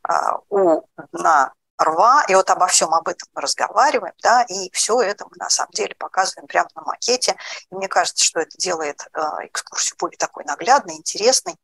а, 0.03 0.39
у 0.49 0.83
дна 1.13 1.53
рва, 1.79 2.25
и 2.29 2.35
вот 2.35 2.49
обо 2.51 2.67
всем 2.67 2.95
об 2.95 3.09
этом 3.09 3.29
мы 3.35 3.43
разговариваем, 3.43 4.15
да, 4.23 4.43
и 4.43 4.71
все 4.73 5.01
это 5.03 5.27
мы 5.27 5.37
на 5.37 5.51
самом 5.51 5.73
деле 5.73 5.95
показываем 5.95 6.47
прямо 6.47 6.69
на 6.75 6.83
макете, 6.83 7.37
и 7.71 7.75
мне 7.75 7.89
кажется, 7.89 8.25
что 8.25 8.41
это 8.41 8.57
делает 8.57 9.07
а, 9.13 9.45
экскурсию 9.47 9.97
более 9.99 10.19
такой 10.19 10.45
наглядной, 10.45 10.97
интересной. 10.97 11.57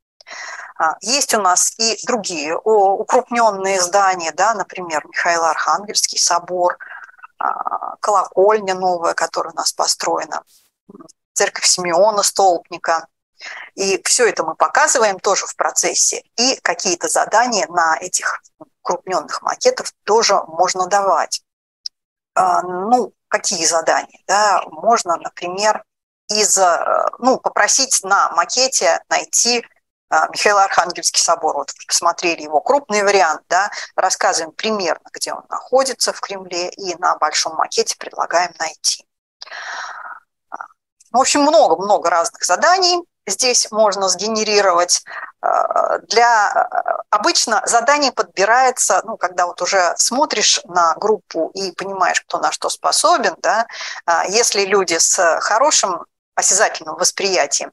А, 0.78 0.96
есть 1.00 1.34
у 1.34 1.40
нас 1.40 1.74
и 1.78 1.98
другие 2.06 2.56
укрупненные 2.56 3.80
здания, 3.80 4.32
да, 4.32 4.54
например, 4.54 5.06
Михаил 5.06 5.44
Архангельский 5.44 6.18
собор, 6.18 6.78
колокольня 8.00 8.74
новая, 8.74 9.14
которая 9.14 9.52
у 9.52 9.56
нас 9.56 9.72
построена, 9.72 10.42
церковь 11.34 11.66
Симеона 11.66 12.22
Столпника. 12.22 13.06
И 13.74 14.00
все 14.04 14.28
это 14.28 14.42
мы 14.44 14.54
показываем 14.54 15.18
тоже 15.18 15.46
в 15.46 15.54
процессе. 15.56 16.22
И 16.36 16.56
какие-то 16.62 17.08
задания 17.08 17.66
на 17.68 17.98
этих 18.00 18.42
крупненных 18.82 19.42
макетах 19.42 19.92
тоже 20.04 20.40
можно 20.46 20.86
давать. 20.86 21.42
А, 22.34 22.62
ну, 22.62 23.12
какие 23.28 23.64
задания? 23.66 24.20
Да? 24.26 24.62
Можно, 24.68 25.16
например, 25.16 25.84
из, 26.28 26.56
э, 26.56 27.08
ну, 27.18 27.38
попросить 27.38 28.02
на 28.02 28.30
макете 28.30 29.02
найти 29.08 29.60
а, 29.60 29.75
Михаил 30.10 30.58
Архангельский 30.58 31.20
собор. 31.20 31.56
Вот 31.56 31.72
посмотрели 31.86 32.42
его 32.42 32.60
крупный 32.60 33.02
вариант, 33.02 33.42
да, 33.48 33.70
рассказываем 33.96 34.52
примерно, 34.52 35.08
где 35.12 35.32
он 35.32 35.42
находится 35.48 36.12
в 36.12 36.20
Кремле, 36.20 36.68
и 36.68 36.94
на 36.96 37.16
большом 37.16 37.56
макете 37.56 37.96
предлагаем 37.98 38.52
найти. 38.58 39.04
В 41.12 41.18
общем, 41.18 41.42
много-много 41.42 42.10
разных 42.10 42.44
заданий 42.44 43.02
здесь 43.26 43.70
можно 43.70 44.08
сгенерировать. 44.08 45.02
Э, 45.42 45.98
для 46.08 46.52
э, 46.52 47.02
обычно 47.10 47.62
задание 47.66 48.12
подбирается, 48.12 49.02
ну, 49.04 49.16
когда 49.16 49.46
вот 49.46 49.60
уже 49.62 49.94
смотришь 49.96 50.60
на 50.64 50.94
группу 50.94 51.50
и 51.54 51.72
понимаешь, 51.72 52.20
кто 52.20 52.38
на 52.38 52.52
что 52.52 52.68
способен, 52.68 53.34
да, 53.38 53.66
а 54.04 54.26
если 54.26 54.64
люди 54.64 54.98
с 54.98 55.40
хорошим 55.40 56.04
осязательным 56.36 56.94
восприятием, 56.94 57.72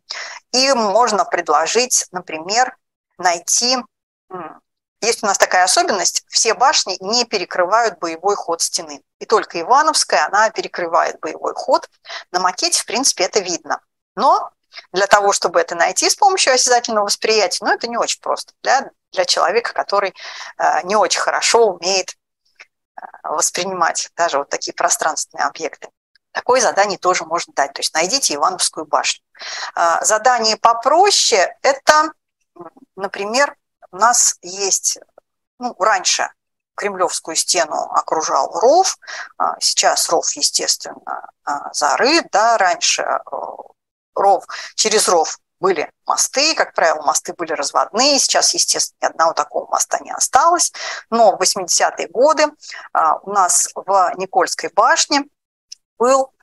им 0.51 0.79
можно 0.79 1.25
предложить, 1.25 2.07
например, 2.11 2.75
найти 3.19 3.77
есть 5.03 5.21
у 5.21 5.25
нас 5.25 5.37
такая 5.37 5.65
особенность, 5.65 6.23
все 6.29 6.53
башни 6.53 6.95
не 7.01 7.25
перекрывают 7.25 7.99
боевой 7.99 8.35
ход 8.35 8.61
стены. 8.61 9.01
И 9.19 9.25
только 9.25 9.59
Ивановская, 9.59 10.25
она 10.25 10.49
перекрывает 10.49 11.19
боевой 11.19 11.53
ход. 11.53 11.89
На 12.31 12.39
макете, 12.39 12.81
в 12.81 12.85
принципе, 12.85 13.25
это 13.25 13.39
видно. 13.39 13.81
Но 14.15 14.51
для 14.93 15.05
того, 15.07 15.33
чтобы 15.33 15.59
это 15.59 15.75
найти 15.75 16.09
с 16.09 16.15
помощью 16.15 16.53
осязательного 16.53 17.05
восприятия, 17.05 17.65
ну, 17.65 17.73
это 17.73 17.87
не 17.87 17.97
очень 17.97 18.21
просто 18.21 18.53
для, 18.63 18.91
для 19.11 19.25
человека, 19.25 19.73
который 19.73 20.13
э, 20.57 20.83
не 20.83 20.95
очень 20.95 21.19
хорошо 21.19 21.73
умеет 21.73 22.15
э, 22.95 23.01
воспринимать 23.23 24.09
даже 24.15 24.37
вот 24.37 24.49
такие 24.49 24.73
пространственные 24.73 25.45
объекты. 25.47 25.89
Такое 26.33 26.61
задание 26.61 26.97
тоже 26.97 27.25
можно 27.25 27.53
дать. 27.53 27.73
То 27.73 27.79
есть 27.79 27.93
найдите 27.93 28.35
Ивановскую 28.35 28.85
башню. 28.85 29.23
Э, 29.75 30.03
задание 30.03 30.57
попроще– 30.57 31.55
это, 31.61 32.11
например, 32.95 33.55
у 33.91 33.97
нас 33.97 34.37
есть, 34.41 34.99
ну, 35.59 35.75
раньше 35.79 36.29
Кремлевскую 36.75 37.35
стену 37.35 37.75
окружал 37.91 38.51
ров, 38.59 38.97
а 39.37 39.59
сейчас 39.59 40.09
ров, 40.09 40.29
естественно, 40.31 41.29
а, 41.43 41.71
зарыт, 41.71 42.25
да, 42.31 42.57
раньше 42.57 43.05
ров, 44.15 44.45
через 44.75 45.07
ров 45.07 45.37
были 45.59 45.91
мосты, 46.05 46.55
как 46.55 46.73
правило, 46.73 47.03
мосты 47.03 47.33
были 47.33 47.53
разводные, 47.53 48.19
сейчас, 48.19 48.53
естественно, 48.53 48.97
ни 49.01 49.05
одного 49.11 49.33
такого 49.33 49.69
моста 49.69 49.99
не 49.99 50.11
осталось, 50.11 50.73
но 51.09 51.37
в 51.37 51.41
80-е 51.41 52.07
годы 52.07 52.47
а, 52.91 53.17
у 53.19 53.31
нас 53.31 53.69
в 53.75 54.11
Никольской 54.17 54.71
башне 54.73 55.25
был 55.97 56.33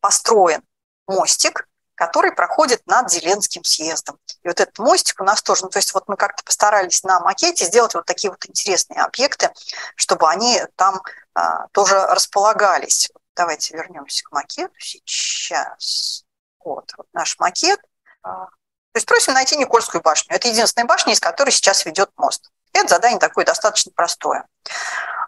построен 0.00 0.62
мостик, 1.06 1.68
который 1.94 2.32
проходит 2.32 2.86
над 2.86 3.10
Зеленским 3.10 3.64
съездом. 3.64 4.18
И 4.42 4.48
вот 4.48 4.60
этот 4.60 4.78
мостик 4.78 5.20
у 5.20 5.24
нас 5.24 5.42
тоже, 5.42 5.64
ну, 5.64 5.70
то 5.70 5.78
есть 5.78 5.94
вот 5.94 6.08
мы 6.08 6.16
как-то 6.16 6.42
постарались 6.44 7.04
на 7.04 7.20
макете 7.20 7.64
сделать 7.64 7.94
вот 7.94 8.04
такие 8.04 8.30
вот 8.30 8.44
интересные 8.46 9.02
объекты, 9.02 9.50
чтобы 9.96 10.28
они 10.28 10.60
там 10.76 11.02
а, 11.34 11.68
тоже 11.68 11.94
располагались. 12.06 13.10
Давайте 13.36 13.76
вернемся 13.76 14.24
к 14.24 14.32
макету 14.32 14.74
сейчас. 14.78 16.24
Вот, 16.64 16.92
вот 16.96 17.06
наш 17.12 17.38
макет. 17.38 17.80
А, 18.22 18.46
то 18.46 18.98
есть 18.98 19.06
просим 19.06 19.34
найти 19.34 19.56
Никольскую 19.56 20.02
башню. 20.02 20.34
Это 20.34 20.48
единственная 20.48 20.86
башня, 20.86 21.12
из 21.12 21.20
которой 21.20 21.50
сейчас 21.50 21.84
ведет 21.84 22.10
мост. 22.16 22.50
Это 22.72 22.88
задание 22.88 23.20
такое 23.20 23.44
достаточно 23.44 23.92
простое. 23.94 24.46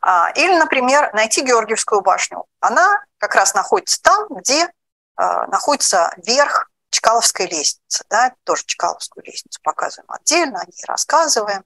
А, 0.02 0.30
или, 0.34 0.56
например, 0.56 1.12
найти 1.14 1.42
Георгиевскую 1.42 2.00
башню. 2.00 2.44
Она 2.60 3.04
как 3.18 3.34
раз 3.34 3.54
находится 3.54 4.00
там, 4.02 4.28
где 4.30 4.70
а, 5.16 5.46
находится 5.46 6.12
верх 6.18 6.70
Чкаловской 6.90 7.46
лестницы. 7.46 8.04
Да, 8.08 8.34
тоже 8.44 8.64
Чкаловскую 8.66 9.24
лестницу 9.24 9.60
показываем 9.62 10.10
отдельно, 10.10 10.60
о 10.60 10.64
ней 10.64 10.84
рассказываем. 10.86 11.64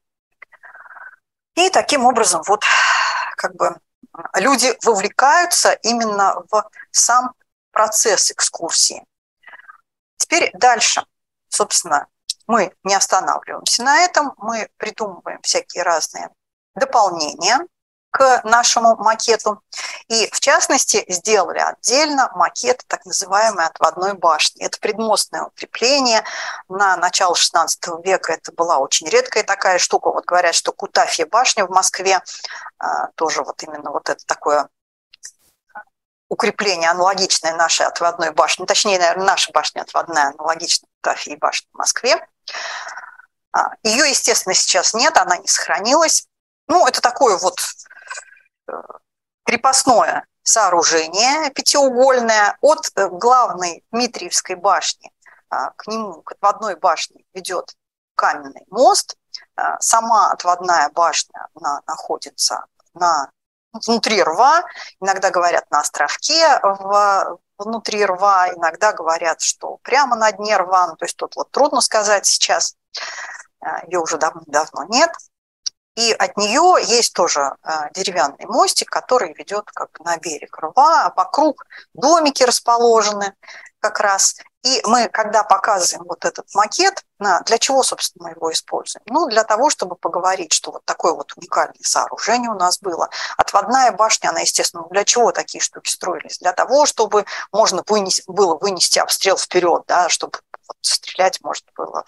И 1.55 1.69
таким 1.71 2.07
образом 2.07 2.43
вот 2.47 2.65
как 3.37 3.55
бы 3.55 3.79
люди 4.35 4.77
вовлекаются 4.85 5.73
именно 5.73 6.43
в 6.51 6.71
сам 6.91 7.35
процесс 7.71 8.31
экскурсии. 8.31 9.05
Теперь 10.17 10.51
дальше, 10.55 11.05
собственно, 11.49 12.07
мы 12.47 12.75
не 12.85 12.95
останавливаемся 12.95 13.83
на 13.83 14.01
этом, 14.01 14.35
мы 14.39 14.69
придумываем 14.77 15.41
всякие 15.43 15.83
разные 15.83 16.31
дополнения– 16.75 17.67
к 18.11 18.43
нашему 18.45 18.97
макету. 18.97 19.63
И, 20.09 20.29
в 20.33 20.41
частности, 20.41 21.05
сделали 21.09 21.59
отдельно 21.59 22.31
макет 22.35 22.83
так 22.89 23.05
называемой 23.07 23.67
отводной 23.67 24.15
башни. 24.15 24.65
Это 24.65 24.79
предмостное 24.81 25.45
укрепление. 25.45 26.25
На 26.69 26.97
начало 26.97 27.35
XVI 27.35 27.69
века 28.03 28.33
это 28.33 28.53
была 28.53 28.79
очень 28.79 29.09
редкая 29.09 29.45
такая 29.45 29.79
штука. 29.79 30.11
Вот 30.11 30.25
говорят, 30.25 30.55
что 30.55 30.73
Кутафья 30.73 31.27
башня 31.27 31.67
в 31.67 31.71
Москве 31.71 32.21
а, 32.79 33.07
тоже 33.15 33.43
вот 33.43 33.63
именно 33.63 33.91
вот 33.91 34.09
это 34.09 34.25
такое 34.27 34.69
укрепление 36.29 36.91
аналогичное 36.91 37.55
нашей 37.57 37.87
отводной 37.87 38.31
башне, 38.31 38.65
точнее, 38.65 38.99
наверное, 38.99 39.27
наша 39.27 39.51
башня 39.53 39.83
отводная, 39.83 40.29
аналогичная 40.29 40.89
Кутафье 41.03 41.37
башне 41.37 41.69
в 41.73 41.79
Москве. 41.79 42.27
А, 43.53 43.71
Ее, 43.83 44.09
естественно, 44.09 44.55
сейчас 44.55 44.95
нет, 44.95 45.17
она 45.17 45.37
не 45.37 45.47
сохранилась. 45.47 46.27
Ну, 46.69 46.87
это 46.87 47.01
такое 47.01 47.37
вот 47.37 47.59
крепостное 49.45 50.27
сооружение 50.43 51.51
пятиугольное 51.51 52.57
от 52.61 52.91
э, 52.97 53.09
главной 53.09 53.85
Дмитриевской 53.91 54.57
башни 54.57 55.11
а, 55.49 55.71
к 55.71 55.87
нему, 55.87 56.23
к 56.23 56.33
отводной 56.33 56.77
башне, 56.77 57.25
ведет 57.35 57.75
каменный 58.15 58.65
мост. 58.71 59.17
А, 59.57 59.79
сама 59.81 60.31
отводная 60.31 60.89
башня 60.91 61.49
она 61.55 61.81
находится 61.87 62.65
на, 62.95 63.31
внутри 63.73 64.23
рва, 64.23 64.65
иногда 65.01 65.31
говорят 65.31 65.71
на 65.71 65.81
островке 65.81 66.61
в, 66.63 67.39
внутри 67.59 68.05
рва, 68.05 68.49
иногда 68.55 68.93
говорят, 68.93 69.41
что 69.41 69.79
прямо 69.83 70.17
на 70.17 70.33
дне 70.33 70.57
рва, 70.57 70.89
ну, 70.89 70.97
то 70.97 71.05
есть 71.05 71.17
тут 71.17 71.37
вот 71.37 71.51
трудно 71.51 71.81
сказать 71.81 72.27
сейчас, 72.27 72.77
а, 73.61 73.85
ее 73.87 74.01
уже 74.01 74.19
давно-давно 74.19 74.85
нет. 74.85 75.11
И 75.97 76.13
от 76.13 76.37
нее 76.37 76.77
есть 76.83 77.15
тоже 77.15 77.57
деревянный 77.95 78.47
мостик, 78.47 78.89
который 78.89 79.35
ведет 79.35 79.71
как 79.73 79.99
на 80.01 80.17
берег 80.17 80.57
рва, 80.59 81.07
а 81.07 81.13
вокруг 81.15 81.67
домики 81.95 82.43
расположены 82.43 83.35
как 83.81 84.01
раз. 84.01 84.37
И 84.63 84.83
мы, 84.85 85.09
когда 85.09 85.43
показываем 85.43 86.07
вот 86.07 86.25
этот 86.27 86.47
макет, 86.55 87.03
для 87.19 87.59
чего, 87.59 87.83
собственно, 87.83 88.27
мы 88.27 88.31
его 88.33 88.53
используем? 88.53 89.03
Ну, 89.07 89.27
для 89.27 89.43
того, 89.43 89.71
чтобы 89.71 89.97
поговорить, 89.97 90.53
что 90.53 90.71
вот 90.71 90.85
такое 90.85 91.13
вот 91.13 91.33
уникальное 91.37 91.75
сооружение 91.81 92.51
у 92.51 92.55
нас 92.55 92.79
было. 92.79 93.09
Отводная 93.39 93.91
башня, 93.91 94.29
она, 94.29 94.41
естественно, 94.41 94.87
для 94.91 95.05
чего 95.05 95.33
такие 95.33 95.63
штуки 95.63 95.91
строились? 95.91 96.39
Для 96.39 96.53
того, 96.53 96.85
чтобы 96.85 97.25
можно 97.53 97.83
вынести, 97.87 98.23
было 98.27 98.57
вынести 98.57 98.99
обстрел 98.99 99.39
вперед, 99.39 99.85
да, 99.87 100.11
чтобы 100.11 100.39
вот, 100.69 100.77
стрелять 100.83 101.41
можно 101.43 101.67
было 101.75 102.05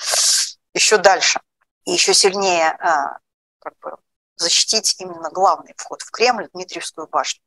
еще 0.75 0.99
дальше 0.99 1.41
и 1.85 1.93
еще 1.93 2.13
сильнее 2.13 2.77
а, 2.81 3.19
как 3.63 3.75
бы, 3.81 3.97
защитить 4.37 4.97
именно 4.99 5.31
главный 5.31 5.75
вход 5.77 6.03
в 6.03 6.11
Кремль, 6.11 6.49
Дмитриевскую 6.53 7.07
башню. 7.09 7.43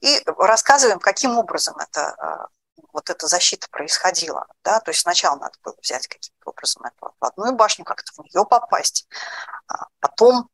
И 0.00 0.22
рассказываем, 0.26 1.00
каким 1.00 1.38
образом 1.38 1.76
это 1.78 2.14
а, 2.18 2.48
вот 2.92 3.10
эта 3.10 3.26
защита 3.26 3.66
происходила. 3.70 4.46
Да? 4.62 4.80
То 4.80 4.90
есть 4.90 5.00
сначала 5.00 5.36
надо 5.36 5.54
было 5.62 5.74
взять 5.82 6.06
каким-то 6.06 6.50
образом 6.50 6.84
эту 6.84 7.14
одну 7.20 7.52
башню, 7.54 7.84
как-то 7.84 8.12
в 8.12 8.18
нее 8.24 8.44
попасть. 8.46 9.08
А 9.66 9.86
потом 10.00 10.48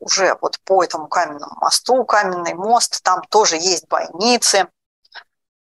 уже 0.00 0.36
вот 0.40 0.58
по 0.60 0.82
этому 0.82 1.06
каменному 1.06 1.56
мосту, 1.60 2.04
каменный 2.04 2.54
мост, 2.54 3.02
там 3.02 3.22
тоже 3.28 3.56
есть 3.56 3.86
бойницы. 3.88 4.68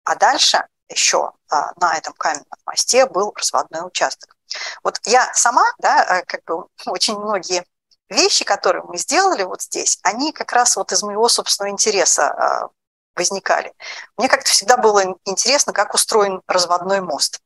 А 0.05 0.17
дальше 0.17 0.67
еще 0.89 1.33
а, 1.51 1.73
на 1.77 1.97
этом 1.97 2.13
каменном 2.15 2.47
мосте 2.67 3.07
был 3.07 3.33
разводной 3.37 3.87
участок. 3.87 4.37
Вот 4.83 5.01
я 5.05 5.33
сама, 5.35 5.65
да, 5.79 6.19
э, 6.19 6.25
как 6.27 6.45
бы 6.45 6.67
очень 6.87 7.19
многие 7.19 7.65
вещи, 8.13 8.45
которые 8.45 8.85
мы 8.85 8.97
сделали 8.97 9.43
вот 9.43 9.63
здесь, 9.63 9.99
они 10.03 10.33
как 10.33 10.53
раз 10.53 10.77
вот 10.77 10.93
из 10.93 11.03
моего 11.03 11.29
собственного 11.29 11.73
интереса 11.73 12.29
а, 12.29 12.69
возникали. 13.17 13.73
Мне 14.17 14.29
как-то 14.29 14.51
всегда 14.51 14.77
было 14.77 15.17
интересно, 15.25 15.73
как 15.73 15.95
устроен 15.95 16.43
разводной 16.47 17.01
мост. 17.01 17.41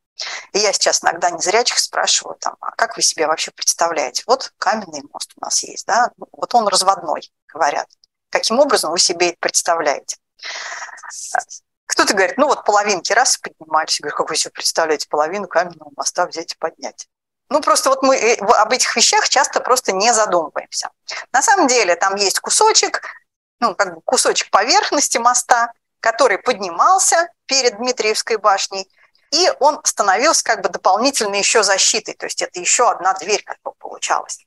И 0.53 0.59
я 0.59 0.73
сейчас 0.73 1.03
иногда 1.05 1.31
незрячих 1.31 1.79
спрашиваю, 1.79 2.37
там, 2.41 2.57
а 2.61 2.71
как 2.73 2.97
вы 2.97 3.03
себе 3.03 3.27
вообще 3.27 3.51
представляете? 3.51 4.23
Вот 4.27 4.53
каменный 4.59 5.03
мост 5.13 5.33
у 5.37 5.45
нас 5.45 5.63
есть, 5.63 5.87
да, 5.87 6.11
вот 6.17 6.55
он 6.55 6.69
разводной, 6.69 7.31
говорят. 7.53 7.89
Каким 8.31 8.59
образом 8.59 8.91
вы 8.93 8.99
себе 8.99 9.31
это 9.31 9.37
представляете? 9.41 10.17
Кто-то 11.87 12.15
говорит, 12.15 12.37
ну 12.37 12.47
вот 12.47 12.65
половинки 12.65 13.13
раз 13.13 13.39
поднимались. 13.39 14.01
Я 14.01 14.05
говорю, 14.05 14.17
как 14.17 14.31
вы 14.31 14.37
себе 14.37 14.51
представляете 14.51 15.09
половину 15.09 15.49
каменного 15.49 15.93
моста 15.97 16.27
взять 16.27 16.53
и 16.53 16.57
поднять? 16.59 17.09
Ну, 17.49 17.61
просто 17.61 17.91
вот 17.91 18.03
мы 18.03 18.17
э, 18.17 18.37
об 18.37 18.73
этих 18.73 18.97
вещах 18.97 19.29
часто 19.29 19.61
просто 19.61 19.93
не 19.93 20.13
задумываемся. 20.13 20.91
На 21.33 21.43
самом 21.43 21.69
деле 21.69 21.95
там 21.97 22.17
есть 22.17 22.41
кусочек, 22.41 23.03
ну, 23.61 23.75
как 23.75 23.95
бы 23.95 24.01
кусочек 24.03 24.51
поверхности 24.51 25.19
моста, 25.19 25.73
который 26.01 26.39
поднимался 26.39 27.29
перед 27.47 27.77
Дмитриевской 27.77 28.37
башней, 28.37 28.89
и 29.31 29.51
он 29.61 29.81
становился 29.85 30.45
как 30.45 30.63
бы 30.63 30.69
дополнительной 30.69 31.39
еще 31.39 31.63
защитой, 31.63 32.15
то 32.15 32.27
есть 32.27 32.43
это 32.43 32.59
еще 32.61 32.91
одна 32.91 33.15
дверь 33.15 33.43
как 33.45 33.59
бы 33.65 33.73
получалась. 33.79 34.45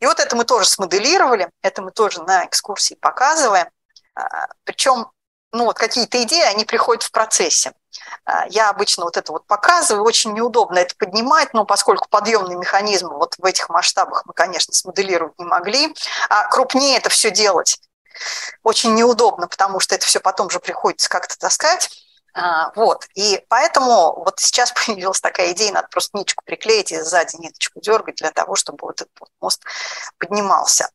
И 0.00 0.06
вот 0.06 0.20
это 0.20 0.36
мы 0.36 0.44
тоже 0.44 0.68
смоделировали, 0.68 1.50
это 1.62 1.82
мы 1.82 1.90
тоже 1.90 2.22
на 2.22 2.44
экскурсии 2.46 2.94
показываем. 2.94 3.68
А, 4.14 4.48
Причем 4.64 5.10
ну, 5.52 5.64
вот 5.64 5.78
какие-то 5.78 6.22
идеи, 6.22 6.42
они 6.42 6.64
приходят 6.64 7.02
в 7.02 7.10
процессе. 7.10 7.72
А, 8.24 8.46
я 8.48 8.70
обычно 8.70 9.04
вот 9.04 9.16
это 9.16 9.32
вот 9.32 9.46
показываю, 9.46 10.04
очень 10.04 10.32
неудобно 10.32 10.78
это 10.78 10.94
поднимать, 10.96 11.54
но 11.54 11.64
поскольку 11.64 12.08
подъемный 12.08 12.56
механизм 12.56 13.08
вот 13.08 13.34
в 13.38 13.44
этих 13.44 13.68
масштабах 13.68 14.24
мы, 14.26 14.34
конечно, 14.34 14.74
смоделировать 14.74 15.38
не 15.38 15.44
могли, 15.44 15.94
а 16.28 16.48
крупнее 16.48 16.98
это 16.98 17.08
все 17.08 17.30
делать 17.30 17.80
очень 18.62 18.94
неудобно, 18.94 19.48
потому 19.48 19.80
что 19.80 19.94
это 19.94 20.06
все 20.06 20.20
потом 20.20 20.50
же 20.50 20.60
приходится 20.60 21.08
как-то 21.08 21.38
таскать. 21.38 21.90
А, 22.34 22.70
вот, 22.76 23.06
и 23.14 23.44
поэтому 23.48 24.14
вот 24.22 24.38
сейчас 24.38 24.72
появилась 24.86 25.20
такая 25.20 25.52
идея, 25.52 25.72
надо 25.72 25.88
просто 25.88 26.16
ниточку 26.16 26.44
приклеить 26.44 26.92
и 26.92 27.00
сзади 27.00 27.36
ниточку 27.36 27.80
дергать 27.80 28.16
для 28.16 28.30
того, 28.30 28.54
чтобы 28.54 28.78
вот 28.82 29.00
этот 29.00 29.12
мост 29.40 29.62
поднимался. 30.18 30.90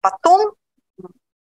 Потом 0.00 0.54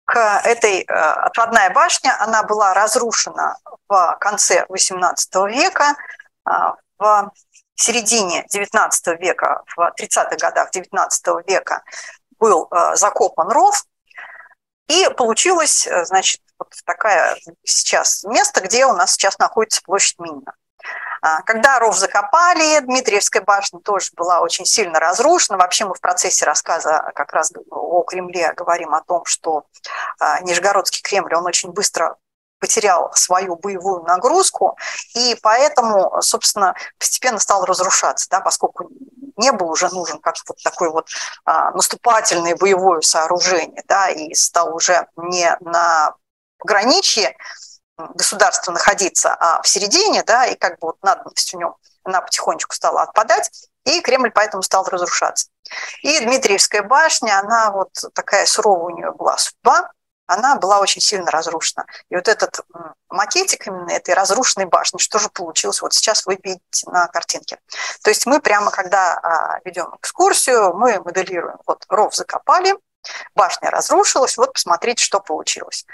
к 0.05 0.43
этой 0.45 0.83
э, 0.83 0.85
отводная 0.93 1.71
башня, 1.71 2.17
она 2.21 2.43
была 2.43 2.75
разрушена 2.75 3.59
в 3.89 4.17
конце 4.21 4.67
XVIII 4.69 5.49
века, 5.49 5.97
а, 6.45 6.75
в 6.99 7.31
середине 7.75 8.47
XIX 8.53 8.91
века, 9.19 9.63
в 9.77 9.93
30-х 9.99 10.37
годах 10.37 10.71
XIX 10.75 11.09
века 11.47 11.83
был 12.39 12.69
э, 12.71 12.97
закопан 12.97 13.49
ров, 13.49 13.85
и 14.89 15.09
получилось, 15.17 15.87
э, 15.87 16.05
значит, 16.05 16.41
вот 16.59 16.73
такая 16.85 17.37
сейчас 17.65 18.25
место, 18.25 18.61
где 18.61 18.87
у 18.87 18.93
нас 18.93 19.13
сейчас 19.13 19.39
находится 19.39 19.83
площадь 19.83 20.19
Минина. 20.19 20.55
А, 21.25 21.41
когда 21.41 21.79
ров 21.79 21.97
закопали, 21.97 22.81
Дмитриевская 22.81 23.41
башня 23.41 23.81
тоже 23.81 24.11
была 24.15 24.41
очень 24.41 24.67
сильно 24.67 25.01
разрушена. 25.01 25.57
Вообще 25.57 25.87
мы 25.87 25.95
в 25.95 26.01
процессе 26.01 26.45
рассказа 26.45 27.11
как 27.15 27.33
раз 27.33 27.51
о 27.71 28.03
Кремле 28.03 28.53
говорим 28.53 28.95
о 28.95 29.01
том, 29.01 29.25
что 29.25 29.65
а, 30.21 30.41
Нижегородский 30.41 31.01
Кремль, 31.01 31.35
он 31.35 31.47
очень 31.47 31.71
быстро 31.71 32.19
потерял 32.59 33.11
свою 33.15 33.57
боевую 33.57 34.03
нагрузку, 34.03 34.77
и 35.15 35.35
поэтому, 35.43 36.21
собственно, 36.21 36.75
постепенно 36.99 37.39
стал 37.39 37.65
разрушаться, 37.65 38.29
да, 38.29 38.41
поскольку 38.41 38.91
не 39.39 39.51
был 39.53 39.71
уже 39.71 39.89
нужен 39.89 40.19
как 40.19 40.35
вот 40.47 40.59
такой 40.63 40.91
вот 40.91 41.09
а, 41.47 41.71
наступательное 41.71 42.55
боевое 42.55 43.01
сооружение, 43.01 43.83
да, 43.89 44.11
и 44.11 44.35
стал 44.35 44.75
уже 44.75 45.07
не 45.17 45.57
на 45.61 46.15
пограничье 46.59 47.35
государства 47.97 48.73
находиться, 48.73 49.35
а 49.35 49.63
в 49.63 49.69
середине, 49.69 50.23
да, 50.25 50.47
и 50.47 50.57
как 50.57 50.79
бы 50.79 50.89
вот 50.89 50.97
надобность 51.03 51.53
в 51.53 51.57
нем, 51.57 51.77
она 52.03 52.21
потихонечку 52.21 52.75
стала 52.75 53.03
отпадать, 53.03 53.51
и 53.85 54.01
Кремль 54.01 54.31
поэтому 54.31 54.63
стал 54.63 54.85
разрушаться. 54.85 55.49
И 56.03 56.21
Дмитриевская 56.21 56.83
башня, 56.83 57.39
она 57.39 57.71
вот 57.71 57.91
такая 58.15 58.47
суровая 58.47 58.95
у 58.95 58.97
нее 58.97 59.13
была 59.13 59.37
судьба, 59.37 59.91
она 60.27 60.57
была 60.57 60.81
очень 60.81 61.03
сильно 61.03 61.31
разрушена. 61.31 61.85
И 62.09 62.17
вот 62.17 62.29
этот 62.29 62.61
макетик 63.09 63.67
именно 63.67 63.91
этой 63.91 64.15
разрушенной 64.15 64.67
башни, 64.67 64.99
что 64.99 65.19
же 65.19 65.29
получилось, 65.29 65.83
вот 65.83 65.93
сейчас 65.93 66.25
вы 66.25 66.39
видите 66.43 66.89
на 66.91 67.07
картинке. 67.09 67.59
То 68.03 68.11
есть 68.11 68.27
мы 68.27 68.41
прямо, 68.41 68.71
когда 68.71 69.19
а, 69.19 69.61
ведем 69.65 69.95
экскурсию, 69.99 70.75
мы 70.75 71.01
моделируем, 71.01 71.59
вот 71.67 71.85
ров 71.89 72.15
закопали, 72.15 72.75
башня 73.35 73.71
разрушилась, 73.71 74.39
вот 74.39 74.55
посмотрите, 74.55 75.05
что 75.05 75.21
получилось. 75.21 75.85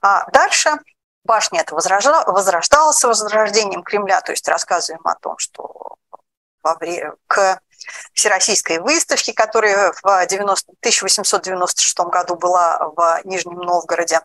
А 0.00 0.30
дальше 0.30 0.78
башня 1.24 1.60
это 1.60 1.74
возрождалась 1.74 2.98
с 2.98 3.04
возрождением 3.04 3.82
Кремля, 3.82 4.20
то 4.20 4.32
есть 4.32 4.48
рассказываем 4.48 5.06
о 5.06 5.14
том, 5.14 5.38
что 5.38 5.96
во 6.62 6.74
время, 6.76 7.14
к 7.26 7.60
всероссийской 8.12 8.78
выставки, 8.78 9.32
которая 9.32 9.92
в 10.02 10.26
90, 10.26 10.72
1896 10.80 11.98
году 12.00 12.36
была 12.36 12.78
в 12.94 13.20
Нижнем 13.24 13.58
Новгороде, 13.58 14.20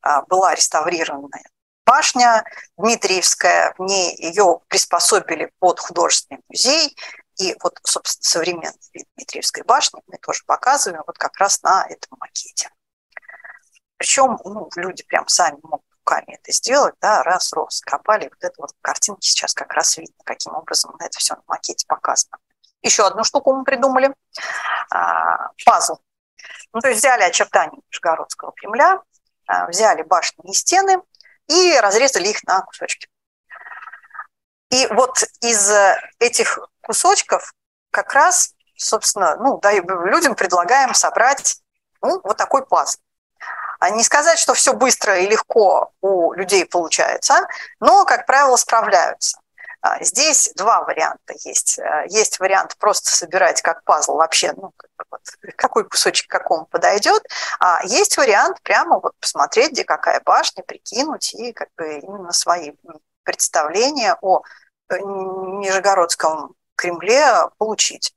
а, 0.00 0.22
была 0.22 0.54
реставрированная 0.54 1.42
башня 1.84 2.44
Дмитриевская, 2.76 3.74
в 3.76 3.82
ней 3.82 4.16
ее 4.16 4.60
приспособили 4.68 5.52
под 5.58 5.80
художественный 5.80 6.40
музей, 6.48 6.96
и 7.38 7.56
вот, 7.62 7.78
собственно, 7.84 8.24
современный 8.24 8.90
вид 8.92 9.06
Дмитриевской 9.16 9.64
башни 9.64 10.00
мы 10.06 10.18
тоже 10.18 10.42
показываем 10.46 11.02
вот 11.06 11.18
как 11.18 11.36
раз 11.38 11.62
на 11.62 11.84
этом 11.88 12.16
макете. 12.20 12.70
Причем 13.96 14.38
ну, 14.44 14.68
люди 14.76 15.02
прям 15.04 15.28
сами 15.28 15.58
могут 15.62 15.84
руками 16.12 16.38
это 16.38 16.52
сделать, 16.52 16.94
да, 17.00 17.22
раз, 17.22 17.52
рос, 17.52 17.80
копали, 17.80 18.24
вот 18.24 18.42
это 18.42 18.54
вот 18.58 18.70
картинки 18.80 19.26
сейчас 19.26 19.54
как 19.54 19.72
раз 19.72 19.96
видно, 19.96 20.14
каким 20.24 20.54
образом 20.54 20.94
это 20.98 21.18
все 21.18 21.34
на 21.34 21.42
макете 21.46 21.86
показано. 21.86 22.38
Еще 22.82 23.06
одну 23.06 23.24
штуку 23.24 23.54
мы 23.54 23.64
придумали. 23.64 24.12
А, 24.90 25.50
пазл. 25.64 25.98
Ну, 26.72 26.80
то 26.80 26.88
есть 26.88 27.00
взяли 27.00 27.22
очертания 27.22 27.80
Нижегородского 27.90 28.52
Кремля, 28.52 29.00
а, 29.46 29.66
взяли 29.68 30.02
башни 30.02 30.50
и 30.50 30.52
стены 30.52 31.00
и 31.46 31.78
разрезали 31.78 32.28
их 32.28 32.42
на 32.44 32.62
кусочки. 32.62 33.08
И 34.70 34.86
вот 34.88 35.22
из 35.42 35.70
этих 36.18 36.58
кусочков 36.80 37.52
как 37.90 38.12
раз, 38.14 38.54
собственно, 38.76 39.36
ну, 39.36 39.58
да, 39.58 39.72
людям 39.72 40.34
предлагаем 40.34 40.94
собрать 40.94 41.58
ну, 42.00 42.20
вот 42.24 42.36
такой 42.36 42.66
пазл. 42.66 42.98
А 43.82 43.90
не 43.90 44.04
сказать, 44.04 44.38
что 44.38 44.54
все 44.54 44.74
быстро 44.74 45.18
и 45.18 45.26
легко 45.26 45.90
у 46.02 46.32
людей 46.34 46.64
получается, 46.64 47.48
но, 47.80 48.04
как 48.04 48.26
правило, 48.26 48.54
справляются. 48.54 49.40
А, 49.80 50.00
здесь 50.04 50.52
два 50.54 50.84
варианта 50.84 51.34
есть. 51.42 51.80
Э, 51.80 52.04
есть 52.08 52.38
вариант 52.38 52.76
просто 52.78 53.10
собирать 53.10 53.60
как 53.60 53.82
пазл 53.82 54.14
вообще, 54.14 54.52
ну, 54.52 54.70
вот, 55.10 55.20
какой 55.56 55.82
кусочек 55.88 56.30
какому 56.30 56.66
подойдет. 56.66 57.26
А 57.58 57.84
есть 57.84 58.16
вариант 58.16 58.62
прямо 58.62 59.00
вот 59.00 59.14
посмотреть, 59.18 59.72
где 59.72 59.82
какая 59.82 60.20
башня, 60.24 60.62
прикинуть 60.62 61.34
и 61.34 61.52
как 61.52 61.66
бы 61.76 61.98
именно 61.98 62.30
свои 62.30 62.74
представления 63.24 64.16
о 64.20 64.42
э, 64.90 64.96
Нижегородском 65.00 66.54
Кремле 66.76 67.48
получить. 67.58 68.14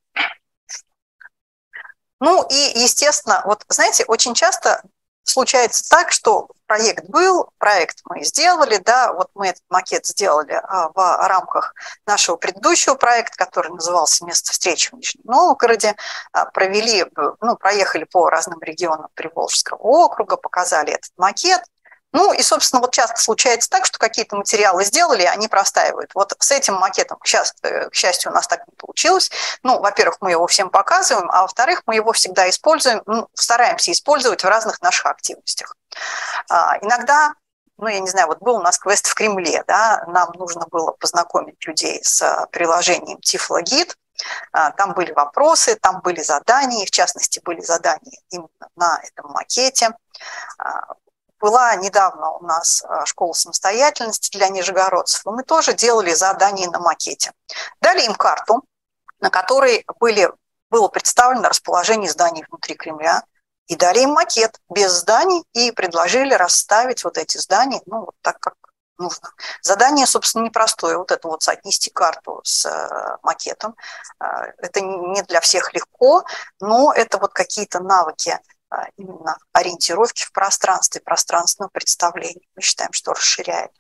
Ну 2.20 2.46
и, 2.52 2.80
естественно, 2.80 3.42
вот 3.46 3.66
знаете, 3.68 4.06
очень 4.06 4.36
часто 4.36 4.84
случается 5.30 5.88
так, 5.90 6.12
что 6.12 6.50
проект 6.68 7.06
был, 7.10 7.50
проект 7.58 8.00
мы 8.06 8.24
сделали, 8.24 8.78
да, 8.78 9.14
вот 9.14 9.30
мы 9.36 9.48
этот 9.48 9.64
макет 9.70 10.06
сделали 10.06 10.54
а, 10.54 10.90
в 10.90 11.28
рамках 11.28 11.76
нашего 12.08 12.38
предыдущего 12.38 12.96
проекта, 12.96 13.38
который 13.38 13.72
назывался 13.72 14.26
«Место 14.26 14.52
встречи 14.52 14.90
в 14.92 14.94
Нижнем 14.94 15.24
Новгороде», 15.26 15.96
а, 16.32 16.46
провели, 16.46 17.06
ну, 17.42 17.56
проехали 17.58 18.06
по 18.06 18.30
разным 18.30 18.62
регионам 18.62 19.08
Приволжского 19.14 19.78
округа, 19.78 20.38
показали 20.38 20.94
этот 20.94 21.12
макет, 21.18 21.62
ну 22.16 22.32
и, 22.32 22.42
собственно, 22.42 22.80
вот 22.80 22.94
часто 22.94 23.22
случается 23.22 23.70
так, 23.70 23.86
что 23.86 24.00
какие-то 24.00 24.38
материалы 24.38 24.86
сделали, 24.86 25.24
они 25.24 25.50
простаивают. 25.50 26.12
Вот 26.16 26.34
с 26.40 26.50
этим 26.50 26.76
макетом, 26.76 27.20
сейчас, 27.26 27.54
э, 27.62 27.90
к 27.90 27.94
счастью, 27.94 28.32
у 28.32 28.34
нас 28.34 28.48
так 28.48 28.66
не 28.68 28.74
получилось. 28.78 29.30
Ну, 29.64 29.82
во-первых, 29.82 30.20
мы 30.22 30.32
его 30.32 30.48
всем 30.48 30.70
показываем, 30.70 31.30
а 31.30 31.42
во-вторых, 31.42 31.84
мы 31.86 31.96
его 31.96 32.14
всегда 32.14 32.50
используем, 32.50 33.02
ну, 33.06 33.28
стараемся 33.34 33.92
использовать 33.92 34.46
в 34.46 34.48
разных 34.48 34.82
наших 34.82 35.08
активностях. 35.08 35.76
А, 36.50 36.78
иногда 36.80 37.34
ну, 37.78 37.90
я 37.90 38.00
не 38.00 38.08
знаю, 38.08 38.28
вот 38.28 38.40
был 38.40 38.56
у 38.56 38.62
нас 38.62 38.80
квест 38.80 39.06
в 39.06 39.14
Кремле, 39.14 39.66
да, 39.68 40.06
нам 40.08 40.32
нужно 40.36 40.66
было 40.72 40.94
познакомить 40.94 41.68
людей 41.68 42.00
с 42.02 42.22
э, 42.22 42.48
приложением 42.50 43.20
Тифлогид, 43.20 43.98
а, 44.54 44.72
там 44.72 44.94
были 44.94 45.12
вопросы, 45.12 45.76
там 45.76 46.00
были 46.00 46.22
задания, 46.22 46.86
в 46.86 46.92
частности, 46.92 47.42
были 47.44 47.60
задания 47.60 48.22
именно 48.30 48.70
на 48.78 49.02
этом 49.04 49.32
макете. 49.34 49.90
Была 51.40 51.76
недавно 51.76 52.32
у 52.32 52.44
нас 52.44 52.82
а, 52.84 53.06
школа 53.06 53.34
самостоятельности 53.34 54.36
для 54.36 54.50
нижегородцев, 54.50 55.26
и 55.26 55.30
мы 55.30 55.44
тоже 55.44 55.74
делали 55.74 56.14
задания 56.14 56.70
на 56.70 56.80
макете. 56.80 57.34
Дали 57.82 58.06
им 58.06 58.16
карту, 58.16 58.64
на 59.20 59.30
которой 59.30 59.86
были, 60.00 60.32
было 60.70 60.88
представлено 60.88 61.50
расположение 61.50 62.10
зданий 62.10 62.46
внутри 62.48 62.76
Кремля, 62.76 63.24
и 63.68 63.76
дали 63.76 64.02
им 64.02 64.12
макет 64.12 64.60
без 64.70 64.92
зданий 64.92 65.44
и 65.54 65.72
предложили 65.72 66.34
расставить 66.34 67.04
вот 67.04 67.18
эти 67.18 67.38
здания, 67.38 67.82
ну, 67.86 68.02
вот 68.06 68.16
так, 68.22 68.40
как 68.40 68.56
нужно. 68.98 69.30
Задание, 69.62 70.06
собственно, 70.06 70.44
непростое. 70.44 70.98
Вот 70.98 71.12
это 71.12 71.28
вот 71.28 71.42
соотнести 71.44 71.90
карту 71.90 72.42
с 72.44 72.66
э, 72.66 73.18
макетом. 73.24 73.76
Э, 74.20 74.54
это 74.60 74.82
не 74.82 75.22
для 75.24 75.42
всех 75.42 75.74
легко, 75.74 76.26
но 76.60 76.94
это 76.94 77.18
вот 77.18 77.34
какие-то 77.34 77.80
навыки 77.80 78.40
именно 78.98 79.38
ориентировки 79.54 80.24
в 80.24 80.32
пространстве, 80.32 81.02
пространственного 81.02 81.70
представления. 81.70 82.48
Мы 82.56 82.62
считаем, 82.62 82.94
что 82.94 83.14
расширяет. 83.14 83.72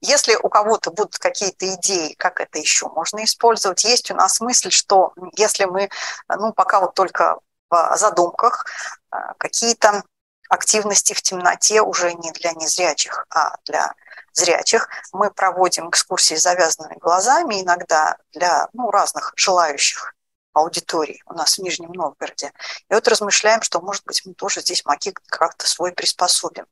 Если 0.00 0.36
у 0.36 0.48
кого-то 0.48 0.90
будут 0.90 1.18
какие-то 1.18 1.74
идеи, 1.74 2.14
как 2.14 2.40
это 2.40 2.58
еще 2.58 2.88
можно 2.88 3.24
использовать, 3.24 3.84
есть 3.84 4.10
у 4.10 4.14
нас 4.14 4.40
мысль, 4.40 4.70
что 4.70 5.12
если 5.36 5.64
мы, 5.64 5.90
ну, 6.28 6.52
пока 6.52 6.80
вот 6.80 6.94
только 6.94 7.38
в 7.70 7.96
задумках, 7.96 8.66
а, 9.10 9.34
какие-то 9.34 10.02
активности 10.48 11.12
в 11.12 11.22
темноте 11.22 11.82
уже 11.82 12.14
не 12.14 12.32
для 12.32 12.52
незрячих, 12.52 13.26
а 13.30 13.56
для 13.64 13.92
зрячих. 14.32 14.88
Мы 15.12 15.30
проводим 15.30 15.90
экскурсии 15.90 16.34
с 16.34 16.42
завязанными 16.42 16.96
глазами 16.98 17.60
иногда 17.60 18.16
для 18.32 18.68
ну, 18.72 18.90
разных 18.90 19.32
желающих 19.36 20.14
аудитории 20.52 21.22
у 21.26 21.34
нас 21.34 21.56
в 21.56 21.62
Нижнем 21.62 21.92
Новгороде. 21.92 22.52
И 22.88 22.94
вот 22.94 23.06
размышляем, 23.08 23.62
что, 23.62 23.80
может 23.80 24.04
быть, 24.04 24.22
мы 24.24 24.34
тоже 24.34 24.60
здесь 24.60 24.84
макет 24.84 25.18
как-то 25.26 25.66
свой 25.66 25.92
приспособим. 25.92 26.66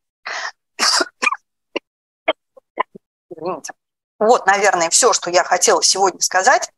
Извините. 3.30 3.72
Вот, 4.18 4.46
наверное, 4.46 4.90
все, 4.90 5.12
что 5.12 5.30
я 5.30 5.44
хотела 5.44 5.82
сегодня 5.82 6.20
сказать 6.20 6.70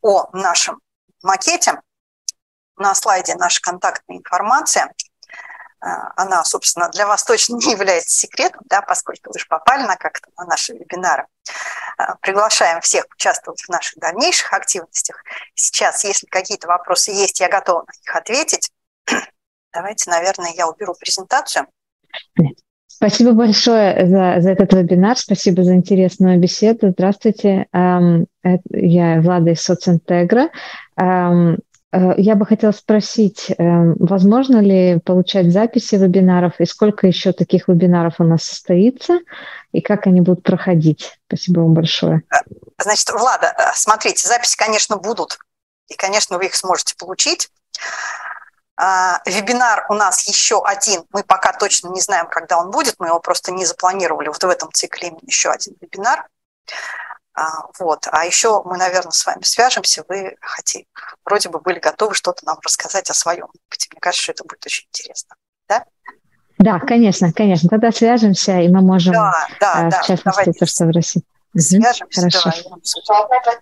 о 0.00 0.30
нашем 0.32 0.80
макете. 1.22 1.80
На 2.76 2.94
слайде 2.94 3.34
наша 3.36 3.60
контактная 3.60 4.18
информация. 4.18 4.92
А, 5.84 6.12
она, 6.16 6.42
собственно, 6.44 6.88
для 6.88 7.06
вас 7.06 7.24
точно 7.24 7.56
не 7.56 7.72
является 7.72 8.16
секретом, 8.16 8.62
да, 8.70 8.80
поскольку 8.80 9.30
вы 9.32 9.38
же 9.38 9.46
попали 9.46 9.82
на 9.82 9.96
как-то 9.96 10.30
на 10.38 10.46
наши 10.46 10.72
вебинары. 10.72 11.26
А, 11.98 12.16
приглашаем 12.16 12.80
всех 12.80 13.04
участвовать 13.14 13.60
в 13.60 13.68
наших 13.68 13.98
дальнейших 13.98 14.50
активностях. 14.54 15.22
Сейчас, 15.54 16.04
если 16.04 16.26
какие-то 16.26 16.68
вопросы 16.68 17.10
есть, 17.10 17.38
я 17.38 17.50
готова 17.50 17.80
на 17.80 17.92
них 18.00 18.16
ответить. 18.16 18.70
Давайте, 19.74 20.08
наверное, 20.08 20.52
я 20.54 20.66
уберу 20.66 20.94
презентацию. 20.98 21.66
Спасибо 22.86 23.32
большое 23.32 24.06
за, 24.06 24.40
за 24.40 24.50
этот 24.52 24.72
вебинар, 24.72 25.18
спасибо 25.18 25.64
за 25.64 25.74
интересную 25.74 26.38
беседу. 26.38 26.90
Здравствуйте, 26.92 27.66
я 27.72 29.20
Влада 29.20 29.50
из 29.50 29.62
Социнтегра. 29.62 30.48
Э, 31.94 32.14
я 32.16 32.34
бы 32.34 32.44
хотела 32.44 32.72
спросить, 32.72 33.50
э, 33.50 33.54
возможно 33.58 34.58
ли 34.58 34.98
получать 35.04 35.52
записи 35.52 35.94
вебинаров 35.94 36.58
и 36.58 36.66
сколько 36.66 37.06
еще 37.06 37.32
таких 37.32 37.68
вебинаров 37.68 38.14
у 38.18 38.24
нас 38.24 38.42
состоится 38.42 39.20
и 39.72 39.80
как 39.80 40.06
они 40.06 40.20
будут 40.20 40.42
проходить? 40.42 41.18
Спасибо 41.28 41.60
вам 41.60 41.74
большое. 41.74 42.22
Значит, 42.78 43.10
Влада, 43.10 43.54
э, 43.56 43.72
смотрите, 43.74 44.26
записи, 44.26 44.56
конечно, 44.56 44.96
будут, 44.96 45.38
и, 45.88 45.94
конечно, 45.94 46.38
вы 46.38 46.46
их 46.46 46.56
сможете 46.56 46.94
получить. 46.98 47.48
А, 48.76 49.20
вебинар 49.24 49.86
у 49.88 49.94
нас 49.94 50.26
еще 50.26 50.60
один, 50.64 51.04
мы 51.10 51.22
пока 51.22 51.52
точно 51.52 51.88
не 51.88 52.00
знаем, 52.00 52.26
когда 52.28 52.58
он 52.58 52.72
будет, 52.72 52.96
мы 52.98 53.06
его 53.06 53.20
просто 53.20 53.52
не 53.52 53.64
запланировали. 53.64 54.28
Вот 54.28 54.42
в 54.42 54.48
этом 54.48 54.72
цикле 54.72 55.12
еще 55.22 55.50
один 55.50 55.74
вебинар. 55.80 56.26
А, 57.34 57.66
вот. 57.80 58.06
А 58.10 58.24
еще 58.24 58.62
мы, 58.64 58.78
наверное, 58.78 59.10
с 59.10 59.26
вами 59.26 59.42
свяжемся. 59.42 60.04
Вы 60.08 60.36
хотите, 60.40 60.86
вроде 61.24 61.48
бы 61.48 61.60
были 61.60 61.80
готовы 61.80 62.14
что-то 62.14 62.46
нам 62.46 62.58
рассказать 62.64 63.10
о 63.10 63.14
своем 63.14 63.44
опыте. 63.44 63.88
Мне 63.90 64.00
кажется, 64.00 64.22
что 64.22 64.32
это 64.32 64.44
будет 64.44 64.64
очень 64.64 64.86
интересно. 64.92 65.34
Да? 65.68 65.84
Да, 66.58 66.78
конечно, 66.78 67.32
конечно. 67.32 67.68
Тогда 67.68 67.90
свяжемся, 67.90 68.60
и 68.60 68.68
мы 68.68 68.80
можем, 68.82 69.14
да, 69.14 69.32
да, 69.60 69.82
э, 69.82 69.86
в 69.88 69.90
да, 69.90 70.02
частности, 70.02 70.52
то, 70.58 70.66
что 70.66 70.86
в 70.86 70.90
России. 70.90 71.22
Свяжемся, 71.56 72.20
Хорошо. 72.20 72.50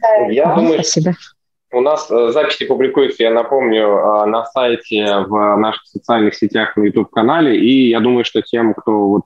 Давай. 0.01 0.35
Я 0.35 0.55
думаю, 0.55 0.75
Спасибо. 0.75 1.15
У 1.73 1.81
нас 1.81 2.11
э, 2.11 2.31
записи 2.33 2.67
публикуются, 2.67 3.23
я 3.23 3.31
напомню, 3.31 3.87
э, 3.87 4.27
на 4.27 4.45
сайте, 4.45 5.05
в 5.27 5.57
наших 5.57 5.87
социальных 5.87 6.35
сетях, 6.35 6.77
на 6.77 6.83
YouTube-канале. 6.83 7.59
И 7.59 7.89
я 7.89 8.01
думаю, 8.01 8.27
что 8.27 8.43
тем, 8.43 8.75
кто 8.75 9.09
вот 9.09 9.25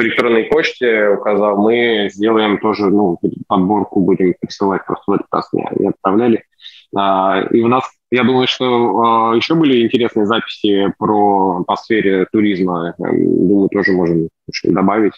по 0.00 0.02
электронной 0.02 0.44
почте 0.44 1.10
указал, 1.10 1.58
мы 1.58 2.08
сделаем 2.10 2.58
тоже, 2.58 2.86
ну, 2.86 3.18
подборку 3.46 4.00
будем 4.00 4.34
присылать, 4.40 4.86
просто 4.86 5.04
в 5.06 5.12
этот 5.12 5.26
раз 5.30 5.52
не, 5.52 5.68
не 5.78 5.88
отправляли. 5.88 6.44
А, 6.96 7.42
и 7.50 7.60
у 7.60 7.68
нас, 7.68 7.84
я 8.10 8.24
думаю, 8.24 8.48
что 8.48 8.64
а, 8.64 9.36
еще 9.36 9.54
были 9.54 9.84
интересные 9.84 10.24
записи 10.24 10.94
про 10.98 11.64
по 11.64 11.76
сфере 11.76 12.24
туризма. 12.32 12.94
Думаю, 12.98 13.68
тоже 13.68 13.92
можем 13.92 14.30
добавить. 14.64 15.12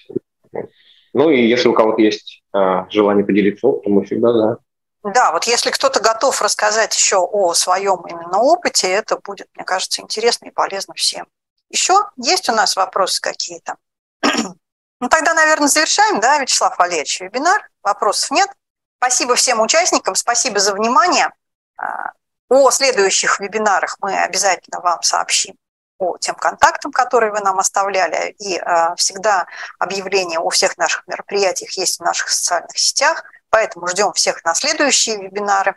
Ну 1.14 1.30
и 1.30 1.46
если 1.46 1.68
у 1.68 1.74
кого-то 1.74 2.02
есть 2.02 2.42
а, 2.52 2.88
желание 2.90 3.24
поделиться 3.24 3.68
опытом, 3.68 3.92
мы 3.92 4.04
всегда 4.04 4.32
да. 4.32 4.56
Да, 5.04 5.32
вот 5.32 5.44
если 5.44 5.70
кто-то 5.70 6.00
готов 6.00 6.42
рассказать 6.42 6.96
еще 6.96 7.18
о 7.18 7.54
своем 7.54 8.00
именно 8.08 8.40
опыте, 8.40 8.88
это 8.88 9.16
будет, 9.24 9.46
мне 9.54 9.64
кажется, 9.64 10.02
интересно 10.02 10.46
и 10.46 10.50
полезно 10.50 10.94
всем. 10.94 11.26
Еще 11.70 11.94
есть 12.16 12.48
у 12.48 12.52
нас 12.52 12.74
вопросы 12.74 13.20
какие-то? 13.20 13.76
Ну 15.02 15.08
тогда, 15.08 15.34
наверное, 15.34 15.66
завершаем, 15.66 16.20
да, 16.20 16.38
Вячеслав 16.38 16.78
Валерьевич, 16.78 17.20
вебинар. 17.20 17.68
Вопросов 17.82 18.30
нет. 18.30 18.48
Спасибо 18.98 19.34
всем 19.34 19.60
участникам, 19.60 20.14
спасибо 20.14 20.60
за 20.60 20.72
внимание. 20.74 21.32
А, 21.76 22.12
о 22.48 22.70
следующих 22.70 23.40
вебинарах 23.40 23.96
мы 24.00 24.16
обязательно 24.16 24.78
вам 24.78 25.02
сообщим 25.02 25.56
по 25.98 26.18
тем 26.18 26.36
контактам, 26.36 26.92
которые 26.92 27.32
вы 27.32 27.40
нам 27.40 27.58
оставляли. 27.58 28.36
И 28.38 28.56
а, 28.58 28.94
всегда 28.94 29.48
объявления 29.80 30.38
о 30.38 30.50
всех 30.50 30.78
наших 30.78 31.04
мероприятиях 31.08 31.72
есть 31.72 31.98
в 31.98 32.04
наших 32.04 32.30
социальных 32.30 32.78
сетях. 32.78 33.24
Поэтому 33.50 33.88
ждем 33.88 34.12
всех 34.12 34.44
на 34.44 34.54
следующие 34.54 35.16
вебинары. 35.16 35.70